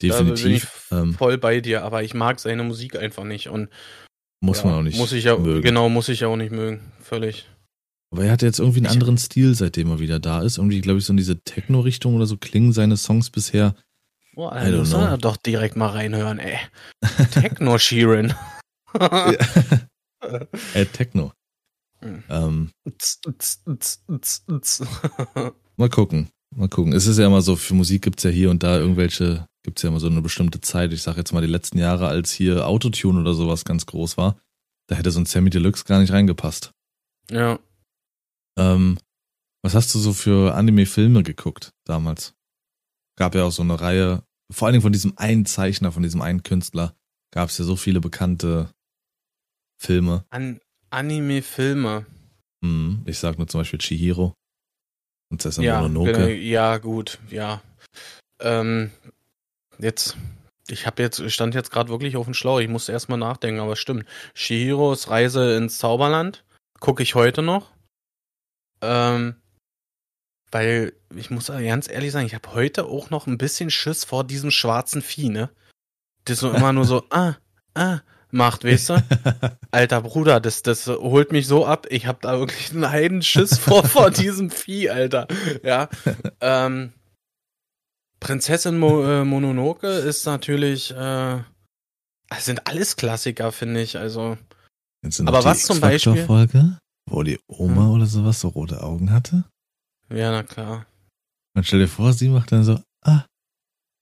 definitiv. 0.00 0.86
Da 0.90 1.00
bin 1.00 1.10
ich 1.10 1.16
voll 1.16 1.38
bei 1.38 1.60
dir, 1.60 1.82
aber 1.82 2.04
ich 2.04 2.14
mag 2.14 2.38
seine 2.38 2.62
Musik 2.62 2.96
einfach 2.96 3.24
nicht 3.24 3.48
und 3.48 3.68
muss 4.40 4.58
ja, 4.58 4.66
man 4.66 4.74
auch 4.74 4.82
nicht 4.82 4.98
muss 4.98 5.12
ich 5.12 5.24
ja, 5.24 5.36
mögen. 5.36 5.62
Genau, 5.62 5.88
muss 5.88 6.08
ich 6.08 6.20
ja 6.20 6.28
auch 6.28 6.36
nicht 6.36 6.52
mögen. 6.52 6.92
Völlig. 7.00 7.48
Aber 8.14 8.26
er 8.26 8.30
hat 8.30 8.42
jetzt 8.42 8.60
irgendwie 8.60 8.78
einen 8.78 8.86
anderen 8.86 9.18
Stil, 9.18 9.56
seitdem 9.56 9.90
er 9.90 9.98
wieder 9.98 10.20
da 10.20 10.42
ist. 10.42 10.58
Irgendwie, 10.58 10.80
glaube 10.80 11.00
ich, 11.00 11.04
so 11.04 11.12
in 11.12 11.16
diese 11.16 11.42
Techno-Richtung 11.42 12.14
oder 12.14 12.26
so 12.26 12.36
klingen 12.36 12.72
seine 12.72 12.96
Songs 12.96 13.28
bisher. 13.28 13.74
Oh, 14.36 14.46
Alter, 14.46 14.78
muss 14.78 14.92
er 14.92 15.18
doch 15.18 15.36
direkt 15.36 15.74
mal 15.74 15.88
reinhören, 15.88 16.38
ey. 16.38 16.56
Techno 17.32 17.76
Sheeran. 17.78 18.32
äh, 19.00 20.86
Techno. 20.92 21.32
Hm. 22.02 22.22
Ähm, 22.28 22.70
mal 25.76 25.88
gucken. 25.88 26.28
Mal 26.54 26.68
gucken. 26.68 26.92
Es 26.92 27.08
ist 27.08 27.18
ja 27.18 27.26
immer 27.26 27.42
so, 27.42 27.56
für 27.56 27.74
Musik 27.74 28.02
gibt 28.02 28.20
es 28.20 28.22
ja 28.22 28.30
hier 28.30 28.50
und 28.50 28.62
da 28.62 28.78
irgendwelche, 28.78 29.48
gibt 29.64 29.80
es 29.80 29.82
ja 29.82 29.88
immer 29.88 29.98
so 29.98 30.06
eine 30.06 30.22
bestimmte 30.22 30.60
Zeit. 30.60 30.92
Ich 30.92 31.02
sag 31.02 31.16
jetzt 31.16 31.32
mal 31.32 31.40
die 31.40 31.48
letzten 31.48 31.78
Jahre, 31.78 32.06
als 32.06 32.30
hier 32.30 32.68
Autotune 32.68 33.18
oder 33.18 33.34
sowas 33.34 33.64
ganz 33.64 33.86
groß 33.86 34.16
war, 34.16 34.36
da 34.86 34.94
hätte 34.94 35.10
so 35.10 35.18
ein 35.18 35.26
Sammy 35.26 35.50
Deluxe 35.50 35.84
gar 35.84 35.98
nicht 35.98 36.12
reingepasst. 36.12 36.70
Ja. 37.28 37.58
Ähm, 38.58 38.98
was 39.62 39.74
hast 39.74 39.94
du 39.94 39.98
so 39.98 40.12
für 40.12 40.54
Anime-Filme 40.54 41.22
geguckt 41.22 41.72
damals? 41.84 42.34
Gab 43.16 43.34
ja 43.34 43.44
auch 43.44 43.52
so 43.52 43.62
eine 43.62 43.80
Reihe, 43.80 44.22
vor 44.50 44.66
allen 44.66 44.74
Dingen 44.74 44.82
von 44.82 44.92
diesem 44.92 45.16
einen 45.16 45.46
Zeichner, 45.46 45.92
von 45.92 46.02
diesem 46.02 46.20
einen 46.20 46.42
Künstler, 46.42 46.94
gab 47.32 47.48
es 47.48 47.58
ja 47.58 47.64
so 47.64 47.76
viele 47.76 48.00
bekannte 48.00 48.70
Filme. 49.80 50.24
An 50.30 50.60
Anime-Filme. 50.90 52.06
Hm, 52.64 53.02
ich 53.06 53.18
sag 53.18 53.38
nur 53.38 53.48
zum 53.48 53.60
Beispiel 53.60 53.78
Chihiro. 53.78 54.34
Prinzessin 55.30 55.64
ja, 55.64 55.80
Mononoke. 55.80 56.12
Genau, 56.12 56.26
ja, 56.26 56.78
gut, 56.78 57.18
ja. 57.30 57.60
Ähm, 58.40 58.90
jetzt, 59.78 60.16
ich 60.68 60.86
habe 60.86 61.02
jetzt, 61.02 61.30
stand 61.30 61.54
jetzt 61.54 61.70
gerade 61.70 61.90
wirklich 61.90 62.16
auf 62.16 62.26
dem 62.26 62.34
Schlauch. 62.34 62.60
Ich 62.60 62.68
musste 62.68 62.92
erstmal 62.92 63.18
nachdenken, 63.18 63.60
aber 63.60 63.76
stimmt. 63.76 64.06
Shihiros 64.34 65.10
Reise 65.10 65.56
ins 65.56 65.78
Zauberland 65.78 66.44
gucke 66.80 67.02
ich 67.02 67.14
heute 67.14 67.42
noch. 67.42 67.73
Ähm, 68.84 69.36
weil 70.50 70.92
ich 71.16 71.30
muss 71.30 71.48
ganz 71.48 71.90
ehrlich 71.90 72.12
sagen, 72.12 72.26
ich 72.26 72.34
habe 72.34 72.54
heute 72.54 72.84
auch 72.84 73.10
noch 73.10 73.26
ein 73.26 73.38
bisschen 73.38 73.70
Schiss 73.70 74.04
vor 74.04 74.22
diesem 74.22 74.52
schwarzen 74.52 75.02
Vieh, 75.02 75.28
ne? 75.28 75.50
Das 76.26 76.38
so 76.38 76.52
immer 76.52 76.72
nur 76.72 76.84
so, 76.84 77.04
ah, 77.10 77.34
ah, 77.74 78.00
macht, 78.30 78.64
weißt 78.64 78.90
du? 78.90 79.04
Alter 79.72 80.02
Bruder, 80.02 80.40
das, 80.40 80.62
das 80.62 80.86
holt 80.86 81.32
mich 81.32 81.46
so 81.46 81.66
ab. 81.66 81.86
Ich 81.90 82.06
habe 82.06 82.18
da 82.22 82.38
wirklich 82.38 82.70
einen 82.70 82.88
Heidenschiss 82.88 83.58
vor, 83.58 83.84
vor 83.84 84.10
diesem 84.12 84.50
Vieh, 84.50 84.90
Alter. 84.90 85.26
Ja. 85.62 85.88
Ähm, 86.40 86.92
Prinzessin 88.20 88.78
Mo 88.78 89.02
äh, 89.04 89.24
Mononoke 89.24 89.88
ist 89.88 90.24
natürlich, 90.24 90.92
äh, 90.92 91.38
sind 92.38 92.66
alles 92.66 92.96
Klassiker, 92.96 93.52
finde 93.52 93.82
ich. 93.82 93.98
Also. 93.98 94.38
Aber 95.26 95.44
was 95.44 95.64
zum 95.64 95.80
Beispiel? 95.80 96.24
Folge? 96.24 96.78
Wo 97.06 97.22
die 97.22 97.38
Oma 97.46 97.86
hm. 97.86 97.90
oder 97.90 98.06
sowas 98.06 98.40
so 98.40 98.48
rote 98.48 98.82
Augen 98.82 99.10
hatte? 99.10 99.44
Ja, 100.10 100.30
na 100.30 100.42
klar. 100.42 100.86
Und 101.54 101.66
stell 101.66 101.80
dir 101.80 101.88
vor, 101.88 102.12
sie 102.12 102.28
macht 102.28 102.52
dann 102.52 102.64
so, 102.64 102.80
ah, 103.02 103.26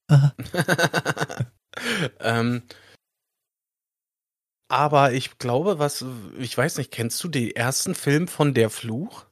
ah. 0.09 0.31
ähm, 2.19 2.63
aber 4.69 5.13
ich 5.13 5.37
glaube, 5.37 5.77
was, 5.77 6.03
ich 6.39 6.57
weiß 6.57 6.77
nicht, 6.77 6.91
kennst 6.91 7.23
du 7.23 7.27
den 7.27 7.51
ersten 7.51 7.93
Film 7.93 8.27
von 8.27 8.53
Der 8.53 8.69
Fluch? 8.69 9.25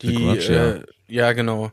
Die, 0.00 0.14
Grudge, 0.14 0.54
äh, 0.54 0.78
ja. 1.12 1.26
ja. 1.26 1.32
genau. 1.32 1.72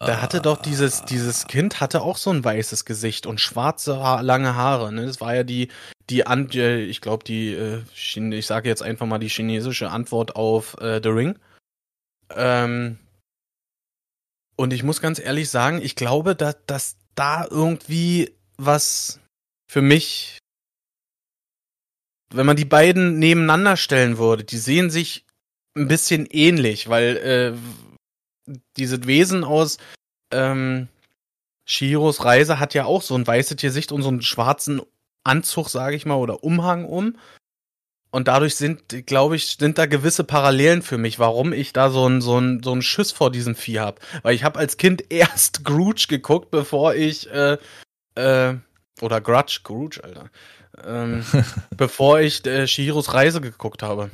Da 0.00 0.20
hatte 0.20 0.40
doch 0.40 0.60
dieses, 0.60 1.04
dieses 1.04 1.46
Kind 1.46 1.80
hatte 1.80 2.02
auch 2.02 2.16
so 2.16 2.30
ein 2.30 2.44
weißes 2.44 2.84
Gesicht 2.84 3.26
und 3.26 3.40
schwarze, 3.40 3.94
lange 4.20 4.54
Haare. 4.54 4.92
Ne? 4.92 5.06
Das 5.06 5.20
war 5.20 5.34
ja 5.34 5.44
die, 5.44 5.68
die, 6.10 6.20
ich 6.20 7.00
glaube, 7.00 7.24
die, 7.24 7.54
äh, 7.54 7.82
ich 7.94 8.46
sage 8.46 8.68
jetzt 8.68 8.82
einfach 8.82 9.06
mal 9.06 9.18
die 9.18 9.28
chinesische 9.28 9.90
Antwort 9.90 10.36
auf 10.36 10.76
äh, 10.80 11.00
The 11.02 11.08
Ring. 11.08 11.38
Ähm, 12.30 12.98
und 14.56 14.72
ich 14.72 14.82
muss 14.82 15.00
ganz 15.00 15.18
ehrlich 15.18 15.48
sagen, 15.50 15.80
ich 15.82 15.96
glaube, 15.96 16.36
dass, 16.36 16.56
dass 16.66 16.96
da 17.14 17.46
irgendwie 17.48 18.34
was 18.56 19.20
für 19.70 19.82
mich, 19.82 20.38
wenn 22.32 22.46
man 22.46 22.56
die 22.56 22.64
beiden 22.64 23.18
nebeneinander 23.18 23.76
stellen 23.76 24.18
würde, 24.18 24.44
die 24.44 24.58
sehen 24.58 24.90
sich 24.90 25.24
ein 25.76 25.88
bisschen 25.88 26.26
ähnlich, 26.26 26.88
weil 26.88 27.16
äh, 27.16 27.93
dieses 28.76 29.06
Wesen 29.06 29.44
aus 29.44 29.78
ähm, 30.32 30.88
Shiros 31.64 32.24
Reise 32.24 32.60
hat 32.60 32.74
ja 32.74 32.84
auch 32.84 33.02
so 33.02 33.14
ein 33.14 33.26
weißes 33.26 33.56
Gesicht 33.56 33.92
und 33.92 34.02
so 34.02 34.08
einen 34.08 34.22
schwarzen 34.22 34.82
Anzug, 35.24 35.70
sage 35.70 35.96
ich 35.96 36.04
mal, 36.04 36.16
oder 36.16 36.44
Umhang 36.44 36.84
um. 36.84 37.16
Und 38.10 38.28
dadurch 38.28 38.54
sind, 38.54 39.06
glaube 39.06 39.34
ich, 39.34 39.56
sind 39.56 39.76
da 39.76 39.86
gewisse 39.86 40.22
Parallelen 40.22 40.82
für 40.82 40.98
mich, 40.98 41.18
warum 41.18 41.52
ich 41.52 41.72
da 41.72 41.90
so 41.90 42.06
ein 42.06 42.20
so 42.20 42.38
ein 42.38 42.62
so 42.62 42.72
ein 42.72 42.82
Schiss 42.82 43.10
vor 43.10 43.32
diesem 43.32 43.56
Vieh 43.56 43.80
habe. 43.80 44.00
Weil 44.22 44.36
ich 44.36 44.44
habe 44.44 44.58
als 44.58 44.76
Kind 44.76 45.04
erst 45.10 45.64
Grooge 45.64 46.06
geguckt, 46.08 46.50
bevor 46.50 46.94
ich 46.94 47.28
äh, 47.30 47.58
äh, 48.14 48.54
oder 49.00 49.20
Grudge, 49.20 49.60
Grooge, 49.64 50.04
Alter, 50.04 50.30
ähm, 50.84 51.24
bevor 51.76 52.20
ich 52.20 52.46
äh, 52.46 52.68
Shihiros 52.68 53.14
Reise 53.14 53.40
geguckt 53.40 53.82
habe. 53.82 54.10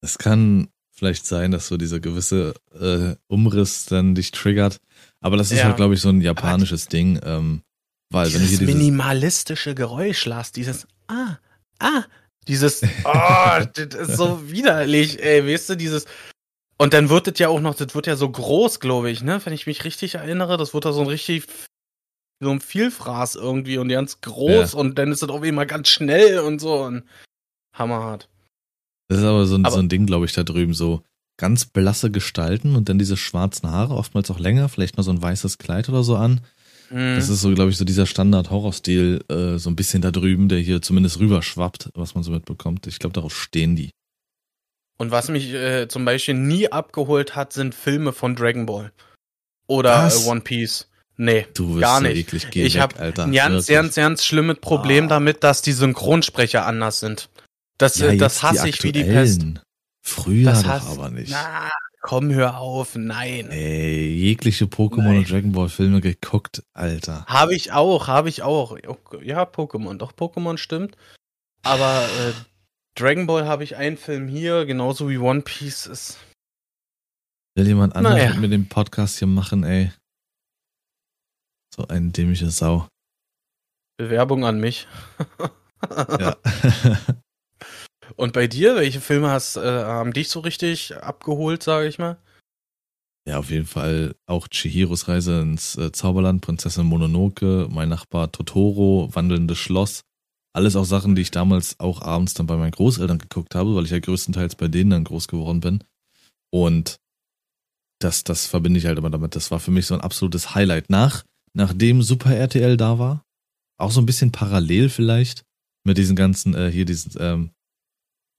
Es 0.00 0.18
kann 0.18 0.68
vielleicht 0.94 1.26
sein, 1.26 1.50
dass 1.50 1.66
so 1.66 1.76
dieser 1.76 2.00
gewisse 2.00 2.54
äh, 2.78 3.16
Umriss 3.26 3.86
dann 3.86 4.14
dich 4.14 4.30
triggert. 4.30 4.78
Aber 5.20 5.36
das 5.36 5.50
ist 5.50 5.58
ja. 5.58 5.64
halt, 5.64 5.76
glaube 5.76 5.94
ich, 5.94 6.00
so 6.00 6.08
ein 6.08 6.20
japanisches 6.20 6.86
Ding. 6.86 7.20
Ähm, 7.24 7.62
weil 8.10 8.26
dieses 8.26 8.40
wenn 8.40 8.48
hier 8.48 8.58
dieses 8.58 8.74
minimalistische 8.74 9.74
Geräusch 9.74 10.24
las, 10.26 10.52
dieses 10.52 10.86
Ah, 11.08 11.38
ah, 11.80 12.04
dieses 12.46 12.82
Oh, 13.04 13.64
das 13.74 13.94
ist 13.94 14.16
so 14.16 14.50
widerlich, 14.50 15.22
ey, 15.22 15.46
weißt 15.46 15.70
du, 15.70 15.76
dieses 15.76 16.06
und 16.76 16.92
dann 16.92 17.08
wird 17.08 17.26
das 17.26 17.38
ja 17.38 17.48
auch 17.48 17.60
noch, 17.60 17.74
das 17.74 17.94
wird 17.94 18.06
ja 18.06 18.16
so 18.16 18.28
groß, 18.28 18.80
glaube 18.80 19.10
ich, 19.10 19.22
ne? 19.22 19.40
Wenn 19.44 19.52
ich 19.52 19.66
mich 19.66 19.84
richtig 19.84 20.16
erinnere, 20.16 20.56
das 20.56 20.74
wird 20.74 20.84
da 20.84 20.92
so 20.92 21.00
ein 21.00 21.06
richtig 21.06 21.44
so 22.40 22.50
ein 22.50 22.60
Vielfraß 22.60 23.36
irgendwie 23.36 23.78
und 23.78 23.88
ganz 23.88 24.20
groß 24.20 24.72
ja. 24.72 24.78
und 24.78 24.98
dann 24.98 25.12
ist 25.12 25.22
das 25.22 25.30
auch 25.30 25.42
immer 25.42 25.66
ganz 25.66 25.88
schnell 25.88 26.40
und 26.40 26.60
so 26.60 26.82
und 26.82 27.04
hammerhart. 27.72 28.28
Das 29.14 29.22
ist 29.22 29.28
aber 29.28 29.46
so 29.46 29.54
ein, 29.56 29.64
aber, 29.64 29.74
so 29.74 29.80
ein 29.80 29.88
Ding, 29.88 30.06
glaube 30.06 30.26
ich, 30.26 30.32
da 30.32 30.42
drüben 30.42 30.74
so 30.74 31.02
ganz 31.36 31.66
blasse 31.66 32.10
Gestalten 32.10 32.76
und 32.76 32.88
dann 32.88 32.98
diese 32.98 33.16
schwarzen 33.16 33.70
Haare, 33.70 33.94
oftmals 33.94 34.30
auch 34.30 34.38
länger, 34.38 34.68
vielleicht 34.68 34.96
noch 34.96 35.04
so 35.04 35.10
ein 35.10 35.22
weißes 35.22 35.58
Kleid 35.58 35.88
oder 35.88 36.02
so 36.02 36.16
an. 36.16 36.40
Mhm. 36.90 37.16
Das 37.16 37.28
ist 37.28 37.40
so, 37.40 37.52
glaube 37.54 37.70
ich, 37.70 37.76
so 37.76 37.84
dieser 37.84 38.06
Standard-Horrorstil, 38.06 39.24
äh, 39.28 39.58
so 39.58 39.70
ein 39.70 39.76
bisschen 39.76 40.02
da 40.02 40.10
drüben, 40.10 40.48
der 40.48 40.58
hier 40.58 40.82
zumindest 40.82 41.18
rüberschwappt, 41.18 41.90
was 41.94 42.14
man 42.14 42.24
so 42.24 42.30
mitbekommt. 42.30 42.86
Ich 42.86 42.98
glaube, 42.98 43.14
darauf 43.14 43.34
stehen 43.36 43.76
die. 43.76 43.90
Und 44.96 45.10
was 45.10 45.28
mich 45.28 45.52
äh, 45.52 45.88
zum 45.88 46.04
Beispiel 46.04 46.34
nie 46.34 46.70
abgeholt 46.70 47.34
hat, 47.34 47.52
sind 47.52 47.74
Filme 47.74 48.12
von 48.12 48.36
Dragon 48.36 48.66
Ball. 48.66 48.92
Oder 49.66 50.08
äh, 50.08 50.28
One 50.28 50.40
Piece. 50.40 50.88
Nee, 51.16 51.46
du 51.54 51.78
gar 51.78 52.00
nicht. 52.00 52.30
So 52.30 52.36
eklig. 52.36 52.56
Ich 52.56 52.78
habe 52.78 52.98
ein 52.98 53.32
ganz, 53.32 53.66
ganz, 53.66 53.94
ganz 53.94 54.24
schlimmes 54.24 54.58
Problem 54.60 55.04
ah. 55.04 55.08
damit, 55.08 55.44
dass 55.44 55.62
die 55.62 55.72
Synchronsprecher 55.72 56.66
anders 56.66 57.00
sind. 57.00 57.28
Das, 57.78 57.98
ja, 57.98 58.14
das 58.14 58.42
hasse 58.42 58.68
ich 58.68 58.82
wie 58.82 58.92
die 58.92 59.04
Pest. 59.04 59.42
Früher 60.00 60.50
Das 60.50 60.62
doch 60.62 60.90
aber 60.90 61.10
nicht. 61.10 61.30
Na, 61.30 61.70
komm, 62.02 62.30
hör 62.30 62.58
auf, 62.58 62.94
nein. 62.94 63.50
Ey, 63.50 64.14
jegliche 64.14 64.66
Pokémon 64.66 65.18
und 65.18 65.30
Dragon 65.30 65.52
Ball 65.52 65.68
Filme 65.68 66.00
geguckt, 66.00 66.62
Alter. 66.74 67.24
Habe 67.26 67.54
ich 67.54 67.72
auch, 67.72 68.06
habe 68.06 68.28
ich 68.28 68.42
auch. 68.42 68.76
Ja, 69.22 69.44
Pokémon, 69.44 69.96
doch 69.96 70.12
Pokémon 70.12 70.58
stimmt. 70.58 70.96
Aber 71.62 72.04
äh, 72.04 72.32
Dragon 72.94 73.26
Ball 73.26 73.46
habe 73.46 73.64
ich 73.64 73.76
einen 73.76 73.96
Film 73.96 74.28
hier, 74.28 74.66
genauso 74.66 75.08
wie 75.08 75.18
One 75.18 75.40
Piece 75.40 75.86
ist. 75.86 76.18
Will 77.56 77.66
jemand 77.66 77.96
anderes 77.96 78.16
Naja. 78.16 78.34
mit 78.36 78.52
den 78.52 78.68
Podcast 78.68 79.18
hier 79.18 79.28
machen, 79.28 79.64
ey? 79.64 79.90
So 81.74 81.88
ein 81.88 82.12
dämliche 82.12 82.50
Sau. 82.50 82.86
Bewerbung 83.96 84.44
an 84.44 84.60
mich. 84.60 84.86
Ja. 86.20 86.36
Und 88.16 88.32
bei 88.32 88.46
dir, 88.46 88.76
welche 88.76 89.00
Filme 89.00 89.30
hast, 89.30 89.56
äh, 89.56 89.60
haben 89.60 90.12
dich 90.12 90.28
so 90.28 90.40
richtig 90.40 90.96
abgeholt, 90.96 91.62
sage 91.62 91.88
ich 91.88 91.98
mal? 91.98 92.18
ja, 93.26 93.38
auf 93.38 93.50
jeden 93.50 93.66
Fall 93.66 94.14
auch 94.26 94.48
Chihiros 94.48 95.08
Reise 95.08 95.40
ins 95.40 95.76
äh, 95.76 95.92
Zauberland, 95.92 96.42
Prinzessin 96.42 96.86
Mononoke, 96.86 97.68
mein 97.70 97.88
Nachbar 97.88 98.30
Totoro, 98.30 99.08
Wandelndes 99.12 99.58
Schloss. 99.58 100.02
Alles 100.52 100.76
auch 100.76 100.84
Sachen, 100.84 101.14
die 101.14 101.22
ich 101.22 101.30
damals 101.30 101.80
auch 101.80 102.02
abends 102.02 102.34
dann 102.34 102.46
bei 102.46 102.56
meinen 102.56 102.70
Großeltern 102.70 103.18
geguckt 103.18 103.54
habe, 103.54 103.74
weil 103.74 103.84
ich 103.84 103.90
ja 103.90 103.98
größtenteils 103.98 104.56
bei 104.56 104.68
denen 104.68 104.90
dann 104.90 105.04
groß 105.04 105.26
geworden 105.26 105.60
bin. 105.60 105.82
Und 106.52 106.98
das, 107.98 108.24
das 108.24 108.46
verbinde 108.46 108.78
ich 108.78 108.86
halt 108.86 108.98
immer 108.98 109.10
damit. 109.10 109.34
Das 109.34 109.50
war 109.50 109.58
für 109.58 109.70
mich 109.70 109.86
so 109.86 109.94
ein 109.94 110.00
absolutes 110.00 110.54
Highlight. 110.54 110.90
Nach, 110.90 111.24
nachdem 111.54 112.02
Super 112.02 112.36
RTL 112.36 112.76
da 112.76 112.98
war, 112.98 113.24
auch 113.78 113.90
so 113.90 114.00
ein 114.00 114.06
bisschen 114.06 114.32
parallel 114.32 114.90
vielleicht, 114.90 115.42
mit 115.84 115.98
diesen 115.98 116.14
ganzen, 116.14 116.54
äh, 116.54 116.70
hier 116.70 116.84
diesen, 116.84 117.12
ähm, 117.18 117.50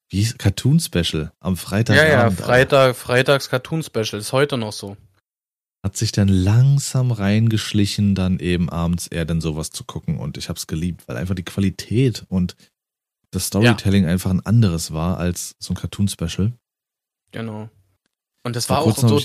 wie 0.10 0.18
hieß 0.18 0.38
Cartoon 0.38 0.80
Special 0.80 1.32
am 1.39 1.58
Freitag. 1.58 1.97
ja, 1.97 2.06
ja, 2.06 2.32
Freitag, 2.32 2.95
Freitags 2.95 3.49
Cartoon 3.49 3.84
Special, 3.84 4.20
ist 4.20 4.34
heute 4.34 4.58
noch 4.58 4.74
so. 4.74 4.97
Hat 5.84 5.97
sich 5.97 6.12
dann 6.12 6.28
langsam 6.28 7.12
reingeschlichen, 7.12 8.16
dann 8.16 8.39
eben 8.39 8.70
abends 8.70 9.08
eher 9.08 9.26
dann 9.26 9.41
sowas 9.41 9.70
zu 9.70 9.84
gucken 9.84 10.18
und 10.18 10.38
ich 10.38 10.49
hab's 10.49 10.68
geliebt, 10.68 11.08
weil 11.08 11.18
einfach 11.18 11.36
die 11.36 11.43
Qualität 11.43 12.26
und 12.30 12.56
das 13.32 13.47
Storytelling 13.47 14.06
einfach 14.06 14.32
ein 14.32 14.45
anderes 14.45 14.93
war 14.93 15.18
als 15.18 15.56
so 15.60 15.74
ein 15.74 15.78
Cartoon 15.78 16.08
Special. 16.08 16.53
Genau. 17.32 17.70
Und 18.45 18.56
das 18.56 18.70
war 18.70 18.82
auch 18.82 18.95
so 18.95 19.20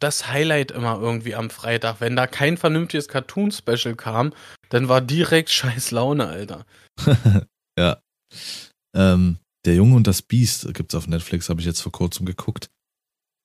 das 0.00 0.26
Highlight 0.26 0.72
immer 0.72 0.98
irgendwie 1.00 1.36
am 1.36 1.50
Freitag. 1.50 2.00
Wenn 2.00 2.16
da 2.16 2.26
kein 2.26 2.56
vernünftiges 2.56 3.06
Cartoon-Special 3.06 3.94
kam, 3.94 4.32
dann 4.70 4.88
war 4.88 5.00
direkt 5.00 5.50
scheiß 5.50 5.92
Laune, 5.92 6.26
Alter. 6.26 6.66
ja. 7.78 8.02
Ähm, 8.92 9.38
der 9.64 9.74
Junge 9.74 9.96
und 9.96 10.06
das 10.06 10.22
Biest 10.22 10.72
gibt's 10.74 10.94
auf 10.94 11.06
Netflix, 11.06 11.48
habe 11.48 11.60
ich 11.60 11.66
jetzt 11.66 11.80
vor 11.80 11.92
kurzem 11.92 12.26
geguckt. 12.26 12.70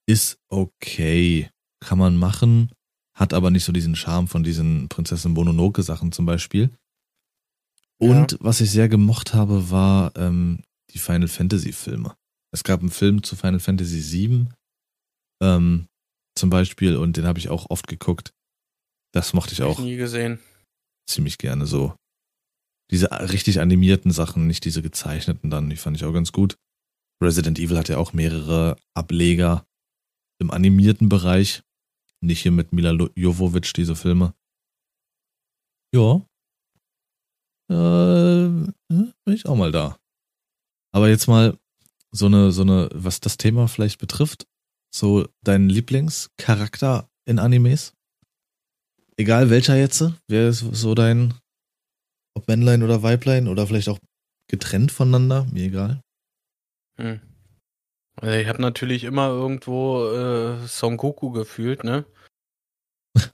Ist 0.07 0.37
okay. 0.49 1.49
Kann 1.81 1.97
man 1.97 2.15
machen, 2.17 2.71
hat 3.15 3.33
aber 3.33 3.51
nicht 3.51 3.65
so 3.65 3.71
diesen 3.71 3.95
Charme 3.95 4.27
von 4.27 4.43
diesen 4.43 4.87
Prinzessin 4.89 5.33
Mononoke 5.33 5.83
Sachen 5.83 6.11
zum 6.11 6.25
Beispiel. 6.25 6.71
Und 7.97 8.37
was 8.41 8.61
ich 8.61 8.71
sehr 8.71 8.89
gemocht 8.89 9.33
habe, 9.33 9.69
war 9.69 10.15
ähm, 10.15 10.63
die 10.91 10.99
Final 10.99 11.27
Fantasy 11.27 11.71
Filme. 11.71 12.15
Es 12.51 12.63
gab 12.63 12.79
einen 12.81 12.91
Film 12.91 13.23
zu 13.23 13.35
Final 13.35 13.59
Fantasy 13.59 14.01
VII 14.11 14.47
ähm, 15.41 15.87
zum 16.37 16.49
Beispiel 16.49 16.97
und 16.97 17.17
den 17.17 17.25
habe 17.25 17.39
ich 17.39 17.49
auch 17.49 17.69
oft 17.69 17.87
geguckt. 17.87 18.33
Das 19.13 19.33
mochte 19.33 19.53
ich 19.53 19.61
Hab 19.61 19.69
ich 19.71 19.77
auch 19.77 19.79
nie 19.81 19.95
gesehen. 19.97 20.39
ziemlich 21.09 21.37
gerne 21.37 21.65
so. 21.65 21.95
Diese 22.91 23.09
richtig 23.11 23.59
animierten 23.59 24.11
Sachen, 24.11 24.47
nicht 24.47 24.65
diese 24.65 24.81
gezeichneten 24.81 25.49
dann, 25.49 25.69
die 25.69 25.75
fand 25.75 25.97
ich 25.97 26.05
auch 26.05 26.13
ganz 26.13 26.31
gut. 26.31 26.57
Resident 27.21 27.59
Evil 27.59 27.77
hat 27.77 27.89
ja 27.89 27.97
auch 27.97 28.13
mehrere 28.13 28.77
Ableger 28.93 29.65
im 30.39 30.51
animierten 30.51 31.09
Bereich. 31.09 31.63
Nicht 32.21 32.41
hier 32.41 32.51
mit 32.51 32.73
Mila 32.73 32.91
Jovovich, 33.15 33.73
diese 33.73 33.95
Filme. 33.95 34.33
Ja. 35.93 36.25
Äh, 37.69 38.71
bin 38.89 39.13
ich 39.33 39.45
auch 39.45 39.55
mal 39.55 39.71
da. 39.71 39.97
Aber 40.93 41.09
jetzt 41.09 41.27
mal 41.27 41.57
so 42.11 42.27
eine, 42.27 42.51
so 42.51 42.61
eine, 42.61 42.89
was 42.93 43.19
das 43.19 43.37
Thema 43.37 43.67
vielleicht 43.67 43.99
betrifft, 43.99 44.47
so 44.93 45.27
dein 45.43 45.69
Lieblingscharakter 45.69 47.09
in 47.25 47.39
Animes? 47.39 47.93
Egal 49.17 49.49
welcher 49.49 49.75
jetzt, 49.75 50.03
wer 50.27 50.49
ist 50.49 50.59
so 50.59 50.93
dein, 50.95 51.33
ob 52.35 52.47
Männlein 52.47 52.83
oder 52.83 53.01
Weiblein 53.01 53.47
oder 53.47 53.65
vielleicht 53.67 53.89
auch 53.89 53.99
getrennt 54.49 54.91
voneinander, 54.91 55.45
mir 55.51 55.63
egal. 55.65 56.01
Hm. 56.99 57.19
Also 58.17 58.35
ich 58.35 58.47
habe 58.47 58.61
natürlich 58.61 59.03
immer 59.03 59.27
irgendwo 59.27 60.07
äh, 60.07 60.67
Son 60.67 60.97
Goku 60.97 61.31
gefühlt, 61.31 61.83
ne? 61.83 62.05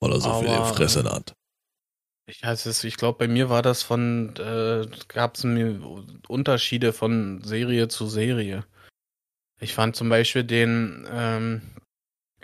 Weil 0.00 0.12
er 0.12 0.20
so 0.20 0.40
viel 0.40 0.48
Aber- 0.48 0.66
Fresse 0.66 1.04
hat. 1.04 1.34
Ich 2.26 2.44
weiß 2.44 2.66
es, 2.66 2.84
ich 2.84 2.96
glaube, 2.96 3.18
bei 3.18 3.26
mir 3.26 3.48
war 3.50 3.60
das 3.60 3.82
von, 3.82 4.36
äh, 4.36 4.86
gab 5.08 5.34
es 5.34 5.44
Unterschiede 6.28 6.92
von 6.92 7.42
Serie 7.42 7.88
zu 7.88 8.06
Serie. 8.06 8.64
Ich 9.60 9.74
fand 9.74 9.96
zum 9.96 10.08
Beispiel 10.08 10.44
den, 10.44 11.08
ähm, 11.10 11.60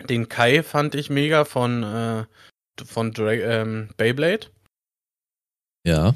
den 0.09 0.27
Kai 0.27 0.61
fand 0.61 0.93
ich 0.93 1.09
mega 1.09 1.45
von, 1.45 1.83
äh, 1.83 2.25
von 2.83 3.13
Dra 3.13 3.31
ähm, 3.31 3.89
Beyblade 3.95 4.47
Ja, 5.87 6.13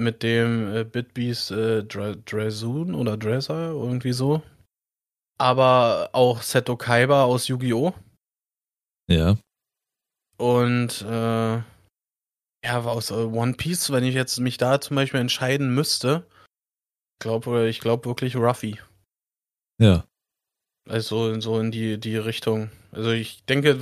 mit 0.00 0.22
dem 0.22 0.74
äh, 0.74 0.84
Bitbeast 0.84 1.50
äh, 1.50 1.84
Dra 1.84 2.14
Drazoon 2.14 2.94
oder 2.94 3.16
Dresser, 3.16 3.70
irgendwie 3.70 4.12
so. 4.12 4.42
Aber 5.38 6.10
auch 6.12 6.42
Seto 6.42 6.76
Kaiba 6.76 7.24
aus 7.24 7.48
Yu-Gi-Oh! 7.48 7.94
ja. 9.08 9.36
Und 10.36 11.02
äh, 11.02 11.56
ja, 12.64 12.84
war 12.84 12.92
aus 12.92 13.10
äh, 13.10 13.14
One 13.14 13.54
Piece, 13.54 13.90
wenn 13.90 14.04
ich 14.04 14.14
jetzt 14.14 14.38
mich 14.38 14.56
da 14.56 14.80
zum 14.80 14.96
Beispiel 14.96 15.20
entscheiden 15.20 15.74
müsste, 15.74 16.26
glaube 17.18 17.68
ich 17.68 17.80
glaube 17.80 18.06
wirklich 18.06 18.36
Ruffy. 18.36 18.80
Ja. 19.78 20.04
Also 20.90 21.40
so 21.40 21.60
in 21.60 21.70
die 21.70 21.98
die 21.98 22.16
Richtung. 22.16 22.68
Also 22.90 23.12
ich 23.12 23.44
denke 23.44 23.78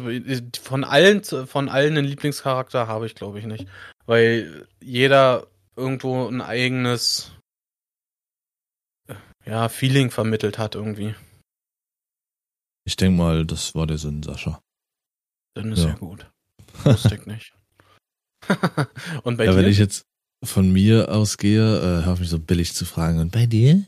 von 0.60 0.84
allen 0.84 1.24
von 1.24 1.70
allen 1.70 1.96
einen 1.96 2.04
Lieblingscharakter 2.04 2.86
habe 2.86 3.06
ich 3.06 3.14
glaube 3.14 3.38
ich 3.38 3.46
nicht, 3.46 3.66
weil 4.04 4.68
jeder 4.82 5.46
irgendwo 5.74 6.26
ein 6.28 6.42
eigenes 6.42 7.32
ja 9.46 9.70
Feeling 9.70 10.10
vermittelt 10.10 10.58
hat 10.58 10.74
irgendwie. 10.74 11.14
Ich 12.84 12.96
denke 12.96 13.16
mal, 13.16 13.46
das 13.46 13.74
war 13.74 13.86
der 13.86 13.96
Sinn, 13.96 14.22
Sascha. 14.22 14.60
Dann 15.54 15.72
ist 15.72 15.84
Ja. 15.84 15.88
ja, 15.88 15.94
gut. 15.94 16.30
Wusste 16.84 17.14
ich 17.20 17.24
nicht. 17.24 17.54
Und 19.22 19.38
bei 19.38 19.46
ja, 19.46 19.52
dir? 19.52 19.58
wenn 19.58 19.66
ich 19.66 19.78
jetzt 19.78 20.04
von 20.44 20.70
mir 20.70 21.10
ausgehe, 21.10 21.78
äh, 21.78 22.04
hör 22.04 22.12
auf 22.12 22.20
mich 22.20 22.28
so 22.28 22.38
billig 22.38 22.74
zu 22.74 22.84
fragen. 22.84 23.18
Und 23.18 23.32
bei 23.32 23.46
dir? 23.46 23.86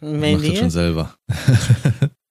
bei 0.00 0.36
Mach 0.36 0.42
das 0.42 0.58
schon 0.58 0.70
selber. 0.70 1.14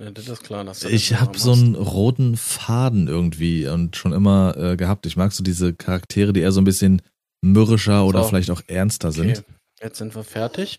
Ja, 0.00 0.10
das 0.10 0.28
ist 0.28 0.42
klar, 0.42 0.64
dass 0.64 0.80
du 0.80 0.86
das 0.86 0.94
ich 0.94 1.14
habe 1.20 1.38
so 1.38 1.52
einen 1.52 1.74
roten 1.74 2.36
Faden 2.36 3.08
irgendwie 3.08 3.66
und 3.68 3.96
schon 3.96 4.12
immer 4.12 4.56
äh, 4.56 4.76
gehabt. 4.76 5.04
Ich 5.06 5.16
mag 5.16 5.32
so 5.32 5.44
diese 5.44 5.74
Charaktere, 5.74 6.32
die 6.32 6.40
eher 6.40 6.52
so 6.52 6.60
ein 6.60 6.64
bisschen 6.64 7.02
mürrischer 7.44 8.04
oder 8.06 8.22
So. 8.22 8.28
vielleicht 8.30 8.50
auch 8.50 8.62
ernster 8.68 9.12
sind. 9.12 9.38
Okay, 9.38 9.44
jetzt 9.82 9.98
sind 9.98 10.14
wir 10.14 10.24
fertig. 10.24 10.78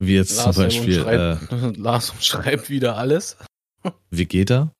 Wie 0.00 0.14
jetzt 0.14 0.36
Lars, 0.36 0.54
zum 0.54 0.64
Beispiel 0.64 0.98
äh, 0.98 1.32
umschreibt, 1.32 1.76
Lars 1.76 2.10
umschreibt 2.10 2.70
wieder 2.70 2.96
alles. 2.96 3.36
Vegeta. 4.10 4.72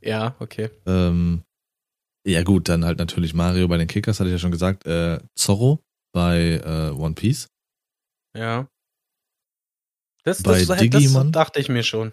Ja, 0.00 0.34
okay. 0.40 0.70
Ähm, 0.86 1.42
ja 2.26 2.42
gut, 2.42 2.68
dann 2.68 2.84
halt 2.84 2.98
natürlich 2.98 3.34
Mario 3.34 3.68
bei 3.68 3.76
den 3.76 3.86
Kickers, 3.88 4.18
hatte 4.18 4.28
ich 4.28 4.32
ja 4.32 4.38
schon 4.38 4.50
gesagt. 4.50 4.86
Äh, 4.86 5.20
Zorro 5.36 5.80
bei 6.12 6.60
äh, 6.64 6.90
One 6.90 7.14
Piece. 7.14 7.48
Ja. 8.36 8.66
Das, 10.24 10.42
Bei 10.42 10.58
das, 10.58 10.68
das 10.68 10.78
Digimon? 10.78 11.32
dachte 11.32 11.60
ich 11.60 11.68
mir 11.68 11.82
schon. 11.82 12.12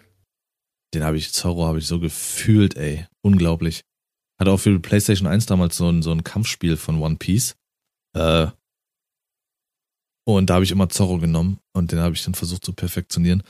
Den 0.94 1.04
habe 1.04 1.16
ich, 1.16 1.32
Zorro 1.32 1.66
habe 1.66 1.78
ich 1.78 1.86
so 1.86 2.00
gefühlt, 2.00 2.76
ey. 2.76 3.06
Unglaublich. 3.22 3.82
Hatte 4.38 4.50
auch 4.50 4.58
für 4.58 4.72
die 4.72 4.78
PlayStation 4.78 5.28
1 5.28 5.46
damals 5.46 5.76
so 5.76 5.88
ein, 5.88 6.02
so 6.02 6.10
ein 6.10 6.24
Kampfspiel 6.24 6.76
von 6.76 7.00
One 7.00 7.16
Piece. 7.16 7.56
Äh, 8.14 8.48
und 10.26 10.50
da 10.50 10.54
habe 10.54 10.64
ich 10.64 10.70
immer 10.70 10.88
Zorro 10.88 11.18
genommen 11.18 11.58
und 11.72 11.92
den 11.92 12.00
habe 12.00 12.14
ich 12.14 12.24
dann 12.24 12.34
versucht 12.34 12.64
zu 12.64 12.72
perfektionieren. 12.72 13.42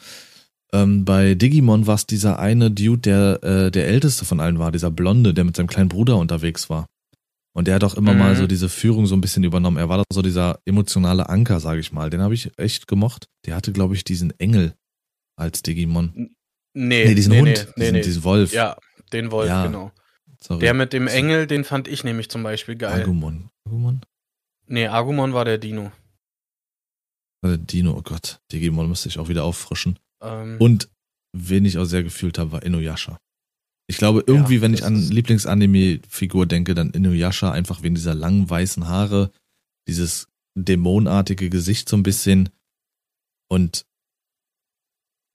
Ähm, 0.72 1.04
bei 1.04 1.34
Digimon 1.34 1.86
war 1.86 1.96
es 1.96 2.06
dieser 2.06 2.38
eine 2.38 2.70
Dude, 2.70 3.00
der 3.00 3.42
äh, 3.42 3.70
der 3.70 3.88
älteste 3.88 4.24
von 4.24 4.40
allen 4.40 4.58
war, 4.58 4.72
dieser 4.72 4.90
Blonde, 4.90 5.34
der 5.34 5.44
mit 5.44 5.56
seinem 5.56 5.66
kleinen 5.66 5.88
Bruder 5.88 6.16
unterwegs 6.16 6.70
war. 6.70 6.86
Und 7.52 7.66
der 7.66 7.74
hat 7.74 7.84
auch 7.84 7.94
immer 7.94 8.12
Mhm. 8.12 8.18
mal 8.18 8.36
so 8.36 8.46
diese 8.46 8.68
Führung 8.68 9.06
so 9.06 9.14
ein 9.16 9.20
bisschen 9.20 9.42
übernommen. 9.44 9.76
Er 9.76 9.88
war 9.88 9.98
da 9.98 10.04
so 10.12 10.22
dieser 10.22 10.60
emotionale 10.66 11.28
Anker, 11.28 11.58
sage 11.60 11.80
ich 11.80 11.90
mal. 11.92 12.08
Den 12.10 12.20
habe 12.20 12.34
ich 12.34 12.50
echt 12.58 12.86
gemocht. 12.86 13.28
Der 13.46 13.56
hatte, 13.56 13.72
glaube 13.72 13.94
ich, 13.94 14.04
diesen 14.04 14.30
Engel 14.38 14.74
als 15.36 15.62
Digimon. 15.62 16.12
Nee, 16.14 17.04
Nee, 17.06 17.14
diesen 17.14 17.32
nee, 17.32 17.38
Hund, 17.40 17.48
nee, 17.76 17.82
diesen, 17.82 17.92
nee. 17.94 18.00
diesen 18.02 18.24
Wolf. 18.24 18.52
Ja, 18.52 18.76
den 19.12 19.30
Wolf, 19.32 19.48
Ja. 19.48 19.66
genau. 19.66 19.90
Sorry. 20.42 20.60
Der 20.60 20.74
mit 20.74 20.92
dem 20.92 21.08
Engel, 21.08 21.46
den 21.48 21.64
fand 21.64 21.88
ich 21.88 22.04
nämlich 22.04 22.30
zum 22.30 22.42
Beispiel 22.44 22.76
geil. 22.76 23.02
Agumon. 23.02 23.50
Agumon? 23.66 24.00
Nee, 24.66 24.86
Agumon 24.86 25.34
war 25.34 25.44
der 25.44 25.58
Dino. 25.58 25.90
Dino, 27.44 27.96
oh 27.96 28.02
Gott, 28.02 28.40
Digimon 28.52 28.88
müsste 28.88 29.08
ich 29.08 29.18
auch 29.18 29.28
wieder 29.28 29.44
auffrischen. 29.44 29.98
Ähm, 30.22 30.56
Und 30.60 30.88
wen 31.32 31.64
ich 31.64 31.78
auch 31.78 31.84
sehr 31.84 32.02
gefühlt 32.02 32.38
habe, 32.38 32.52
war 32.52 32.62
Inuyasha. 32.62 33.18
Ich 33.90 33.96
glaube, 33.98 34.22
irgendwie, 34.24 34.56
Ja, 34.56 34.62
wenn 34.62 34.72
ich 34.72 34.84
an 34.84 34.94
Lieblingsanime-Figur 34.96 36.46
denke, 36.46 36.74
dann 36.74 36.90
Inuyasha, 36.90 37.50
einfach 37.50 37.82
wegen 37.82 37.96
dieser 37.96 38.14
langen 38.14 38.48
weißen 38.48 38.86
Haare, 38.86 39.32
dieses 39.88 40.28
dämonartige 40.56 41.50
Gesicht 41.50 41.88
so 41.88 41.96
ein 41.96 42.04
bisschen 42.04 42.50
und 43.50 43.84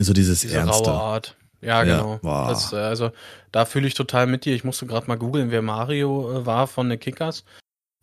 so 0.02 0.14
dieses 0.14 0.40
diese 0.40 0.56
Ernste. 0.58 0.90
raue 0.90 1.02
Art. 1.02 1.38
Ja, 1.60 1.84
Ja, 1.84 1.98
genau. 1.98 2.20
boah. 2.20 2.48
Das, 2.48 2.72
äh, 2.72 2.78
also, 2.78 3.12
da 3.52 3.66
fühle 3.66 3.88
ich 3.88 3.94
total 3.94 4.26
mit 4.26 4.46
dir. 4.46 4.56
Ich 4.56 4.64
musste 4.64 4.86
gerade 4.86 5.08
mal 5.08 5.18
googeln, 5.18 5.52
wer 5.52 5.62
Mario 5.62 6.32
äh, 6.42 6.46
war 6.46 6.68
von 6.68 6.90
den 6.90 7.00
Kickers. 7.00 7.44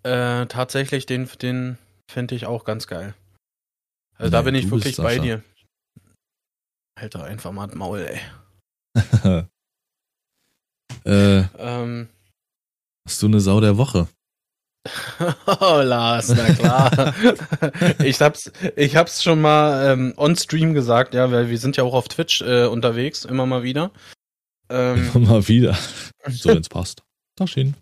Äh, 0.02 0.46
tatsächlich, 0.46 1.06
den, 1.06 1.30
den 1.40 1.78
finde 2.10 2.34
ich 2.34 2.44
auch 2.44 2.64
ganz 2.64 2.86
geil. 2.86 3.14
Also 4.18 4.30
da 4.30 4.40
Nee, 4.40 4.44
bin 4.46 4.54
ich 4.56 4.70
wirklich 4.70 4.98
bei 4.98 5.18
dir. 5.18 5.42
Alter, 7.00 7.24
einfach 7.24 7.52
mal 7.52 7.68
Maul, 7.68 8.00
ey. 8.00 8.20
äh, 11.04 11.44
Ähm, 11.58 12.08
hast 13.06 13.22
du 13.22 13.26
eine 13.26 13.40
Sau 13.40 13.60
der 13.60 13.76
Woche? 13.76 14.08
oh, 15.60 15.80
Lars, 15.82 16.28
na 16.30 16.52
klar. 16.54 17.14
ich 18.04 18.20
hab's, 18.20 18.50
ich 18.74 18.96
hab's 18.96 19.22
schon 19.22 19.40
mal 19.40 19.92
ähm, 19.92 20.14
on 20.16 20.34
Stream 20.34 20.74
gesagt, 20.74 21.14
ja, 21.14 21.30
weil 21.30 21.50
wir 21.50 21.58
sind 21.58 21.76
ja 21.76 21.84
auch 21.84 21.94
auf 21.94 22.08
Twitch 22.08 22.42
äh, 22.42 22.66
unterwegs, 22.66 23.24
immer 23.24 23.46
mal 23.46 23.62
wieder. 23.62 23.92
Ähm, 24.68 25.10
Immer 25.14 25.28
mal 25.28 25.48
wieder. 25.48 25.76
So, 26.28 26.50
wenn's 26.50 26.68
passt. 26.68 27.02
Taschen. 27.36 27.74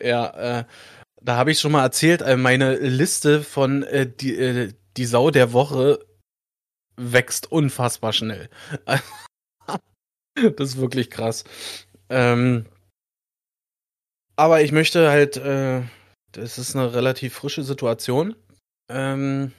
ja, 0.00 0.60
äh, 0.60 0.64
da 1.20 1.36
habe 1.36 1.50
ich 1.50 1.58
schon 1.58 1.72
mal 1.72 1.82
erzählt, 1.82 2.22
äh, 2.22 2.36
meine 2.36 2.76
Liste 2.76 3.42
von 3.42 3.82
äh, 3.82 4.08
die, 4.08 4.36
äh, 4.36 4.72
die 4.96 5.04
Sau 5.04 5.32
der 5.32 5.52
Woche 5.52 5.98
wächst 6.96 7.50
unfassbar 7.50 8.12
schnell. 8.12 8.48
das 8.86 10.70
ist 10.70 10.76
wirklich 10.76 11.10
krass. 11.10 11.42
Ähm, 12.10 12.66
aber 14.36 14.62
ich 14.62 14.72
möchte 14.72 15.08
halt, 15.10 15.36
äh, 15.36 15.82
das 16.32 16.58
ist 16.58 16.76
eine 16.76 16.92
relativ 16.94 17.34
frische 17.34 17.64
Situation, 17.64 18.34
ähm, 18.90 19.52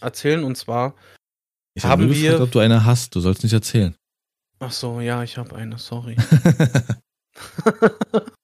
erzählen 0.00 0.42
und 0.44 0.56
zwar, 0.56 0.94
Ich 1.76 1.84
Haben 1.84 2.02
habe 2.02 2.14
wir- 2.14 2.22
gefragt, 2.30 2.40
ob 2.42 2.50
du 2.52 2.58
eine 2.60 2.84
hast. 2.84 3.14
Du 3.14 3.20
sollst 3.20 3.42
nicht 3.42 3.52
erzählen. 3.52 3.94
ach 4.60 4.72
so, 4.72 5.00
ja, 5.00 5.22
ich 5.22 5.36
habe 5.38 5.54
eine, 5.56 5.78
sorry. 5.78 6.16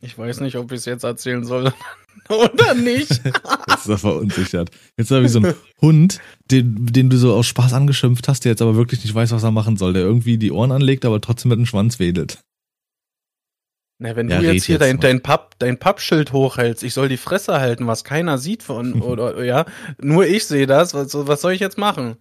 ich 0.00 0.16
weiß 0.16 0.40
nicht, 0.40 0.56
ob 0.56 0.70
ich 0.72 0.78
es 0.78 0.84
jetzt 0.84 1.04
erzählen 1.04 1.44
soll 1.44 1.72
oder 2.28 2.74
nicht. 2.74 3.10
Jetzt 3.10 3.78
ist 3.80 3.88
er 3.88 3.98
verunsichert. 3.98 4.70
Jetzt 4.96 5.10
er 5.10 5.22
wie 5.22 5.28
so 5.28 5.40
ein 5.40 5.54
Hund, 5.80 6.20
den, 6.50 6.86
den 6.86 7.10
du 7.10 7.16
so 7.18 7.34
aus 7.34 7.46
Spaß 7.46 7.72
angeschimpft 7.72 8.28
hast, 8.28 8.44
der 8.44 8.52
jetzt 8.52 8.62
aber 8.62 8.76
wirklich 8.76 9.02
nicht 9.02 9.14
weiß, 9.14 9.32
was 9.32 9.42
er 9.42 9.50
machen 9.50 9.76
soll, 9.76 9.92
der 9.92 10.02
irgendwie 10.02 10.38
die 10.38 10.52
Ohren 10.52 10.72
anlegt, 10.72 11.04
aber 11.04 11.20
trotzdem 11.20 11.50
mit 11.50 11.58
dem 11.58 11.66
Schwanz 11.66 11.98
wedelt. 11.98 12.40
Na, 14.00 14.14
wenn 14.14 14.28
Ja, 14.28 14.38
du 14.38 14.46
jetzt 14.46 14.64
hier 14.64 14.74
jetzt 14.74 14.82
dein, 14.82 15.00
dein, 15.00 15.22
Papp, 15.22 15.56
dein 15.58 15.78
Pappschild 15.78 16.32
hochhältst, 16.32 16.84
ich 16.84 16.94
soll 16.94 17.08
die 17.08 17.16
Fresse 17.16 17.60
halten, 17.60 17.86
was 17.88 18.04
keiner 18.04 18.38
sieht 18.38 18.62
von, 18.62 18.92
oder, 19.02 19.42
ja, 19.44 19.64
nur 20.00 20.26
ich 20.26 20.46
sehe 20.46 20.66
das, 20.66 20.94
was, 20.94 21.14
was 21.14 21.40
soll 21.40 21.52
ich 21.52 21.60
jetzt 21.60 21.78
machen? 21.78 22.16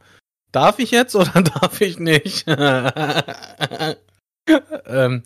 Darf 0.51 0.79
ich 0.79 0.91
jetzt 0.91 1.15
oder 1.15 1.41
darf 1.43 1.79
ich 1.81 1.99
nicht? 1.99 2.45
ähm, 4.87 5.23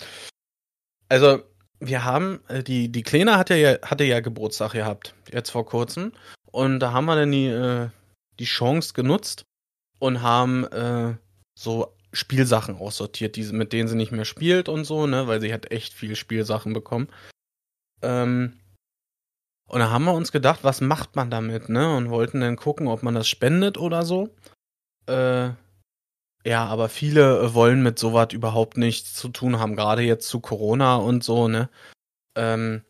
also, 1.07 1.41
wir 1.79 2.03
haben, 2.03 2.41
äh, 2.49 2.63
die, 2.63 2.91
die 2.91 3.03
Kleine 3.03 3.37
hatte 3.37 3.55
ja, 3.55 3.77
hatte 3.81 4.03
ja 4.03 4.19
Geburtstag 4.19 4.73
gehabt, 4.73 5.15
jetzt 5.31 5.51
vor 5.51 5.65
kurzem, 5.65 6.11
und 6.51 6.79
da 6.79 6.91
haben 6.91 7.05
wir 7.05 7.15
dann 7.15 7.31
die, 7.31 7.47
äh, 7.47 7.87
die 8.39 8.45
Chance 8.45 8.93
genutzt 8.93 9.45
und 9.99 10.21
haben, 10.21 10.65
äh, 10.65 11.15
so 11.57 11.93
Spielsachen 12.13 12.75
aussortiert, 12.75 13.35
diese, 13.35 13.53
mit 13.53 13.73
denen 13.73 13.87
sie 13.87 13.95
nicht 13.95 14.11
mehr 14.11 14.25
spielt 14.25 14.69
und 14.69 14.83
so, 14.85 15.07
ne, 15.07 15.27
weil 15.27 15.41
sie 15.41 15.53
hat 15.53 15.71
echt 15.71 15.93
viel 15.93 16.15
Spielsachen 16.15 16.73
bekommen. 16.73 17.07
Ähm, 18.01 18.59
und 19.67 19.79
da 19.79 19.89
haben 19.89 20.03
wir 20.03 20.13
uns 20.13 20.31
gedacht, 20.33 20.63
was 20.63 20.81
macht 20.81 21.15
man 21.15 21.31
damit, 21.31 21.69
ne? 21.69 21.95
Und 21.95 22.09
wollten 22.09 22.41
dann 22.41 22.57
gucken, 22.57 22.87
ob 22.87 23.03
man 23.03 23.15
das 23.15 23.29
spendet 23.29 23.77
oder 23.77 24.03
so. 24.03 24.29
Äh, 25.07 25.51
ja, 26.43 26.65
aber 26.65 26.89
viele 26.89 27.53
wollen 27.53 27.81
mit 27.81 27.97
sowas 27.97 28.33
überhaupt 28.33 28.77
nichts 28.77 29.13
zu 29.13 29.29
tun 29.29 29.59
haben, 29.59 29.75
gerade 29.77 30.01
jetzt 30.01 30.27
zu 30.27 30.41
Corona 30.41 30.97
und 30.97 31.23
so, 31.23 31.47
ne? 31.47 31.69
Ähm, 32.35 32.83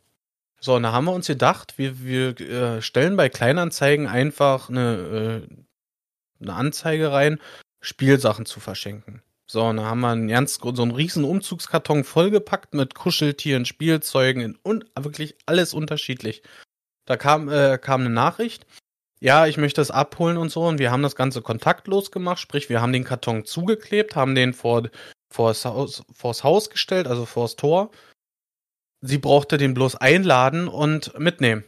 so, 0.59 0.75
und 0.75 0.83
da 0.83 0.91
haben 0.91 1.05
wir 1.05 1.13
uns 1.13 1.27
gedacht, 1.27 1.77
wir, 1.77 2.01
wir 2.03 2.39
äh, 2.39 2.81
stellen 2.81 3.17
bei 3.17 3.29
Kleinanzeigen 3.29 4.07
einfach 4.07 4.69
eine, 4.69 5.47
äh, 5.49 6.43
eine 6.43 6.53
Anzeige 6.53 7.11
rein, 7.11 7.39
Spielsachen 7.81 8.45
zu 8.45 8.59
verschenken. 8.59 9.21
So, 9.47 9.63
und 9.63 9.77
da 9.77 9.83
haben 9.83 9.99
wir 9.99 10.09
einen 10.09 10.29
ganz, 10.29 10.59
so 10.61 10.81
einen 10.81 10.91
riesen 10.91 11.25
Umzugskarton 11.25 12.05
vollgepackt 12.05 12.73
mit 12.73 12.95
Kuscheltieren, 12.95 13.65
Spielzeugen 13.65 14.57
und 14.63 14.85
wirklich 14.97 15.35
alles 15.45 15.73
unterschiedlich. 15.73 16.41
Da 17.05 17.17
kam, 17.17 17.49
äh, 17.49 17.77
kam 17.77 18.01
eine 18.01 18.11
Nachricht, 18.11 18.65
ja, 19.19 19.45
ich 19.45 19.57
möchte 19.57 19.81
es 19.81 19.91
abholen 19.91 20.37
und 20.37 20.49
so, 20.49 20.65
und 20.67 20.79
wir 20.79 20.89
haben 20.89 21.03
das 21.03 21.15
Ganze 21.15 21.41
kontaktlos 21.41 22.11
gemacht, 22.11 22.39
sprich, 22.39 22.69
wir 22.69 22.81
haben 22.81 22.93
den 22.93 23.03
Karton 23.03 23.45
zugeklebt, 23.45 24.15
haben 24.15 24.35
den 24.35 24.53
vor, 24.53 24.89
vors, 25.31 25.65
Haus, 25.65 26.03
vors 26.13 26.43
Haus 26.43 26.69
gestellt, 26.69 27.07
also 27.07 27.25
vors 27.25 27.55
Tor. 27.55 27.91
Sie 29.01 29.17
brauchte 29.17 29.57
den 29.57 29.73
bloß 29.73 29.95
einladen 29.95 30.67
und 30.67 31.19
mitnehmen. 31.19 31.63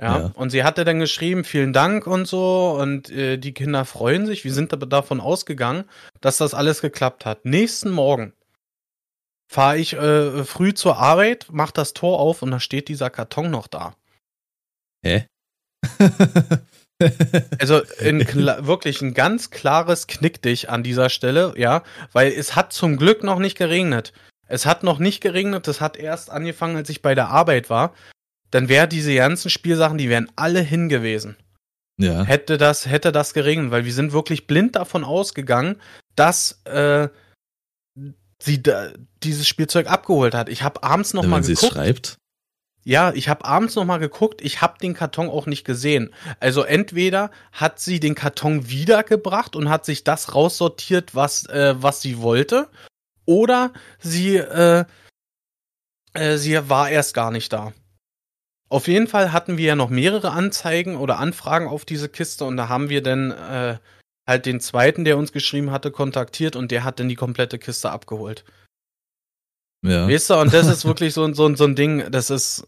Ja, 0.00 0.18
Ja. 0.18 0.30
und 0.34 0.50
sie 0.50 0.64
hatte 0.64 0.84
dann 0.84 0.98
geschrieben, 0.98 1.44
vielen 1.44 1.72
Dank 1.72 2.06
und 2.06 2.26
so, 2.26 2.76
und 2.80 3.10
äh, 3.10 3.36
die 3.38 3.54
Kinder 3.54 3.84
freuen 3.84 4.26
sich. 4.26 4.44
Wir 4.44 4.52
sind 4.52 4.72
aber 4.72 4.86
davon 4.86 5.20
ausgegangen, 5.20 5.84
dass 6.20 6.38
das 6.38 6.52
alles 6.54 6.80
geklappt 6.80 7.24
hat. 7.24 7.44
Nächsten 7.44 7.90
Morgen 7.90 8.32
fahre 9.48 9.78
ich 9.78 9.92
äh, 9.92 10.44
früh 10.44 10.74
zur 10.74 10.98
Arbeit, 10.98 11.46
mach 11.52 11.70
das 11.70 11.92
Tor 11.92 12.18
auf 12.18 12.42
und 12.42 12.50
da 12.50 12.58
steht 12.58 12.88
dieser 12.88 13.10
Karton 13.10 13.50
noch 13.50 13.68
da. 13.68 13.94
Hä? 15.04 15.26
Also 17.58 17.80
in 17.98 18.20
wirklich 18.20 19.02
ein 19.02 19.14
ganz 19.14 19.50
klares 19.50 20.06
Knickdich 20.06 20.70
an 20.70 20.84
dieser 20.84 21.10
Stelle, 21.10 21.52
ja, 21.56 21.82
weil 22.12 22.32
es 22.32 22.54
hat 22.54 22.72
zum 22.72 22.96
Glück 22.96 23.24
noch 23.24 23.40
nicht 23.40 23.58
geregnet. 23.58 24.12
Es 24.46 24.64
hat 24.64 24.84
noch 24.84 25.00
nicht 25.00 25.20
geregnet, 25.20 25.66
es 25.66 25.80
hat 25.80 25.96
erst 25.96 26.30
angefangen, 26.30 26.76
als 26.76 26.88
ich 26.88 27.02
bei 27.02 27.14
der 27.16 27.28
Arbeit 27.28 27.68
war. 27.68 27.92
Dann 28.54 28.68
wäre 28.68 28.86
diese 28.86 29.12
ganzen 29.12 29.50
Spielsachen, 29.50 29.98
die 29.98 30.08
wären 30.08 30.30
alle 30.36 30.60
hin 30.60 30.88
gewesen. 30.88 31.36
ja. 31.98 32.22
Hätte 32.22 32.56
das, 32.56 32.86
hätte 32.86 33.10
das 33.10 33.34
geregnet, 33.34 33.72
weil 33.72 33.84
wir 33.84 33.92
sind 33.92 34.12
wirklich 34.12 34.46
blind 34.46 34.76
davon 34.76 35.02
ausgegangen, 35.02 35.80
dass 36.14 36.62
äh, 36.64 37.08
sie 38.40 38.62
da, 38.62 38.92
dieses 39.24 39.48
Spielzeug 39.48 39.88
abgeholt 39.88 40.36
hat. 40.36 40.48
Ich 40.48 40.62
habe 40.62 40.84
abends 40.84 41.14
noch 41.14 41.24
Wenn 41.24 41.30
mal 41.30 41.42
sie 41.42 41.54
geguckt. 41.54 41.72
schreibt. 41.72 42.18
Ja, 42.84 43.12
ich 43.12 43.28
habe 43.28 43.44
abends 43.44 43.74
noch 43.74 43.84
mal 43.86 43.98
geguckt, 43.98 44.40
ich 44.40 44.60
habe 44.60 44.78
den 44.78 44.94
Karton 44.94 45.28
auch 45.28 45.46
nicht 45.46 45.64
gesehen. 45.64 46.14
Also 46.38 46.62
entweder 46.62 47.32
hat 47.50 47.80
sie 47.80 47.98
den 47.98 48.14
Karton 48.14 48.68
wiedergebracht 48.68 49.56
und 49.56 49.68
hat 49.68 49.84
sich 49.84 50.04
das 50.04 50.36
raussortiert, 50.36 51.16
was 51.16 51.46
äh, 51.46 51.74
was 51.76 52.02
sie 52.02 52.20
wollte, 52.20 52.68
oder 53.24 53.72
sie 53.98 54.36
äh, 54.36 54.84
äh, 56.12 56.36
sie 56.36 56.68
war 56.68 56.88
erst 56.88 57.14
gar 57.14 57.32
nicht 57.32 57.52
da. 57.52 57.72
Auf 58.68 58.88
jeden 58.88 59.06
Fall 59.06 59.32
hatten 59.32 59.56
wir 59.58 59.66
ja 59.66 59.76
noch 59.76 59.90
mehrere 59.90 60.30
Anzeigen 60.32 60.96
oder 60.96 61.18
Anfragen 61.18 61.68
auf 61.68 61.84
diese 61.84 62.08
Kiste 62.08 62.44
und 62.44 62.56
da 62.56 62.68
haben 62.68 62.88
wir 62.88 63.02
dann 63.02 63.30
äh, 63.30 63.78
halt 64.26 64.46
den 64.46 64.60
zweiten, 64.60 65.04
der 65.04 65.18
uns 65.18 65.32
geschrieben 65.32 65.70
hatte, 65.70 65.90
kontaktiert 65.90 66.56
und 66.56 66.70
der 66.70 66.82
hat 66.82 66.98
dann 66.98 67.08
die 67.08 67.14
komplette 67.14 67.58
Kiste 67.58 67.90
abgeholt. 67.90 68.44
Ja. 69.84 70.08
Weißt 70.08 70.30
du, 70.30 70.34
und 70.40 70.52
das 70.54 70.66
ist 70.66 70.84
wirklich 70.86 71.12
so, 71.14 71.24
ein- 71.24 71.34
so, 71.34 71.46
ein- 71.46 71.56
so 71.56 71.64
ein 71.64 71.74
Ding, 71.76 72.10
das 72.10 72.30
ist 72.30 72.64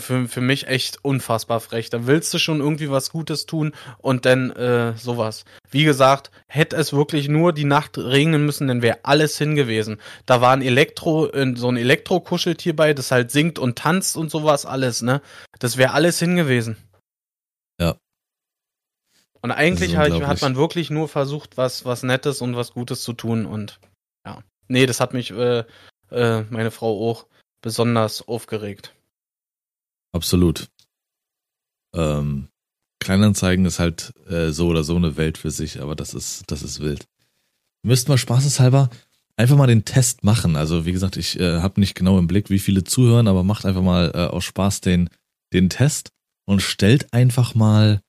für, 0.00 0.28
für 0.28 0.40
mich 0.40 0.66
echt 0.66 0.98
unfassbar 1.02 1.60
frech. 1.60 1.90
Da 1.90 2.06
willst 2.06 2.32
du 2.34 2.38
schon 2.38 2.60
irgendwie 2.60 2.90
was 2.90 3.10
Gutes 3.10 3.46
tun 3.46 3.72
und 3.98 4.26
dann 4.26 4.50
äh, 4.50 4.96
sowas. 4.96 5.44
Wie 5.70 5.84
gesagt, 5.84 6.30
hätte 6.46 6.76
es 6.76 6.92
wirklich 6.92 7.28
nur 7.28 7.52
die 7.52 7.64
Nacht 7.64 7.98
regnen 7.98 8.44
müssen, 8.46 8.68
dann 8.68 8.82
wäre 8.82 9.00
alles 9.02 9.38
hingewiesen. 9.38 10.00
Da 10.26 10.40
war 10.40 10.52
ein 10.52 10.62
Elektro, 10.62 11.28
äh, 11.30 11.54
so 11.56 11.68
ein 11.68 11.76
Elektro-Kuscheltier 11.76 12.76
bei, 12.76 12.94
das 12.94 13.10
halt 13.10 13.30
singt 13.30 13.58
und 13.58 13.78
tanzt 13.78 14.16
und 14.16 14.30
sowas 14.30 14.66
alles, 14.66 15.02
ne? 15.02 15.20
Das 15.58 15.76
wäre 15.76 15.92
alles 15.92 16.18
hingewiesen. 16.18 16.76
Ja. 17.80 17.96
Und 19.40 19.50
eigentlich 19.50 19.96
halt, 19.96 20.12
hat 20.12 20.20
unglaublich. 20.20 20.42
man 20.42 20.56
wirklich 20.56 20.90
nur 20.90 21.08
versucht, 21.08 21.56
was, 21.56 21.84
was 21.84 22.02
Nettes 22.02 22.40
und 22.40 22.56
was 22.56 22.72
Gutes 22.72 23.02
zu 23.02 23.12
tun 23.12 23.46
und 23.46 23.80
ja. 24.24 24.42
Nee, 24.68 24.86
das 24.86 25.00
hat 25.00 25.12
mich 25.12 25.32
äh, 25.32 25.64
äh, 26.10 26.42
meine 26.50 26.70
Frau 26.70 27.10
auch 27.10 27.26
besonders 27.62 28.26
aufgeregt. 28.26 28.94
Absolut. 30.12 30.68
Ähm, 31.94 32.48
Kleinanzeigen 33.00 33.64
ist 33.66 33.78
halt 33.78 34.12
äh, 34.28 34.50
so 34.50 34.68
oder 34.68 34.84
so 34.84 34.96
eine 34.96 35.16
Welt 35.16 35.38
für 35.38 35.50
sich, 35.50 35.80
aber 35.80 35.96
das 35.96 36.14
ist, 36.14 36.44
das 36.50 36.62
ist 36.62 36.80
wild. 36.80 37.06
Wir 37.82 37.90
müssten 37.90 38.10
mal 38.10 38.18
spaßeshalber 38.18 38.90
einfach 39.36 39.56
mal 39.56 39.66
den 39.66 39.84
Test 39.84 40.24
machen. 40.24 40.56
Also 40.56 40.86
wie 40.86 40.92
gesagt, 40.92 41.16
ich 41.16 41.40
äh, 41.40 41.60
habe 41.60 41.80
nicht 41.80 41.94
genau 41.94 42.18
im 42.18 42.26
Blick, 42.26 42.50
wie 42.50 42.58
viele 42.60 42.84
zuhören, 42.84 43.26
aber 43.28 43.42
macht 43.42 43.66
einfach 43.66 43.82
mal 43.82 44.12
äh, 44.14 44.26
aus 44.26 44.44
Spaß 44.44 44.82
den, 44.82 45.08
den 45.52 45.68
Test 45.68 46.10
und 46.46 46.60
stellt 46.60 47.12
einfach 47.12 47.54
mal 47.54 48.00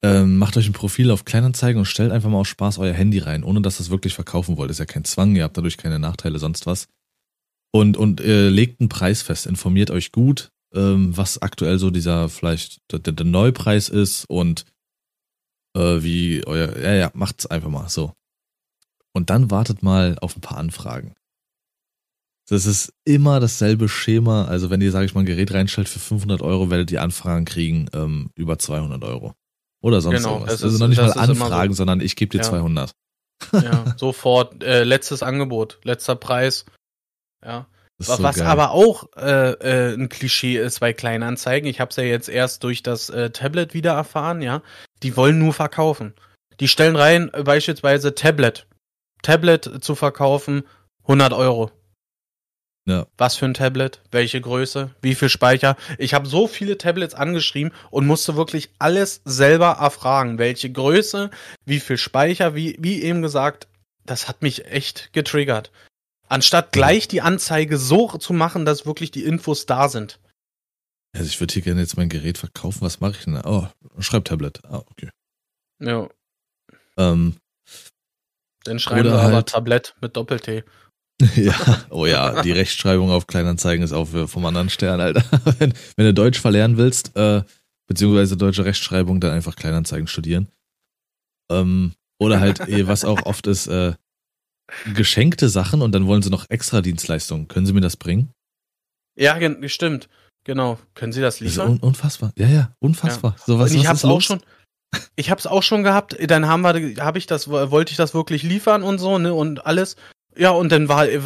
Ähm, 0.00 0.38
macht 0.38 0.56
euch 0.56 0.68
ein 0.68 0.72
Profil 0.72 1.10
auf 1.10 1.24
Kleinanzeigen 1.24 1.80
und 1.80 1.86
stellt 1.86 2.12
einfach 2.12 2.30
mal 2.30 2.38
aus 2.38 2.46
Spaß 2.48 2.78
euer 2.78 2.94
Handy 2.94 3.18
rein, 3.18 3.42
ohne 3.42 3.60
dass 3.62 3.80
ihr 3.80 3.82
es 3.82 3.90
wirklich 3.90 4.14
verkaufen 4.14 4.56
wollt. 4.56 4.70
Ist 4.70 4.78
ja 4.78 4.86
kein 4.86 5.04
Zwang, 5.04 5.34
ihr 5.34 5.42
habt 5.42 5.56
dadurch 5.56 5.76
keine 5.76 5.98
Nachteile, 5.98 6.38
sonst 6.38 6.66
was. 6.66 6.86
Und, 7.72 7.96
und 7.96 8.20
äh, 8.20 8.48
legt 8.48 8.80
einen 8.80 8.88
Preis 8.88 9.22
fest, 9.22 9.46
informiert 9.46 9.90
euch 9.90 10.12
gut, 10.12 10.50
ähm, 10.74 11.16
was 11.16 11.40
aktuell 11.40 11.78
so 11.78 11.90
dieser 11.90 12.28
vielleicht 12.28 12.80
der, 12.90 12.98
der 12.98 13.26
Neupreis 13.26 13.88
ist 13.88 14.24
und 14.28 14.64
äh, 15.74 16.02
wie 16.02 16.44
euer, 16.46 16.76
ja, 16.78 16.94
ja, 16.94 17.10
macht's 17.14 17.46
einfach 17.46 17.70
mal 17.70 17.88
so. 17.88 18.12
Und 19.12 19.30
dann 19.30 19.50
wartet 19.50 19.82
mal 19.82 20.16
auf 20.20 20.36
ein 20.36 20.40
paar 20.40 20.58
Anfragen. 20.58 21.14
Das 22.48 22.64
ist 22.64 22.94
immer 23.04 23.40
dasselbe 23.40 23.88
Schema. 23.88 24.46
Also 24.46 24.70
wenn 24.70 24.80
ihr, 24.80 24.90
sage 24.90 25.04
ich 25.04 25.14
mal, 25.14 25.20
ein 25.20 25.26
Gerät 25.26 25.52
reinstellt 25.52 25.88
für 25.88 25.98
500 25.98 26.40
Euro, 26.40 26.70
werdet 26.70 26.90
ihr 26.90 27.02
Anfragen 27.02 27.44
kriegen 27.44 27.88
ähm, 27.92 28.30
über 28.34 28.58
200 28.58 29.02
Euro. 29.04 29.34
Oder 29.82 30.00
sonst 30.00 30.22
genau, 30.22 30.42
was. 30.42 30.50
Also 30.50 30.68
ist, 30.68 30.78
noch 30.78 30.88
nicht 30.88 31.00
mal 31.00 31.12
Anfragen, 31.12 31.74
so. 31.74 31.78
sondern 31.78 32.00
ich 32.00 32.16
gebe 32.16 32.30
dir 32.30 32.38
ja. 32.38 32.48
200. 32.48 32.92
Ja, 33.52 33.94
sofort. 33.96 34.62
Äh, 34.62 34.84
letztes 34.84 35.22
Angebot, 35.22 35.78
letzter 35.84 36.16
Preis. 36.16 36.64
Ja. 37.44 37.66
So 38.00 38.22
was 38.22 38.36
geil. 38.36 38.46
aber 38.46 38.70
auch 38.70 39.08
äh, 39.16 39.50
äh, 39.52 39.94
ein 39.94 40.08
Klischee 40.08 40.56
ist 40.56 40.78
bei 40.78 40.92
Kleinanzeigen. 40.92 41.68
Ich 41.68 41.80
habe 41.80 41.90
es 41.90 41.96
ja 41.96 42.04
jetzt 42.04 42.28
erst 42.28 42.62
durch 42.62 42.82
das 42.82 43.10
äh, 43.10 43.30
Tablet 43.30 43.74
wieder 43.74 43.92
erfahren, 43.92 44.40
ja. 44.40 44.62
Die 45.02 45.16
wollen 45.16 45.38
nur 45.38 45.52
verkaufen. 45.52 46.14
Die 46.60 46.68
stellen 46.68 46.94
rein 46.94 47.32
äh, 47.34 47.42
beispielsweise 47.42 48.14
Tablet. 48.14 48.66
Tablet 49.22 49.82
zu 49.82 49.96
verkaufen, 49.96 50.62
100 51.02 51.32
Euro. 51.32 51.72
Ja. 52.86 53.06
Was 53.18 53.36
für 53.36 53.44
ein 53.44 53.54
Tablet? 53.54 54.00
Welche 54.12 54.40
Größe? 54.40 54.90
Wie 55.02 55.14
viel 55.14 55.28
Speicher? 55.28 55.76
Ich 55.98 56.14
habe 56.14 56.26
so 56.26 56.46
viele 56.46 56.78
Tablets 56.78 57.14
angeschrieben 57.14 57.72
und 57.90 58.06
musste 58.06 58.36
wirklich 58.36 58.70
alles 58.78 59.20
selber 59.24 59.76
erfragen. 59.80 60.38
Welche 60.38 60.70
Größe? 60.70 61.30
Wie 61.66 61.80
viel 61.80 61.98
Speicher? 61.98 62.54
Wie, 62.54 62.76
wie 62.78 63.02
eben 63.02 63.22
gesagt, 63.22 63.68
das 64.06 64.26
hat 64.26 64.40
mich 64.40 64.66
echt 64.66 65.12
getriggert. 65.12 65.70
Anstatt 66.28 66.72
gleich 66.72 67.08
die 67.08 67.20
Anzeige 67.20 67.78
so 67.78 68.08
zu 68.18 68.32
machen, 68.32 68.64
dass 68.64 68.86
wirklich 68.86 69.10
die 69.10 69.24
Infos 69.24 69.66
da 69.66 69.88
sind. 69.88 70.20
Also 71.14 71.26
ich 71.26 71.40
würde 71.40 71.54
hier 71.54 71.62
gerne 71.62 71.80
jetzt 71.80 71.96
mein 71.96 72.08
Gerät 72.08 72.38
verkaufen. 72.38 72.82
Was 72.82 73.00
mache 73.00 73.12
ich 73.12 73.24
denn? 73.24 73.40
Oh, 73.44 73.66
Schreibtablet. 73.98 74.64
Ah, 74.64 74.82
okay. 74.90 75.08
Ja. 75.80 76.08
Ähm, 76.98 77.36
Dann 78.64 78.78
schreiben 78.78 79.10
wir 79.10 79.22
halt, 79.22 79.32
aber 79.32 79.44
Tablett 79.44 79.94
mit 80.00 80.16
Doppel-T. 80.16 80.64
Ja, 81.34 81.84
oh 81.90 82.06
ja, 82.06 82.42
die 82.42 82.52
Rechtschreibung 82.52 83.10
auf 83.10 83.26
Kleinanzeigen 83.26 83.82
ist 83.82 83.92
auch 83.92 84.06
vom 84.28 84.46
anderen 84.46 84.70
Stern, 84.70 85.00
Alter. 85.00 85.24
Wenn, 85.58 85.74
wenn 85.96 86.06
du 86.06 86.14
Deutsch 86.14 86.38
verlernen 86.38 86.76
willst, 86.76 87.16
äh, 87.16 87.42
beziehungsweise 87.88 88.36
deutsche 88.36 88.64
Rechtschreibung, 88.64 89.18
dann 89.18 89.32
einfach 89.32 89.56
Kleinanzeigen 89.56 90.06
studieren. 90.06 90.46
Ähm, 91.50 91.94
oder 92.20 92.38
halt, 92.38 92.60
eh, 92.68 92.86
was 92.86 93.04
auch 93.04 93.22
oft 93.26 93.48
ist, 93.48 93.66
äh, 93.66 93.94
geschenkte 94.94 95.48
Sachen 95.48 95.82
und 95.82 95.92
dann 95.92 96.06
wollen 96.06 96.22
sie 96.22 96.30
noch 96.30 96.46
extra 96.48 96.80
Dienstleistungen. 96.80 97.48
Können 97.48 97.66
Sie 97.66 97.72
mir 97.72 97.80
das 97.80 97.96
bringen? 97.96 98.32
Ja, 99.16 99.38
stimmt. 99.68 100.08
Genau. 100.44 100.78
Können 100.94 101.12
Sie 101.12 101.20
das 101.20 101.40
liefern? 101.40 101.72
Das 101.72 101.82
un 101.82 101.88
unfassbar. 101.88 102.32
Ja, 102.36 102.48
ja, 102.48 102.72
unfassbar. 102.78 103.34
Ja. 103.38 103.44
So 103.44 103.58
was, 103.58 103.72
ich 103.72 103.86
hab's 103.86 104.04
auch 104.04 104.20
schon. 104.20 104.40
Ich 105.16 105.30
hab's 105.30 105.46
auch 105.46 105.62
schon 105.62 105.82
gehabt. 105.82 106.16
Dann 106.30 106.46
haben 106.46 106.62
wir, 106.62 107.04
habe 107.04 107.18
ich 107.18 107.26
das, 107.26 107.48
wollte 107.48 107.90
ich 107.90 107.96
das 107.96 108.14
wirklich 108.14 108.42
liefern 108.42 108.82
und 108.82 108.98
so 108.98 109.18
ne 109.18 109.34
und 109.34 109.66
alles. 109.66 109.96
Ja, 110.36 110.50
und 110.50 110.70
dann 110.70 110.88
war, 110.88 111.08
äh, 111.08 111.20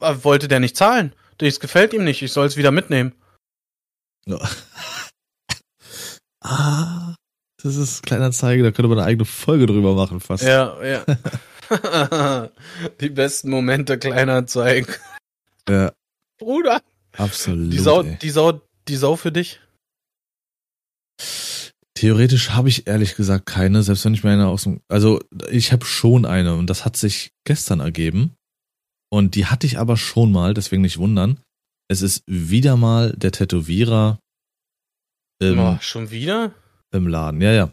wollte 0.00 0.48
der 0.48 0.60
nicht 0.60 0.76
zahlen. 0.76 1.14
Das 1.38 1.58
gefällt 1.58 1.92
ihm 1.92 2.04
nicht. 2.04 2.22
Ich 2.22 2.32
soll 2.32 2.46
es 2.46 2.56
wieder 2.56 2.70
mitnehmen. 2.70 3.14
Ja. 4.26 4.38
ah, 6.40 7.14
das 7.62 7.76
ist 7.76 8.02
Kleinanzeige, 8.02 8.62
da 8.62 8.70
könnte 8.70 8.88
man 8.88 8.98
eine 8.98 9.06
eigene 9.06 9.24
Folge 9.24 9.66
drüber 9.66 9.94
machen 9.94 10.20
fast. 10.20 10.44
Ja, 10.44 10.82
ja. 10.84 11.04
Die 13.00 13.08
besten 13.08 13.50
Momente 13.50 13.98
Kleinanzeigen. 13.98 14.94
Ja. 15.68 15.92
Bruder. 16.38 16.82
Absolut. 17.16 17.72
Die 17.72 17.78
Sau, 17.78 18.02
die 18.02 18.30
Sau, 18.30 18.60
die 18.88 18.96
Sau 18.96 19.16
für 19.16 19.32
dich? 19.32 19.60
Theoretisch 21.94 22.50
habe 22.50 22.68
ich 22.68 22.86
ehrlich 22.86 23.14
gesagt 23.14 23.46
keine, 23.46 23.82
selbst 23.82 24.04
wenn 24.04 24.14
ich 24.14 24.24
mir 24.24 24.32
eine 24.32 24.48
aus 24.48 24.64
dem, 24.64 24.80
also 24.88 25.20
ich 25.48 25.72
habe 25.72 25.86
schon 25.86 26.26
eine 26.26 26.56
und 26.56 26.68
das 26.68 26.84
hat 26.84 26.96
sich 26.96 27.30
gestern 27.44 27.78
ergeben 27.80 28.34
und 29.10 29.36
die 29.36 29.46
hatte 29.46 29.66
ich 29.66 29.78
aber 29.78 29.96
schon 29.96 30.32
mal, 30.32 30.54
deswegen 30.54 30.82
nicht 30.82 30.98
wundern. 30.98 31.38
Es 31.88 32.02
ist 32.02 32.24
wieder 32.26 32.76
mal 32.76 33.12
der 33.12 33.30
Tätowierer 33.30 34.18
im, 35.40 35.58
oh, 35.58 35.78
schon 35.80 36.10
wieder? 36.10 36.52
Im 36.92 37.06
Laden, 37.06 37.40
ja, 37.40 37.52
ja. 37.52 37.70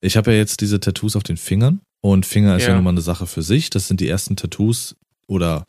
Ich 0.00 0.16
habe 0.16 0.32
ja 0.32 0.38
jetzt 0.38 0.60
diese 0.60 0.80
Tattoos 0.80 1.14
auf 1.14 1.22
den 1.22 1.36
Fingern 1.36 1.80
und 2.02 2.26
Finger 2.26 2.56
ist 2.56 2.64
ja, 2.64 2.70
ja 2.70 2.74
nun 2.74 2.84
mal 2.84 2.90
eine 2.90 3.00
Sache 3.00 3.26
für 3.26 3.42
sich. 3.42 3.70
Das 3.70 3.88
sind 3.88 4.00
die 4.00 4.08
ersten 4.08 4.36
Tattoos 4.36 4.96
oder 5.26 5.66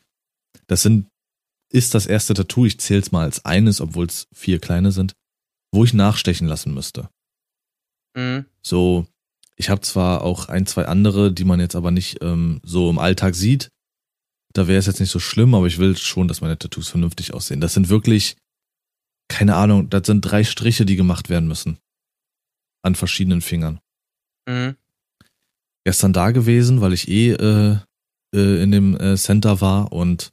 das 0.68 0.82
sind, 0.82 1.08
ist 1.70 1.94
das 1.94 2.06
erste 2.06 2.34
Tattoo, 2.34 2.66
ich 2.66 2.80
zähle 2.80 3.02
es 3.02 3.12
mal 3.12 3.24
als 3.24 3.46
eines, 3.46 3.80
obwohl 3.80 4.08
es 4.08 4.28
vier 4.34 4.60
kleine 4.60 4.92
sind, 4.92 5.14
wo 5.72 5.84
ich 5.84 5.94
nachstechen 5.94 6.48
lassen 6.48 6.74
müsste. 6.74 7.10
Mhm. 8.16 8.46
So, 8.62 9.08
ich 9.56 9.70
habe 9.70 9.82
zwar 9.82 10.24
auch 10.24 10.50
ein, 10.50 10.66
zwei 10.66 10.86
andere, 10.88 11.32
die 11.32 11.46
man 11.46 11.60
jetzt 11.60 11.76
aber 11.76 11.92
nicht 11.92 12.22
ähm, 12.22 12.62
so 12.64 12.90
im 12.90 13.00
Alltag 13.00 13.36
sieht. 13.36 13.70
Da 14.54 14.68
wäre 14.68 14.80
es 14.80 14.88
jetzt 14.88 15.00
nicht 15.00 15.12
so 15.12 15.20
schlimm, 15.20 15.54
aber 15.56 15.68
ich 15.68 15.78
will 15.78 15.98
schon, 15.98 16.28
dass 16.28 16.42
meine 16.42 16.58
Tattoos 16.58 16.90
vernünftig 16.90 17.34
aussehen. 17.34 17.62
Das 17.62 17.74
sind 17.74 17.90
wirklich, 17.90 18.38
keine 19.28 19.56
Ahnung, 19.56 19.90
das 19.90 20.06
sind 20.06 20.22
drei 20.22 20.44
Striche, 20.44 20.86
die 20.86 20.96
gemacht 20.96 21.30
werden 21.30 21.48
müssen. 21.48 21.78
An 22.84 22.96
verschiedenen 22.96 23.42
Fingern. 23.42 23.80
Mhm. 24.48 24.76
Gestern 25.86 26.14
da 26.14 26.32
gewesen, 26.32 26.82
weil 26.82 26.94
ich 26.94 27.08
eh 27.08 27.32
äh, 27.32 27.78
äh, 28.34 28.64
in 28.64 28.72
dem 28.72 28.98
äh, 28.98 29.18
Center 29.18 29.62
war 29.62 29.92
und 29.92 30.32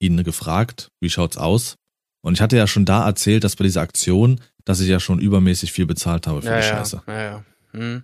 ihn 0.00 0.22
gefragt, 0.24 0.90
wie 1.00 1.10
schaut's 1.10 1.36
aus? 1.36 1.76
Und 2.22 2.34
ich 2.34 2.40
hatte 2.40 2.56
ja 2.56 2.66
schon 2.66 2.84
da 2.84 3.06
erzählt, 3.06 3.44
dass 3.44 3.56
bei 3.56 3.64
dieser 3.64 3.82
Aktion 3.82 4.40
dass 4.66 4.80
ich 4.80 4.88
ja 4.88 5.00
schon 5.00 5.20
übermäßig 5.20 5.72
viel 5.72 5.86
bezahlt 5.86 6.26
habe 6.26 6.42
für 6.42 6.48
ja, 6.48 6.56
die 6.56 6.66
Scheiße. 6.66 7.02
Ja, 7.06 7.22
ja. 7.22 7.44
Hm. 7.72 8.02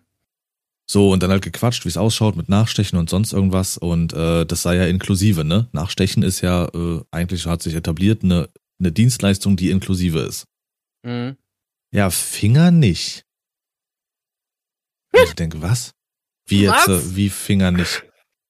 So, 0.86 1.10
und 1.10 1.22
dann 1.22 1.30
halt 1.30 1.42
gequatscht, 1.42 1.84
wie 1.84 1.88
es 1.88 1.96
ausschaut 1.96 2.36
mit 2.36 2.48
Nachstechen 2.48 2.98
und 2.98 3.10
sonst 3.10 3.32
irgendwas. 3.32 3.78
Und 3.78 4.12
äh, 4.12 4.46
das 4.46 4.62
sei 4.62 4.76
ja 4.76 4.86
inklusive, 4.86 5.44
ne? 5.44 5.68
Nachstechen 5.72 6.22
ist 6.22 6.40
ja 6.40 6.66
äh, 6.66 7.00
eigentlich, 7.10 7.46
hat 7.46 7.62
sich 7.62 7.74
etabliert, 7.74 8.22
eine, 8.22 8.48
eine 8.78 8.92
Dienstleistung, 8.92 9.56
die 9.56 9.70
inklusive 9.70 10.20
ist. 10.20 10.46
Mhm. 11.02 11.36
Ja, 11.92 12.10
Finger 12.10 12.70
nicht. 12.70 13.26
Und 15.14 15.24
ich 15.24 15.34
denke, 15.34 15.62
was? 15.62 15.94
Wie 16.46 16.62
jetzt? 16.62 16.88
Äh, 16.88 17.16
wie 17.16 17.30
Finger 17.30 17.70
nicht? 17.70 18.04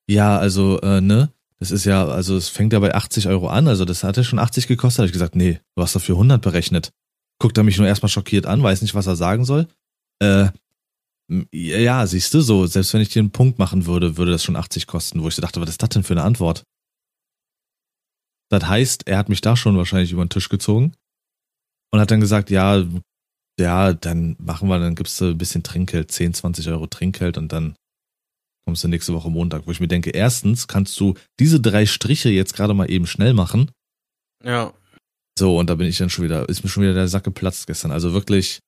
Ja, 0.09 0.38
also, 0.38 0.80
äh, 0.80 1.01
ne? 1.01 1.32
Das 1.59 1.70
ist 1.70 1.84
ja, 1.84 2.07
also 2.07 2.36
es 2.36 2.49
fängt 2.49 2.72
ja 2.72 2.80
bei 2.80 2.93
80 2.93 3.28
Euro 3.28 3.49
an, 3.49 3.68
also 3.68 3.84
das 3.84 4.03
hat 4.03 4.16
ja 4.16 4.24
schon 4.24 4.40
80 4.40 4.66
gekostet. 4.66 4.99
Da 4.99 5.03
hab 5.03 5.07
ich 5.07 5.12
gesagt, 5.12 5.36
nee, 5.36 5.61
du 5.76 5.82
hast 5.82 5.95
dafür 5.95 6.16
100 6.16 6.43
berechnet 6.43 6.93
guckt 7.43 7.59
er 7.59 7.64
mich 7.64 7.76
nur 7.76 7.88
erstmal 7.88 8.09
schockiert 8.09 8.47
an, 8.47 8.62
weiß 8.62 8.82
nicht, 8.82 8.95
was 8.95 9.09
er 9.09 9.16
sagen 9.16 9.45
soll. 9.45 9.66
Äh, 10.20 10.51
ja, 11.51 12.07
siehst 12.07 12.32
du, 12.34 12.40
so, 12.40 12.66
selbst 12.66 12.95
wenn 12.95 13.01
ich 13.01 13.09
dir 13.09 13.18
einen 13.18 13.32
Punkt 13.32 13.59
machen 13.59 13.86
würde, 13.86 14.16
würde 14.16 14.30
das 14.30 14.45
schon 14.45 14.55
80 14.55 14.86
kosten, 14.86 15.22
wo 15.22 15.28
ich 15.28 15.34
so 15.34 15.43
dachte, 15.43 15.61
was 15.61 15.68
ist 15.68 15.82
das 15.82 15.88
denn 15.88 16.05
für 16.05 16.14
eine 16.14 16.22
Antwort? 16.22 16.62
Das 18.49 18.66
heißt, 18.66 19.09
er 19.09 19.18
hat 19.18 19.28
mich 19.28 19.40
da 19.40 19.57
schon 19.57 19.76
wahrscheinlich 19.76 20.12
über 20.12 20.24
den 20.24 20.30
Tisch 20.30 20.51
gezogen 20.51 20.95
und 21.90 21.99
hat 21.99 22.12
dann 22.12 22.20
gesagt, 22.20 22.51
ja, 22.51 22.84
ja, 23.59 23.93
dann 23.93 24.36
machen 24.38 24.68
wir, 24.68 24.78
dann 24.78 24.95
gibst 24.95 25.20
du 25.20 25.30
ein 25.30 25.38
bisschen 25.38 25.64
Trinkgeld, 25.64 26.12
10, 26.12 26.34
20 26.34 26.68
Euro 26.68 26.86
Trinkgeld 26.86 27.38
und 27.38 27.53
dann 27.53 27.74
kommst 28.64 28.84
du 28.84 28.88
nächste 28.88 29.12
Woche 29.12 29.30
Montag, 29.30 29.66
wo 29.66 29.72
ich 29.72 29.80
mir 29.80 29.88
denke, 29.88 30.10
erstens 30.10 30.68
kannst 30.68 30.98
du 31.00 31.14
diese 31.40 31.60
drei 31.60 31.86
Striche 31.86 32.30
jetzt 32.30 32.54
gerade 32.54 32.74
mal 32.74 32.90
eben 32.90 33.06
schnell 33.06 33.34
machen. 33.34 33.70
Ja. 34.44 34.72
So, 35.38 35.58
und 35.58 35.70
da 35.70 35.74
bin 35.74 35.86
ich 35.86 35.98
dann 35.98 36.10
schon 36.10 36.24
wieder, 36.24 36.48
ist 36.48 36.62
mir 36.62 36.70
schon 36.70 36.82
wieder 36.82 36.94
der 36.94 37.08
Sack 37.08 37.24
geplatzt 37.24 37.66
gestern. 37.66 37.90
Also 37.90 38.12
wirklich, 38.12 38.60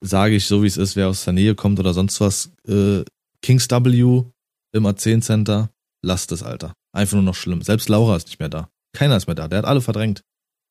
sage 0.00 0.34
ich 0.34 0.46
so 0.46 0.62
wie 0.62 0.66
es 0.66 0.76
ist, 0.76 0.96
wer 0.96 1.08
aus 1.08 1.24
der 1.24 1.32
Nähe 1.32 1.54
kommt 1.54 1.78
oder 1.78 1.94
sonst 1.94 2.20
was, 2.20 2.52
äh, 2.66 3.04
Kings 3.42 3.70
W 3.70 4.24
im 4.72 4.86
A10 4.86 5.22
Center, 5.22 5.70
lasst 6.02 6.32
es, 6.32 6.42
Alter. 6.42 6.72
Einfach 6.92 7.14
nur 7.14 7.22
noch 7.22 7.34
schlimm. 7.34 7.62
Selbst 7.62 7.88
Laura 7.88 8.16
ist 8.16 8.26
nicht 8.26 8.40
mehr 8.40 8.48
da. 8.48 8.68
Keiner 8.92 9.16
ist 9.16 9.26
mehr 9.26 9.34
da. 9.34 9.48
Der 9.48 9.58
hat 9.58 9.64
alle 9.64 9.80
verdrängt. 9.80 10.22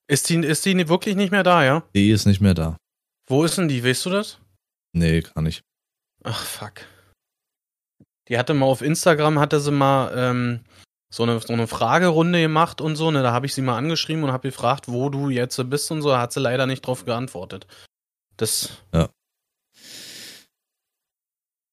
Ist 0.10 0.30
die, 0.30 0.36
ist 0.36 0.66
die 0.66 0.88
wirklich 0.88 1.16
nicht 1.16 1.32
mehr 1.32 1.44
da, 1.44 1.64
ja? 1.64 1.84
Die 1.96 2.12
ist 2.12 2.26
nicht 2.26 2.42
mehr 2.42 2.54
da. 2.54 2.78
Wo 3.28 3.44
ist 3.44 3.58
denn 3.58 3.68
die? 3.68 3.84
Weißt 3.84 4.06
du 4.06 4.10
das? 4.10 4.40
Nee, 4.94 5.22
gar 5.22 5.42
nicht. 5.42 5.64
Ach, 6.24 6.44
fuck. 6.44 6.82
Die 8.30 8.38
hatte 8.38 8.54
mal 8.54 8.66
auf 8.66 8.82
Instagram, 8.82 9.40
hatte 9.40 9.60
sie 9.60 9.72
mal 9.72 10.12
ähm, 10.16 10.60
so 11.10 11.24
eine, 11.24 11.40
so 11.40 11.54
eine 11.54 11.68
Fragerunde 11.68 12.42
gemacht 12.42 12.82
und 12.82 12.96
so, 12.96 13.12
ne, 13.12 13.24
da 13.24 13.32
habe 13.32 13.46
ich 13.46 13.54
sie 13.54 13.62
mal 13.62 13.78
angeschrieben 13.78 14.24
und 14.24 14.32
habe 14.32 14.50
gefragt, 14.50 14.88
wo 14.88 15.10
du 15.10 15.30
jetzt 15.30 15.58
bist 15.70 15.90
und 15.92 16.02
so, 16.02 16.10
da 16.10 16.20
hat 16.20 16.34
sie 16.34 16.40
leider 16.40 16.66
nicht 16.68 16.82
drauf 16.82 17.06
geantwortet. 17.06 17.68
Das. 18.36 18.72
Ja. 18.94 19.10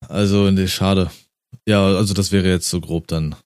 Also, 0.08 0.50
nee, 0.50 0.68
schade. 0.68 1.10
Ja, 1.66 1.84
also 1.84 2.14
das 2.14 2.30
wäre 2.30 2.48
jetzt 2.48 2.68
so 2.68 2.80
grob 2.80 3.08
dann 3.08 3.36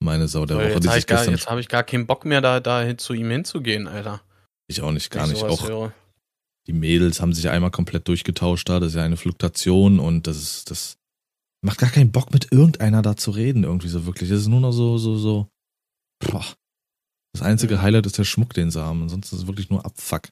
meine 0.00 0.28
Sau 0.28 0.44
der 0.44 0.56
Woche. 0.56 0.72
Jetzt 0.74 0.88
habe 0.88 0.98
ich, 0.98 1.06
gar, 1.06 1.26
hab 1.26 1.58
ich 1.58 1.68
gar 1.68 1.84
keinen 1.84 2.06
Bock 2.06 2.24
mehr, 2.24 2.40
da, 2.40 2.60
da 2.60 2.96
zu 2.98 3.14
ihm 3.14 3.30
hinzugehen, 3.30 3.88
Alter. 3.88 4.22
Ich 4.66 4.82
auch 4.82 4.92
nicht, 4.92 5.10
gar 5.10 5.26
nicht. 5.26 5.42
Auch, 5.42 5.90
die 6.66 6.72
Mädels 6.72 7.20
haben 7.20 7.32
sich 7.32 7.48
einmal 7.48 7.70
komplett 7.70 8.06
durchgetauscht 8.08 8.68
da, 8.68 8.78
das 8.78 8.90
ist 8.90 8.96
ja 8.96 9.02
eine 9.02 9.16
Fluktuation 9.16 9.98
und 9.98 10.26
das 10.26 10.36
ist, 10.36 10.70
das 10.70 10.97
macht 11.62 11.78
gar 11.78 11.90
keinen 11.90 12.12
Bock 12.12 12.32
mit 12.32 12.52
irgendeiner 12.52 13.02
da 13.02 13.16
zu 13.16 13.30
reden, 13.30 13.64
irgendwie 13.64 13.88
so 13.88 14.06
wirklich. 14.06 14.30
Das 14.30 14.40
ist 14.40 14.48
nur 14.48 14.60
noch 14.60 14.72
so, 14.72 14.98
so, 14.98 15.16
so. 15.16 15.48
Boah. 16.20 16.44
Das 17.32 17.42
einzige 17.42 17.82
Highlight 17.82 18.06
ist 18.06 18.18
der 18.18 18.24
Schmuck, 18.24 18.54
den 18.54 18.70
sie 18.70 18.82
haben. 18.82 19.02
Ansonsten 19.02 19.36
ist 19.36 19.42
es 19.42 19.46
wirklich 19.46 19.70
nur 19.70 19.84
Abfuck. 19.84 20.28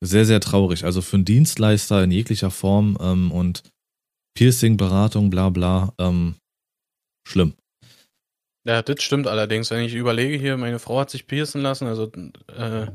Sehr, 0.00 0.24
sehr 0.24 0.40
traurig. 0.40 0.84
Also 0.84 1.02
für 1.02 1.16
einen 1.16 1.24
Dienstleister 1.24 2.02
in 2.02 2.10
jeglicher 2.10 2.50
Form 2.50 2.96
ähm, 3.00 3.32
und 3.32 3.62
Piercing-Beratung, 4.36 5.30
bla 5.30 5.50
bla, 5.50 5.92
ähm, 5.98 6.36
schlimm. 7.26 7.54
Ja, 8.64 8.82
das 8.82 9.02
stimmt 9.02 9.26
allerdings. 9.26 9.70
Wenn 9.70 9.84
ich 9.84 9.94
überlege 9.94 10.36
hier, 10.38 10.56
meine 10.56 10.78
Frau 10.78 11.00
hat 11.00 11.10
sich 11.10 11.26
piercen 11.26 11.60
lassen, 11.60 11.86
also 11.86 12.10
äh, 12.48 12.86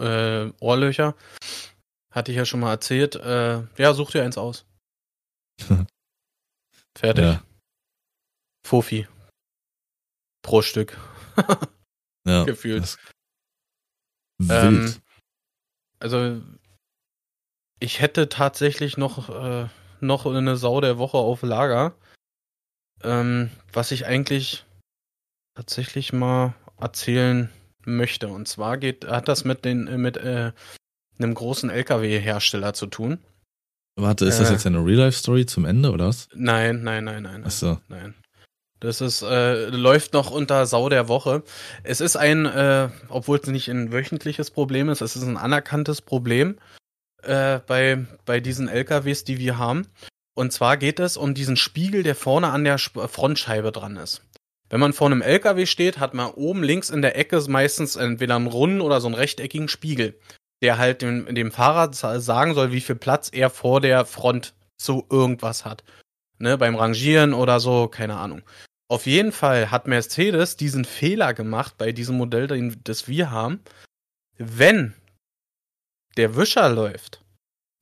äh, 0.00 0.52
Ohrlöcher. 0.60 1.14
Hatte 2.10 2.32
ich 2.32 2.36
ja 2.36 2.44
schon 2.44 2.60
mal 2.60 2.70
erzählt. 2.70 3.16
Äh, 3.16 3.62
ja, 3.76 3.94
such 3.94 4.12
dir 4.12 4.22
eins 4.24 4.38
aus. 4.38 4.66
Fertig. 6.96 7.24
Ja. 7.24 7.42
Fofi. 8.66 9.06
Pro 10.42 10.62
Stück. 10.62 10.98
ja. 12.26 12.44
Gefühlt. 12.44 12.96
Ähm, 14.48 14.94
also, 16.00 16.42
ich 17.80 18.00
hätte 18.00 18.28
tatsächlich 18.28 18.96
noch, 18.96 19.28
äh, 19.28 19.68
noch 20.00 20.26
eine 20.26 20.56
Sau 20.56 20.80
der 20.80 20.98
Woche 20.98 21.18
auf 21.18 21.42
Lager. 21.42 21.96
Ähm, 23.02 23.50
was 23.72 23.90
ich 23.90 24.06
eigentlich 24.06 24.64
tatsächlich 25.54 26.12
mal 26.12 26.54
erzählen 26.78 27.50
möchte. 27.84 28.28
Und 28.28 28.48
zwar 28.48 28.78
geht, 28.78 29.06
hat 29.06 29.28
das 29.28 29.44
mit 29.44 29.64
den, 29.64 29.84
mit 30.00 30.16
äh, 30.16 30.52
einem 31.18 31.34
großen 31.34 31.70
LKW-Hersteller 31.70 32.74
zu 32.74 32.86
tun. 32.86 33.18
Warte, 33.96 34.24
ist 34.24 34.40
das 34.40 34.50
äh, 34.50 34.52
jetzt 34.54 34.66
eine 34.66 34.84
Real-Life-Story 34.84 35.46
zum 35.46 35.64
Ende 35.64 35.92
oder 35.92 36.08
was? 36.08 36.28
Nein, 36.34 36.82
nein, 36.82 37.04
nein, 37.04 37.22
nein. 37.22 37.44
Ach 37.46 37.50
so. 37.50 37.78
Nein. 37.88 38.14
Das 38.80 39.00
ist, 39.00 39.22
äh, 39.22 39.66
läuft 39.68 40.12
noch 40.12 40.30
unter 40.30 40.66
Sau 40.66 40.88
der 40.88 41.08
Woche. 41.08 41.42
Es 41.84 42.00
ist 42.00 42.16
ein, 42.16 42.44
äh, 42.44 42.88
obwohl 43.08 43.38
es 43.38 43.46
nicht 43.46 43.68
ein 43.68 43.92
wöchentliches 43.92 44.50
Problem 44.50 44.88
ist, 44.88 45.00
es 45.00 45.16
ist 45.16 45.22
ein 45.22 45.36
anerkanntes 45.36 46.02
Problem 46.02 46.58
äh, 47.22 47.60
bei, 47.66 48.04
bei 48.26 48.40
diesen 48.40 48.68
LKWs, 48.68 49.24
die 49.24 49.38
wir 49.38 49.58
haben. 49.58 49.86
Und 50.34 50.52
zwar 50.52 50.76
geht 50.76 50.98
es 50.98 51.16
um 51.16 51.32
diesen 51.32 51.56
Spiegel, 51.56 52.02
der 52.02 52.16
vorne 52.16 52.48
an 52.48 52.64
der 52.64 52.78
Frontscheibe 52.78 53.70
dran 53.70 53.96
ist. 53.96 54.22
Wenn 54.68 54.80
man 54.80 54.92
vor 54.92 55.06
einem 55.06 55.22
LKW 55.22 55.66
steht, 55.66 55.98
hat 56.00 56.14
man 56.14 56.32
oben 56.32 56.64
links 56.64 56.90
in 56.90 57.00
der 57.00 57.16
Ecke 57.16 57.40
meistens 57.48 57.94
entweder 57.94 58.34
einen 58.34 58.48
runden 58.48 58.80
oder 58.80 59.00
so 59.00 59.06
einen 59.06 59.14
rechteckigen 59.14 59.68
Spiegel 59.68 60.18
der 60.62 60.78
halt 60.78 61.02
dem, 61.02 61.34
dem 61.34 61.52
Fahrer 61.52 61.92
sagen 61.92 62.54
soll, 62.54 62.72
wie 62.72 62.80
viel 62.80 62.96
Platz 62.96 63.30
er 63.32 63.50
vor 63.50 63.80
der 63.80 64.04
Front 64.04 64.54
zu 64.76 65.06
irgendwas 65.10 65.64
hat. 65.64 65.84
Ne, 66.38 66.58
beim 66.58 66.74
Rangieren 66.74 67.32
oder 67.32 67.60
so, 67.60 67.88
keine 67.88 68.16
Ahnung. 68.16 68.42
Auf 68.88 69.06
jeden 69.06 69.32
Fall 69.32 69.70
hat 69.70 69.86
Mercedes 69.86 70.56
diesen 70.56 70.84
Fehler 70.84 71.32
gemacht 71.32 71.76
bei 71.78 71.92
diesem 71.92 72.16
Modell, 72.16 72.46
den, 72.46 72.80
das 72.84 73.08
wir 73.08 73.30
haben. 73.30 73.60
Wenn 74.36 74.94
der 76.16 76.36
Wischer 76.36 76.68
läuft, 76.68 77.22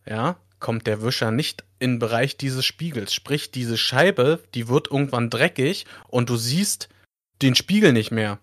ja, 0.06 0.36
kommt 0.60 0.86
der 0.86 1.02
Wischer 1.02 1.30
nicht 1.30 1.64
in 1.78 1.94
den 1.94 1.98
Bereich 1.98 2.36
dieses 2.36 2.64
Spiegels. 2.64 3.12
Sprich, 3.12 3.50
diese 3.50 3.76
Scheibe, 3.76 4.42
die 4.54 4.68
wird 4.68 4.90
irgendwann 4.90 5.28
dreckig 5.28 5.86
und 6.08 6.30
du 6.30 6.36
siehst 6.36 6.88
den 7.42 7.56
Spiegel 7.56 7.92
nicht 7.92 8.12
mehr. 8.12 8.38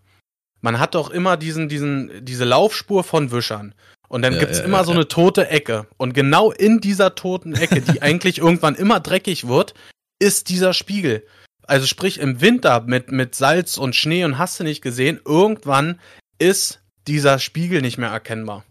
Man 0.62 0.80
hat 0.80 0.96
doch 0.96 1.10
immer 1.10 1.38
diesen, 1.38 1.70
diesen, 1.70 2.26
diese 2.26 2.44
Laufspur 2.44 3.04
von 3.04 3.32
Wischern. 3.32 3.74
Und 4.10 4.24
dann 4.24 4.34
ja, 4.34 4.40
gibt's 4.40 4.58
ja, 4.58 4.66
immer 4.66 4.80
ja, 4.80 4.84
so 4.84 4.92
eine 4.92 5.08
tote 5.08 5.50
Ecke. 5.50 5.88
Und 5.98 6.14
genau 6.14 6.52
in 6.52 6.82
dieser 6.82 7.16
toten 7.16 7.54
Ecke, 7.54 7.82
die 7.82 8.02
eigentlich 8.02 8.40
irgendwann 8.40 8.76
immer 8.76 9.00
dreckig 9.00 9.48
wird, 9.48 9.76
ist 10.20 10.50
dieser 10.50 10.74
Spiegel. 10.74 11.26
Also 11.66 11.86
sprich 11.86 12.20
im 12.20 12.42
Winter 12.42 12.82
mit, 12.82 13.12
mit 13.12 13.36
Salz 13.36 13.78
und 13.78 13.96
Schnee 13.96 14.26
und 14.26 14.40
hast 14.40 14.60
du 14.60 14.64
nicht 14.64 14.82
gesehen, 14.82 15.22
irgendwann 15.24 16.00
ist 16.40 16.82
dieser 17.08 17.38
Spiegel 17.38 17.82
nicht 17.82 18.00
mehr 18.00 18.10
erkennbar. 18.10 18.66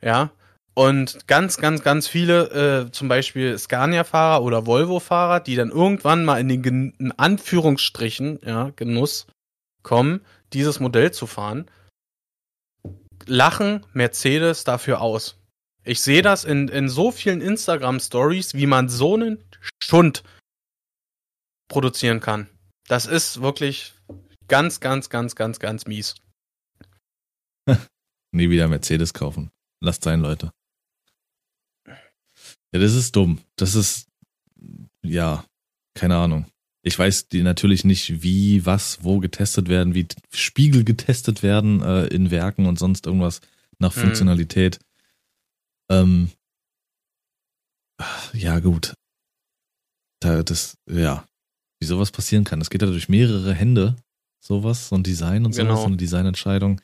Ja. 0.00 0.30
Und 0.72 1.26
ganz, 1.26 1.58
ganz, 1.58 1.82
ganz 1.82 2.08
viele, 2.08 2.86
äh, 2.86 2.92
zum 2.92 3.08
Beispiel 3.08 3.58
Scania-Fahrer 3.58 4.42
oder 4.42 4.66
Volvo-Fahrer, 4.66 5.40
die 5.40 5.56
dann 5.56 5.70
irgendwann 5.70 6.24
mal 6.24 6.40
in 6.40 6.48
den 6.48 6.62
Gen 6.62 6.94
in 6.98 7.12
Anführungsstrichen, 7.12 8.38
ja, 8.46 8.70
Genuss 8.76 9.26
kommen, 9.82 10.22
dieses 10.54 10.80
Modell 10.80 11.10
zu 11.10 11.26
fahren, 11.26 11.66
lachen 13.26 13.86
Mercedes 13.92 14.64
dafür 14.64 15.00
aus. 15.00 15.36
Ich 15.84 16.00
sehe 16.00 16.22
das 16.22 16.44
in, 16.44 16.68
in 16.68 16.88
so 16.88 17.10
vielen 17.10 17.40
Instagram-Stories, 17.40 18.54
wie 18.54 18.66
man 18.66 18.88
so 18.88 19.14
einen 19.14 19.42
Schund 19.82 20.22
produzieren 21.68 22.20
kann. 22.20 22.48
Das 22.86 23.06
ist 23.06 23.40
wirklich 23.40 23.94
ganz, 24.48 24.80
ganz, 24.80 25.08
ganz, 25.08 25.34
ganz, 25.36 25.58
ganz 25.58 25.86
mies. 25.86 26.16
Nie 28.32 28.50
wieder 28.50 28.68
Mercedes 28.68 29.14
kaufen. 29.14 29.50
Lasst 29.82 30.04
sein, 30.04 30.20
Leute. 30.20 30.52
Ja, 31.86 32.78
das 32.78 32.94
ist 32.94 33.16
dumm. 33.16 33.42
Das 33.56 33.74
ist, 33.74 34.08
ja, 35.02 35.44
keine 35.94 36.16
Ahnung. 36.16 36.46
Ich 36.82 36.98
weiß 36.98 37.28
die 37.28 37.42
natürlich 37.42 37.84
nicht, 37.84 38.22
wie, 38.22 38.64
was, 38.64 39.04
wo 39.04 39.18
getestet 39.18 39.68
werden, 39.68 39.94
wie 39.94 40.06
Spiegel 40.32 40.84
getestet 40.84 41.42
werden 41.42 41.82
äh, 41.82 42.06
in 42.06 42.30
Werken 42.30 42.66
und 42.66 42.78
sonst 42.78 43.06
irgendwas 43.06 43.40
nach 43.78 43.94
mhm. 43.94 44.00
Funktionalität. 44.00 44.78
Ähm, 45.90 46.30
ja, 48.32 48.60
gut. 48.60 48.94
Da, 50.20 50.42
das, 50.42 50.78
ja, 50.88 51.26
wie 51.80 51.86
sowas 51.86 52.10
passieren 52.10 52.44
kann. 52.44 52.60
Das 52.60 52.70
geht 52.70 52.82
ja 52.82 52.88
durch 52.88 53.08
mehrere 53.08 53.52
Hände, 53.52 53.96
sowas, 54.38 54.88
so 54.88 54.96
ein 54.96 55.02
Design 55.02 55.44
und 55.44 55.54
genau. 55.54 55.72
sowas, 55.72 55.82
so 55.82 55.86
eine 55.88 55.96
Designentscheidung. 55.96 56.80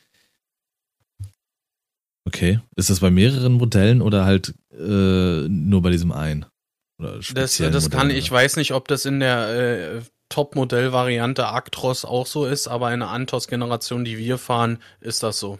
Okay. 2.25 2.59
Ist 2.75 2.89
das 2.89 2.99
bei 2.99 3.09
mehreren 3.09 3.53
Modellen 3.53 4.01
oder 4.01 4.25
halt 4.25 4.53
äh, 4.71 5.47
nur 5.47 5.81
bei 5.81 5.91
diesem 5.91 6.11
einen? 6.11 6.45
Das, 6.99 7.57
das 7.57 7.89
kann, 7.89 8.09
ich 8.09 8.31
weiß 8.31 8.55
nicht, 8.55 8.73
ob 8.73 8.87
das 8.87 9.05
in 9.05 9.19
der 9.19 9.49
äh, 9.49 10.01
Top-Modell-Variante 10.29 11.47
Actros 11.47 12.05
auch 12.05 12.25
so 12.25 12.45
ist, 12.45 12.67
aber 12.67 12.93
in 12.93 13.01
der 13.01 13.09
Antos-Generation, 13.09 14.03
die 14.03 14.17
wir 14.17 14.37
fahren, 14.37 14.81
ist 14.99 15.23
das 15.23 15.39
so. 15.39 15.59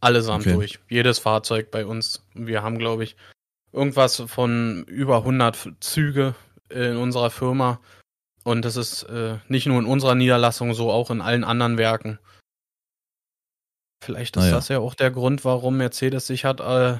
Allesamt 0.00 0.46
okay. 0.46 0.54
durch. 0.54 0.78
Jedes 0.88 1.18
Fahrzeug 1.18 1.70
bei 1.70 1.86
uns. 1.86 2.22
Wir 2.34 2.62
haben, 2.62 2.78
glaube 2.78 3.04
ich, 3.04 3.16
irgendwas 3.72 4.22
von 4.26 4.84
über 4.84 5.18
100 5.18 5.74
Züge 5.80 6.34
in 6.68 6.96
unserer 6.96 7.30
Firma. 7.30 7.80
Und 8.44 8.64
das 8.64 8.76
ist 8.76 9.04
äh, 9.04 9.38
nicht 9.48 9.66
nur 9.66 9.78
in 9.78 9.86
unserer 9.86 10.14
Niederlassung 10.14 10.74
so, 10.74 10.90
auch 10.90 11.10
in 11.10 11.20
allen 11.20 11.44
anderen 11.44 11.78
Werken. 11.78 12.18
Vielleicht 14.02 14.36
ist 14.36 14.44
ah, 14.44 14.46
ja. 14.46 14.54
das 14.54 14.68
ja 14.68 14.78
auch 14.78 14.94
der 14.94 15.10
Grund, 15.10 15.44
warum 15.44 15.76
Mercedes 15.76 16.26
sich 16.26 16.44
hat 16.44 16.60
äh, 16.60 16.98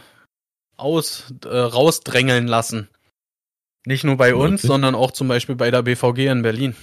aus, 0.77 1.33
äh, 1.45 1.49
rausdrängeln 1.49 2.49
lassen. 2.49 2.89
Nicht 3.87 4.05
nur 4.05 4.17
bei 4.17 4.35
uns, 4.35 4.63
Wirklich? 4.63 4.63
sondern 4.63 4.95
auch 4.95 5.13
zum 5.13 5.29
Beispiel 5.29 5.55
bei 5.55 5.71
der 5.71 5.83
BVG 5.83 6.27
in 6.27 6.43
Berlin. 6.43 6.77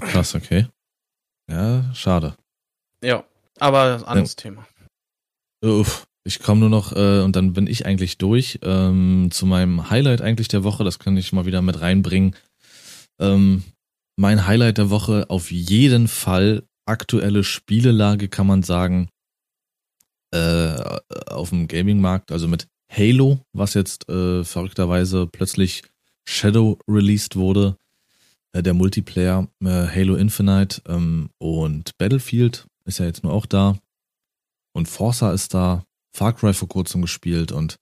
Krass, 0.00 0.34
okay. 0.34 0.66
Ja, 1.50 1.92
schade. 1.94 2.36
Ja, 3.02 3.24
aber 3.58 4.06
anderes 4.06 4.32
ja. 4.32 4.42
Thema. 4.42 4.66
Uff, 5.64 6.06
ich 6.24 6.40
komme 6.40 6.60
nur 6.60 6.70
noch, 6.70 6.92
äh, 6.92 7.20
und 7.20 7.36
dann 7.36 7.52
bin 7.52 7.66
ich 7.66 7.86
eigentlich 7.86 8.18
durch, 8.18 8.58
ähm, 8.62 9.30
zu 9.32 9.46
meinem 9.46 9.90
Highlight 9.90 10.20
eigentlich 10.20 10.48
der 10.48 10.64
Woche, 10.64 10.84
das 10.84 10.98
kann 10.98 11.16
ich 11.16 11.32
mal 11.32 11.46
wieder 11.46 11.62
mit 11.62 11.80
reinbringen. 11.80 12.36
Ähm, 13.18 13.64
mein 14.16 14.46
Highlight 14.46 14.78
der 14.78 14.90
Woche 14.90 15.26
auf 15.30 15.50
jeden 15.50 16.06
Fall 16.08 16.64
aktuelle 16.86 17.44
Spielelage, 17.44 18.28
kann 18.28 18.46
man 18.46 18.62
sagen, 18.62 19.08
äh, 20.32 20.76
auf 21.26 21.50
dem 21.50 21.68
Gaming-Markt, 21.68 22.32
also 22.32 22.48
mit 22.48 22.68
Halo, 22.94 23.40
was 23.54 23.72
jetzt 23.72 24.06
äh, 24.10 24.44
verrückterweise 24.44 25.26
plötzlich 25.26 25.82
Shadow 26.28 26.78
released 26.86 27.36
wurde, 27.36 27.78
äh, 28.52 28.62
der 28.62 28.74
Multiplayer 28.74 29.48
äh, 29.64 29.86
Halo 29.86 30.14
Infinite 30.16 30.82
ähm, 30.86 31.30
und 31.38 31.96
Battlefield 31.96 32.66
ist 32.84 32.98
ja 32.98 33.06
jetzt 33.06 33.24
nur 33.24 33.32
auch 33.32 33.46
da 33.46 33.78
und 34.74 34.88
Forza 34.88 35.32
ist 35.32 35.54
da, 35.54 35.84
Far 36.14 36.34
Cry 36.34 36.52
vor 36.52 36.68
kurzem 36.68 37.00
gespielt 37.00 37.50
und 37.50 37.76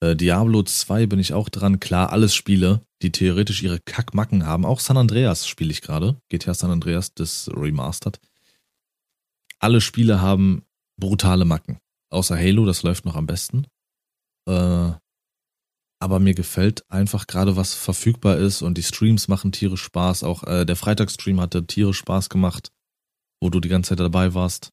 äh, 0.00 0.16
Diablo 0.16 0.62
2 0.62 1.04
bin 1.04 1.18
ich 1.18 1.34
auch 1.34 1.50
dran. 1.50 1.78
Klar, 1.78 2.10
alles 2.10 2.34
Spiele, 2.34 2.80
die 3.02 3.12
theoretisch 3.12 3.62
ihre 3.62 3.80
Kackmacken 3.80 4.46
haben. 4.46 4.64
Auch 4.64 4.80
San 4.80 4.96
Andreas 4.96 5.46
spiele 5.46 5.70
ich 5.70 5.82
gerade. 5.82 6.16
GTA 6.30 6.54
San 6.54 6.70
Andreas, 6.70 7.12
das 7.12 7.50
Remastered. 7.54 8.18
Alle 9.58 9.82
Spiele 9.82 10.22
haben 10.22 10.62
brutale 10.98 11.44
Macken. 11.44 11.78
Außer 12.08 12.38
Halo, 12.38 12.64
das 12.64 12.82
läuft 12.82 13.04
noch 13.04 13.16
am 13.16 13.26
besten. 13.26 13.66
Äh, 14.46 14.92
aber 16.00 16.20
mir 16.20 16.34
gefällt 16.34 16.84
einfach 16.90 17.26
gerade, 17.26 17.56
was 17.56 17.74
verfügbar 17.74 18.36
ist 18.36 18.62
und 18.62 18.76
die 18.76 18.82
Streams 18.82 19.28
machen 19.28 19.52
tierisch 19.52 19.82
Spaß. 19.82 20.22
Auch 20.22 20.44
äh, 20.44 20.64
der 20.66 20.76
Freitagsstream 20.76 21.40
hatte 21.40 21.66
tierisch 21.66 21.98
Spaß 21.98 22.28
gemacht, 22.28 22.70
wo 23.40 23.48
du 23.48 23.60
die 23.60 23.68
ganze 23.70 23.90
Zeit 23.90 24.00
dabei 24.00 24.34
warst. 24.34 24.70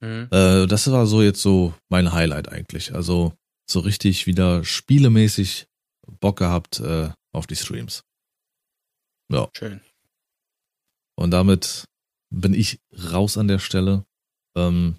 Mhm. 0.00 0.28
Äh, 0.30 0.66
das 0.66 0.90
war 0.90 1.06
so 1.06 1.22
jetzt 1.22 1.40
so 1.40 1.74
mein 1.88 2.12
Highlight 2.12 2.48
eigentlich. 2.48 2.94
Also 2.94 3.32
so 3.66 3.80
richtig 3.80 4.26
wieder 4.26 4.64
spielemäßig 4.64 5.68
Bock 6.20 6.38
gehabt 6.38 6.80
äh, 6.80 7.10
auf 7.32 7.46
die 7.46 7.56
Streams. 7.56 8.04
Ja. 9.30 9.48
Schön. 9.56 9.80
Und 11.16 11.30
damit 11.30 11.86
bin 12.30 12.54
ich 12.54 12.80
raus 12.92 13.38
an 13.38 13.48
der 13.48 13.58
Stelle. 13.58 14.04
Ähm, 14.56 14.96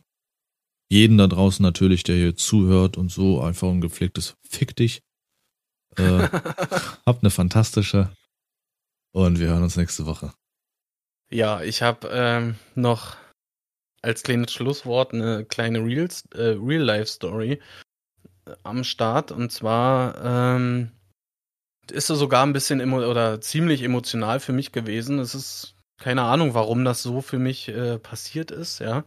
jeden 0.94 1.18
da 1.18 1.26
draußen 1.26 1.64
natürlich, 1.64 2.04
der 2.04 2.16
hier 2.16 2.36
zuhört 2.36 2.98
und 2.98 3.12
so, 3.12 3.41
einfach 3.41 3.68
ein 3.68 3.82
gepflegtes 3.82 4.36
Fick 4.48 4.76
dich. 4.76 5.02
Äh, 5.98 6.28
habt 7.06 7.24
eine 7.24 7.32
fantastische 7.32 8.16
und 9.12 9.39
wir 9.39 9.48
hören 9.48 9.64
uns 9.64 9.76
nächste 9.76 10.06
Woche. 10.06 10.34
Ja, 11.32 11.62
ich 11.64 11.82
habe 11.82 12.10
ähm, 12.12 12.56
noch 12.76 13.18
als 14.04 14.22
kleines 14.22 14.52
Schlusswort 14.54 15.16
eine 15.16 15.46
kleine 15.46 15.80
äh, 15.80 16.41
Real-Life-Story 16.41 17.60
äh, 18.46 18.52
am 18.62 18.84
Start. 18.84 19.32
Und 19.32 19.52
zwar 19.52 20.24
ähm, 20.24 20.91
ist 21.89 22.12
es 22.12 22.20
sogar 22.20 22.46
ein 22.46 22.54
bisschen 22.54 22.94
oder 22.94 23.41
ziemlich 23.41 23.82
emotional 23.82 24.39
für 24.39 24.54
mich 24.54 24.72
gewesen. 24.72 25.18
Es 25.18 25.34
ist 25.34 25.76
keine 25.98 26.22
Ahnung, 26.22 26.54
warum 26.54 26.86
das 26.86 27.02
so 27.02 27.22
für 27.22 27.39
mich 27.39 27.70
äh, 27.70 27.98
passiert 27.98 28.52
ist, 28.52 28.78
ja. 28.80 29.06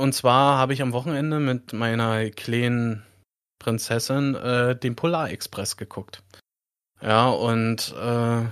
Und 0.00 0.14
zwar 0.14 0.56
habe 0.56 0.72
ich 0.72 0.80
am 0.80 0.94
Wochenende 0.94 1.40
mit 1.40 1.74
meiner 1.74 2.30
kleinen 2.30 3.04
Prinzessin 3.58 4.34
äh, 4.34 4.74
den 4.74 4.96
Polar 4.96 5.30
Express 5.30 5.76
geguckt. 5.76 6.22
Ja, 7.02 7.28
und 7.28 7.94
äh, 8.00 8.46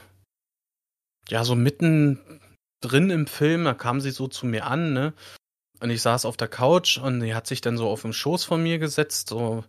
ja, 1.30 1.44
so 1.44 1.54
mitten 1.54 2.20
drin 2.82 3.08
im 3.08 3.26
Film, 3.26 3.64
da 3.64 3.72
kam 3.72 4.02
sie 4.02 4.10
so 4.10 4.28
zu 4.28 4.44
mir 4.44 4.66
an, 4.66 4.92
ne? 4.92 5.14
Und 5.80 5.88
ich 5.88 6.02
saß 6.02 6.26
auf 6.26 6.36
der 6.36 6.48
Couch 6.48 6.98
und 6.98 7.22
sie 7.22 7.34
hat 7.34 7.46
sich 7.46 7.62
dann 7.62 7.78
so 7.78 7.88
auf 7.88 8.02
den 8.02 8.12
Schoß 8.12 8.44
von 8.44 8.62
mir 8.62 8.78
gesetzt, 8.78 9.30
so 9.30 9.64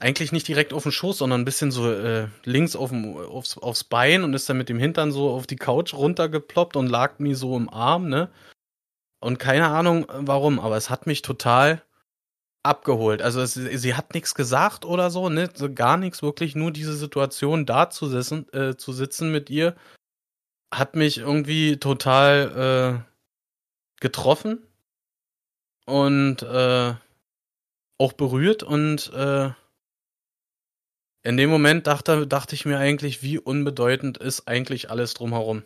eigentlich 0.00 0.32
nicht 0.32 0.48
direkt 0.48 0.72
auf 0.72 0.84
den 0.84 0.92
Schoß, 0.92 1.18
sondern 1.18 1.42
ein 1.42 1.44
bisschen 1.44 1.70
so 1.70 1.92
äh, 1.92 2.28
links 2.44 2.74
auf 2.74 2.88
dem, 2.88 3.18
aufs, 3.18 3.58
aufs 3.58 3.84
Bein 3.84 4.24
und 4.24 4.32
ist 4.32 4.48
dann 4.48 4.56
mit 4.56 4.70
dem 4.70 4.78
Hintern 4.78 5.12
so 5.12 5.28
auf 5.28 5.46
die 5.46 5.56
Couch 5.56 5.92
runtergeploppt 5.92 6.76
und 6.76 6.86
lag 6.86 7.18
mir 7.18 7.36
so 7.36 7.54
im 7.54 7.68
Arm, 7.68 8.08
ne? 8.08 8.30
Und 9.20 9.38
keine 9.38 9.68
Ahnung 9.68 10.06
warum, 10.08 10.60
aber 10.60 10.76
es 10.76 10.90
hat 10.90 11.06
mich 11.06 11.22
total 11.22 11.82
abgeholt. 12.62 13.22
Also 13.22 13.40
es, 13.40 13.54
sie 13.54 13.94
hat 13.94 14.14
nichts 14.14 14.34
gesagt 14.34 14.84
oder 14.84 15.10
so, 15.10 15.28
ne? 15.28 15.50
So 15.54 15.72
gar 15.72 15.96
nichts, 15.96 16.22
wirklich 16.22 16.54
nur 16.54 16.70
diese 16.70 16.94
Situation 16.96 17.66
da 17.66 17.90
zu 17.90 18.06
sitzen, 18.08 18.52
äh, 18.52 18.76
zu 18.76 18.92
sitzen 18.92 19.32
mit 19.32 19.50
ihr, 19.50 19.74
hat 20.72 20.96
mich 20.96 21.18
irgendwie 21.18 21.78
total 21.78 23.04
äh, 23.04 24.00
getroffen 24.00 24.62
und 25.86 26.42
äh, 26.42 26.94
auch 27.98 28.12
berührt 28.12 28.62
und 28.62 29.12
äh, 29.12 29.50
in 31.24 31.36
dem 31.36 31.50
Moment 31.50 31.86
dachte, 31.86 32.26
dachte 32.26 32.54
ich 32.54 32.64
mir 32.64 32.78
eigentlich, 32.78 33.22
wie 33.22 33.38
unbedeutend 33.38 34.18
ist 34.18 34.46
eigentlich 34.46 34.90
alles 34.90 35.14
drumherum. 35.14 35.64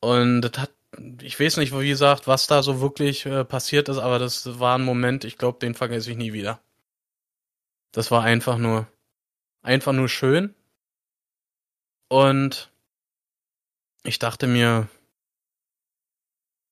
Und 0.00 0.42
das 0.42 0.52
hat, 0.60 0.70
ich 1.20 1.38
weiß 1.38 1.56
nicht, 1.56 1.78
wie 1.78 1.88
gesagt, 1.88 2.26
was 2.26 2.46
da 2.46 2.62
so 2.62 2.80
wirklich 2.80 3.26
äh, 3.26 3.44
passiert 3.44 3.88
ist, 3.88 3.98
aber 3.98 4.18
das 4.18 4.58
war 4.58 4.78
ein 4.78 4.84
Moment, 4.84 5.24
ich 5.24 5.38
glaube, 5.38 5.58
den 5.58 5.74
vergesse 5.74 6.10
ich 6.10 6.16
nie 6.16 6.32
wieder. 6.32 6.60
Das 7.92 8.10
war 8.10 8.22
einfach 8.22 8.58
nur, 8.58 8.86
einfach 9.62 9.92
nur 9.92 10.08
schön. 10.08 10.54
Und 12.08 12.70
ich 14.02 14.18
dachte 14.18 14.46
mir, 14.46 14.88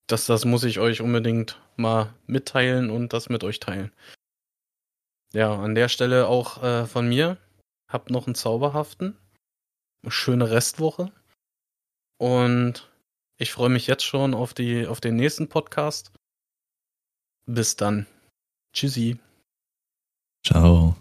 dass 0.06 0.26
das 0.26 0.44
muss 0.44 0.64
ich 0.64 0.80
euch 0.80 1.00
unbedingt 1.00 1.60
mal 1.76 2.14
mitteilen 2.26 2.90
und 2.90 3.12
das 3.12 3.28
mit 3.28 3.44
euch 3.44 3.60
teilen. 3.60 3.92
Ja, 5.32 5.54
an 5.54 5.74
der 5.74 5.88
Stelle 5.88 6.26
auch 6.26 6.62
äh, 6.62 6.86
von 6.86 7.08
mir. 7.08 7.38
Habt 7.88 8.10
noch 8.10 8.26
einen 8.26 8.34
zauberhaften. 8.34 9.16
Schöne 10.08 10.50
Restwoche. 10.50 11.12
Und 12.18 12.90
ich 13.40 13.52
freue 13.52 13.70
mich 13.70 13.86
jetzt 13.86 14.04
schon 14.04 14.34
auf, 14.34 14.52
die, 14.52 14.86
auf 14.86 15.00
den 15.00 15.16
nächsten 15.16 15.48
Podcast. 15.48 16.12
Bis 17.46 17.74
dann. 17.74 18.06
Tschüssi. 18.74 19.18
Ciao. 20.46 20.99